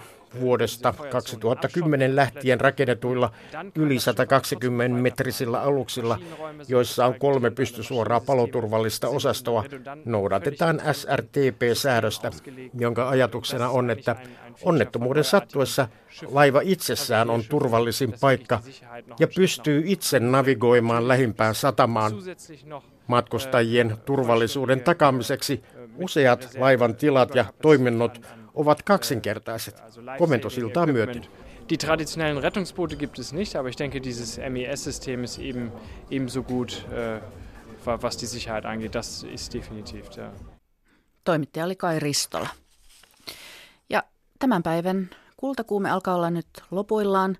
vuodesta 0.40 0.94
2010 1.10 2.16
lähtien 2.16 2.60
rakennetuilla 2.60 3.30
yli 3.74 4.00
120 4.00 5.02
metrisillä 5.02 5.60
aluksilla, 5.60 6.18
joissa 6.68 7.06
on 7.06 7.18
kolme 7.18 7.50
pystysuoraa 7.50 8.20
paloturvallista 8.20 9.08
osastoa, 9.08 9.64
noudatetaan 10.04 10.82
SRTP-säädöstä, 10.92 12.30
jonka 12.78 13.08
ajatuksena 13.08 13.68
on, 13.68 13.90
että 13.90 14.16
onnettomuuden 14.62 15.24
sattuessa 15.24 15.88
laiva 16.28 16.60
itsessään 16.64 17.30
on 17.30 17.44
turvallisin 17.48 18.14
paikka 18.20 18.60
ja 19.18 19.28
pystyy 19.36 19.82
itse 19.86 20.20
navigoimaan 20.20 21.08
lähimpään 21.08 21.54
satamaan. 21.54 22.12
Matkustajien 23.06 23.96
turvallisuuden 24.04 24.80
takaamiseksi 24.80 25.62
useat 25.96 26.48
laivan 26.58 26.96
tilat 26.96 27.34
ja 27.34 27.44
toiminnot 27.62 28.20
ovat 28.54 28.82
kaksinkertaiset 28.82 29.82
komentosiltaa 30.18 30.86
myöten. 30.86 31.26
Die 31.68 31.78
traditionellen 31.78 32.42
Rettungsboote 32.42 32.96
gibt 32.96 33.18
es 33.18 33.32
nicht, 33.32 33.56
aber 33.56 33.68
ich 33.68 33.78
denke, 33.78 34.02
dieses 34.02 34.38
MES-System 34.38 35.24
ist 35.24 35.38
eben 35.38 35.72
ebenso 36.10 36.42
gut, 36.42 36.86
äh, 36.92 37.20
was 38.02 38.16
die 38.16 38.26
Sicherheit 38.26 38.64
angeht. 38.64 38.94
Das 38.94 39.24
ist 39.34 39.54
definitiv. 39.54 40.06
Ja. 40.16 40.32
Toimittaja 41.24 41.64
oli 41.64 41.76
Kai 41.76 41.98
Ristola. 41.98 42.48
Ja 43.90 44.02
tämän 44.38 44.62
päivän 44.62 45.10
kultakuume 45.36 45.90
alkaa 45.90 46.14
olla 46.14 46.30
nyt 46.30 46.46
lopuillaan. 46.70 47.38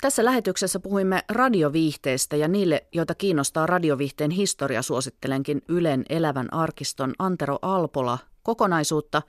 Tässä 0.00 0.24
lähetyksessä 0.24 0.80
puhuimme 0.80 1.22
radioviihteestä 1.28 2.36
ja 2.36 2.48
niille, 2.48 2.86
joita 2.92 3.14
kiinnostaa 3.14 3.66
radioviihteen 3.66 4.30
historia, 4.30 4.82
suosittelenkin 4.82 5.62
Ylen 5.68 6.04
elävän 6.08 6.54
arkiston 6.54 7.14
Antero 7.18 7.58
Alpola 7.62 8.18
kokonaisuutta, 8.42 9.22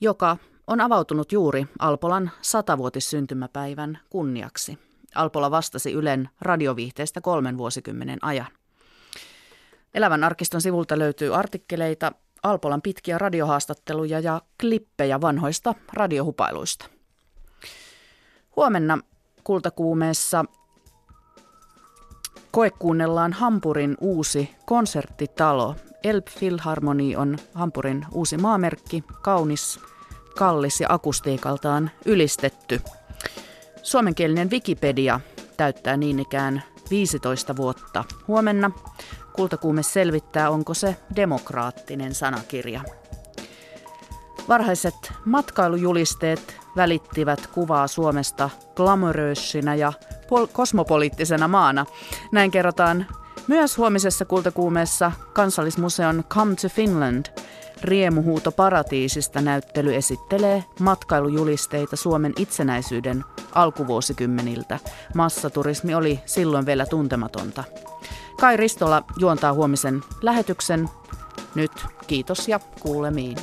joka 0.00 0.36
on 0.66 0.80
avautunut 0.80 1.32
juuri 1.32 1.66
Alpolan 1.78 2.30
satavuotissyntymäpäivän 2.42 3.98
kunniaksi. 4.10 4.78
Alpola 5.14 5.50
vastasi 5.50 5.92
Ylen 5.92 6.28
radioviihteestä 6.40 7.20
kolmen 7.20 7.58
vuosikymmenen 7.58 8.18
ajan. 8.22 8.48
Elävän 9.94 10.24
arkiston 10.24 10.60
sivulta 10.60 10.98
löytyy 10.98 11.36
artikkeleita, 11.36 12.12
Alpolan 12.42 12.82
pitkiä 12.82 13.18
radiohaastatteluja 13.18 14.20
ja 14.20 14.42
klippejä 14.60 15.20
vanhoista 15.20 15.74
radiohupailuista. 15.92 16.86
Huomenna 18.56 18.98
kultakuumeessa 19.44 20.44
koekuunnellaan 22.50 23.32
Hampurin 23.32 23.96
uusi 24.00 24.50
konserttitalo. 24.66 25.76
Elb 26.04 26.26
on 27.18 27.38
Hampurin 27.54 28.06
uusi 28.12 28.36
maamerkki, 28.36 29.04
kaunis, 29.22 29.80
kallis 30.38 30.80
ja 30.80 30.86
akustiikaltaan 30.90 31.90
ylistetty. 32.06 32.80
Suomenkielinen 33.82 34.50
Wikipedia 34.50 35.20
täyttää 35.56 35.96
niin 35.96 36.20
ikään 36.20 36.62
15 36.90 37.56
vuotta. 37.56 38.04
Huomenna 38.28 38.70
Kultakuume 39.32 39.82
selvittää, 39.82 40.50
onko 40.50 40.74
se 40.74 40.96
demokraattinen 41.16 42.14
sanakirja. 42.14 42.80
Varhaiset 44.48 45.12
matkailujulisteet 45.24 46.56
välittivät 46.76 47.46
kuvaa 47.46 47.86
Suomesta 47.86 48.50
glamoröösinä 48.76 49.74
ja 49.74 49.92
pol- 50.28 50.46
kosmopoliittisena 50.52 51.48
maana. 51.48 51.86
Näin 52.32 52.50
kerrotaan 52.50 53.06
myös 53.46 53.78
huomisessa 53.78 54.24
kultakuumeessa 54.24 55.12
kansallismuseon 55.32 56.24
Come 56.28 56.54
to 56.54 56.68
Finland. 56.68 57.26
Riemuhuuto 57.82 58.52
paratiisista 58.52 59.40
näyttely 59.40 59.94
esittelee 59.94 60.64
matkailujulisteita 60.80 61.96
Suomen 61.96 62.32
itsenäisyyden 62.38 63.24
alkuvuosikymmeniltä. 63.54 64.78
Massaturismi 65.14 65.94
oli 65.94 66.20
silloin 66.26 66.66
vielä 66.66 66.86
tuntematonta. 66.86 67.64
Kai 68.40 68.56
Ristola 68.56 69.04
juontaa 69.18 69.52
huomisen 69.52 70.02
lähetyksen. 70.22 70.88
Nyt 71.54 71.72
kiitos 72.06 72.48
ja 72.48 72.60
kuulemiin. 72.80 73.36